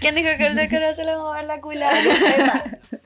¿Quién 0.01 0.15
dijo 0.15 0.29
que 0.37 0.47
el 0.47 0.55
de 0.55 0.67
cara 0.67 0.93
se 0.93 1.05
le 1.05 1.13
va 1.15 1.21
a 1.21 1.23
mover 1.23 1.45
la 1.45 1.61
cula. 1.61 1.89
para 1.89 2.05
que 2.05 2.11
sepa. 2.17 2.63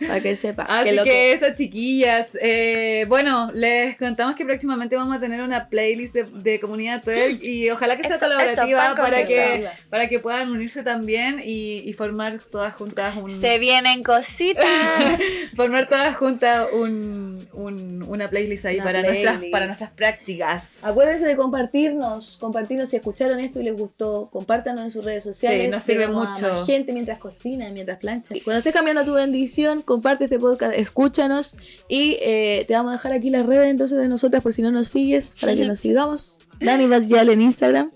Para 0.08 0.20
que 0.22 0.36
sepa. 0.36 0.64
Así 0.64 0.90
que 0.90 0.96
que, 0.98 1.04
que- 1.04 1.34
eso, 1.34 1.46
chiquillas. 1.84 2.38
Eh, 2.42 3.06
bueno, 3.08 3.52
les 3.54 3.98
contamos 3.98 4.36
que 4.36 4.46
próximamente 4.46 4.96
vamos 4.96 5.16
a 5.18 5.20
tener 5.20 5.44
una 5.44 5.68
playlist 5.68 6.14
de, 6.14 6.24
de 6.24 6.60
comunidad 6.60 7.02
twerk 7.04 7.42
y 7.44 7.70
ojalá 7.70 7.98
que 7.98 8.04
sea 8.04 8.16
Eso, 8.16 8.26
colaborativa 8.26 8.86
eso, 8.86 8.96
para, 8.96 9.24
que, 9.26 9.68
para 9.90 10.08
que 10.08 10.20
puedan 10.20 10.50
unirse 10.52 10.84
también 10.84 11.42
y, 11.44 11.80
y 11.88 11.94
formar 11.94 12.40
todas 12.52 12.74
juntas 12.76 13.16
un. 13.18 13.30
Se 13.30 13.60
vienen 13.60 14.04
cositas. 14.04 14.66
formar 15.56 15.88
todas 15.88 16.16
juntas 16.16 16.68
un, 16.74 17.46
un- 17.54 18.04
una 18.08 18.28
playlist 18.30 18.66
ahí 18.66 18.76
Una 18.76 18.84
para, 18.84 19.02
Nuestras, 19.02 19.44
para 19.52 19.66
nuestras 19.68 19.96
prácticas. 19.96 20.84
Acuérdense 20.84 21.26
de 21.26 21.36
compartirnos, 21.36 22.38
compartirnos 22.38 22.90
si 22.90 22.96
escucharon 22.98 23.40
esto 23.40 23.60
y 23.60 23.64
les 23.64 23.76
gustó, 23.76 24.30
compártanos 24.32 24.82
en 24.84 24.92
sus 24.92 25.04
redes 25.04 25.24
sociales. 25.24 25.64
Sí, 25.66 25.70
nos 25.72 25.84
sirve 25.84 26.08
mucho. 26.08 26.66
gente 26.66 26.94
mientras 26.94 27.20
cocinan, 27.20 27.74
mientras 27.74 28.00
planchan. 28.00 28.38
Cuando 28.44 28.60
estés 28.60 28.74
cambiando 28.74 29.04
tu 29.06 29.14
bendición, 29.14 29.82
comparte 29.82 30.26
este 30.26 30.40
podcast, 30.40 30.74
escúchanos 30.76 31.58
y 31.88 32.18
eh, 32.22 32.66
te 32.68 32.74
vamos 32.74 32.90
a 32.92 32.94
dejar 32.94 33.12
aquí 33.14 33.30
las 33.30 33.46
redes 33.46 33.68
entonces 33.70 33.98
de 33.98 34.08
nosotras 34.08 34.42
por 34.44 34.54
si 34.54 34.62
no 34.62 34.72
nos 34.72 34.88
sigues, 34.88 35.36
para 35.40 35.56
que 35.56 35.66
nos 35.66 35.80
sigamos. 35.80 36.48
Dani 36.60 36.88
Badial 36.88 37.30
en 37.30 37.42
Instagram. 37.42 37.92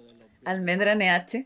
Almendra 0.45 0.95
NH. 0.95 1.45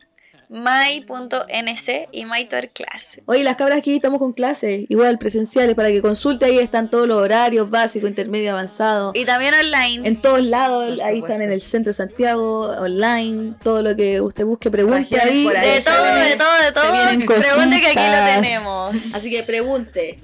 My.nc 0.53 2.09
y 2.11 2.25
MyTwerkClass. 2.25 3.21
Oye, 3.25 3.41
las 3.41 3.55
cabras 3.55 3.77
aquí 3.77 3.95
estamos 3.95 4.19
con 4.19 4.33
clases, 4.33 4.85
igual 4.89 5.17
presenciales, 5.17 5.75
para 5.75 5.87
que 5.89 6.01
consulte 6.01 6.43
ahí 6.43 6.59
están 6.59 6.89
todos 6.89 7.07
los 7.07 7.17
horarios 7.21 7.69
básico, 7.69 8.05
intermedio, 8.05 8.51
avanzado. 8.51 9.13
Y 9.15 9.23
también 9.23 9.53
online. 9.53 10.05
En 10.05 10.21
todos 10.21 10.45
lados, 10.45 10.97
Por 10.97 11.05
ahí 11.05 11.15
supuesto. 11.15 11.25
están 11.27 11.41
en 11.41 11.51
el 11.53 11.61
centro 11.61 11.89
de 11.91 11.93
Santiago, 11.93 12.63
online, 12.79 13.53
todo 13.63 13.81
lo 13.81 13.95
que 13.95 14.19
usted 14.19 14.43
busque, 14.43 14.69
pregunte 14.69 15.19
ahí. 15.21 15.45
por 15.45 15.55
ahí. 15.55 15.75
de 15.75 15.81
todo, 15.81 16.03
de 16.15 16.35
todo, 16.35 16.63
de 16.65 16.71
todo. 16.73 17.41
Pregunte 17.41 17.79
que 17.79 17.87
aquí 17.87 17.95
lo 17.95 18.41
tenemos. 18.41 19.15
Así 19.15 19.29
que 19.29 19.43
pregunte. 19.43 20.19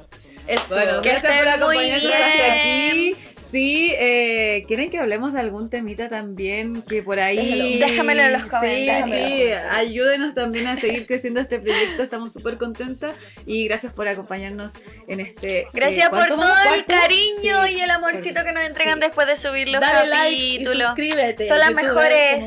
Eso. 0.47 0.75
Bueno, 0.75 1.01
Que 1.01 1.09
gracias 1.09 1.39
por 1.39 1.47
acompañarnos 1.49 2.13
aquí. 2.13 3.15
Sí, 3.49 3.93
eh, 3.97 4.65
¿quieren 4.67 4.89
que 4.89 4.99
hablemos 4.99 5.31
de 5.31 5.39
algún 5.39 5.69
temita 5.69 6.09
también 6.09 6.81
que 6.81 7.01
por 7.01 7.17
ahí... 7.17 7.79
Déjamelo 7.79 8.21
en 8.23 8.33
los 8.33 8.41
Sí, 8.43 8.49
comentarios. 8.49 9.09
Sí, 9.09 9.51
ayúdenos 9.71 10.33
también 10.35 10.67
a 10.67 10.75
seguir 10.75 11.07
creciendo 11.07 11.39
este 11.39 11.57
proyecto, 11.59 12.03
estamos 12.03 12.33
súper 12.33 12.57
contentas 12.57 13.15
y 13.45 13.65
gracias 13.69 13.93
por 13.93 14.05
acompañarnos 14.09 14.73
en 15.07 15.21
este... 15.21 15.65
Gracias 15.71 16.07
eh, 16.07 16.09
por 16.09 16.19
¿cuánto 16.27 16.35
todo 16.39 16.73
el 16.75 16.83
cariño 16.83 17.63
Sí. 17.67 17.75
y 17.77 17.79
el 17.79 17.89
amorcito 17.89 18.43
que 18.43 18.51
nos 18.51 18.65
entregan 18.65 18.95
Sí. 18.95 18.99
después 18.99 19.27
de 19.27 19.37
subir 19.37 19.69
los 19.69 19.79
Dale 19.79 20.09
like 20.09 20.35
y 20.35 20.53
capítulos. 20.57 20.87
suscríbete. 20.87 21.47
Son 21.47 21.59
las 21.59 21.71
mejores. 21.71 22.45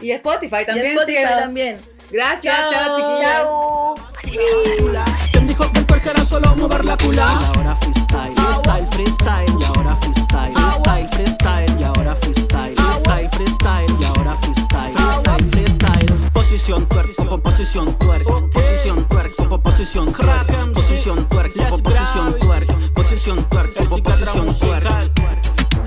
Y 0.00 0.10
Spotify 0.10 0.56
Y 0.62 0.64
también. 0.64 0.86
Spotify 0.98 1.16
síguenos. 1.16 1.40
también. 1.42 1.78
Gracias, 2.10 2.56
Chao. 2.72 2.72
chao, 2.72 3.96
chiquillas 4.20 5.33
que 5.56 6.10
el 6.10 6.26
solo 6.26 6.54
mover 6.56 6.84
la 6.84 6.96
cula. 6.96 7.26
Y 7.26 7.56
ahora 7.56 7.76
freestyle, 7.76 8.34
freestyle, 8.34 8.86
freestyle, 8.88 9.54
y 9.58 9.64
ahora 9.64 9.96
freestyle, 9.96 10.52
freestyle, 10.52 11.08
freestyle, 11.08 11.80
y 11.80 11.82
ahora 11.84 12.14
freestyle, 12.16 12.74
freestyle, 12.74 13.30
freestyle, 13.30 13.96
y 14.00 14.04
ahora 14.04 14.36
freestyle, 14.36 14.92
freestyle, 14.92 15.50
freestyle. 15.50 16.30
Posición 16.32 16.84
cuerpo, 16.86 17.38
posición 17.40 17.92
cuerpo, 17.92 18.50
posición 18.50 19.04
cuerpo, 19.04 19.60
posición 19.60 20.12
crack, 20.12 20.72
posición 20.72 21.24
cuerpo, 21.24 21.78
posición 21.82 22.32
cuerpo, 22.38 22.74
posición 22.94 23.42
cuerpo, 23.44 24.02
posición 24.02 24.52
cuerpo. 24.52 24.94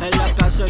En 0.02 0.18
la 0.18 0.36
casa. 0.36 0.66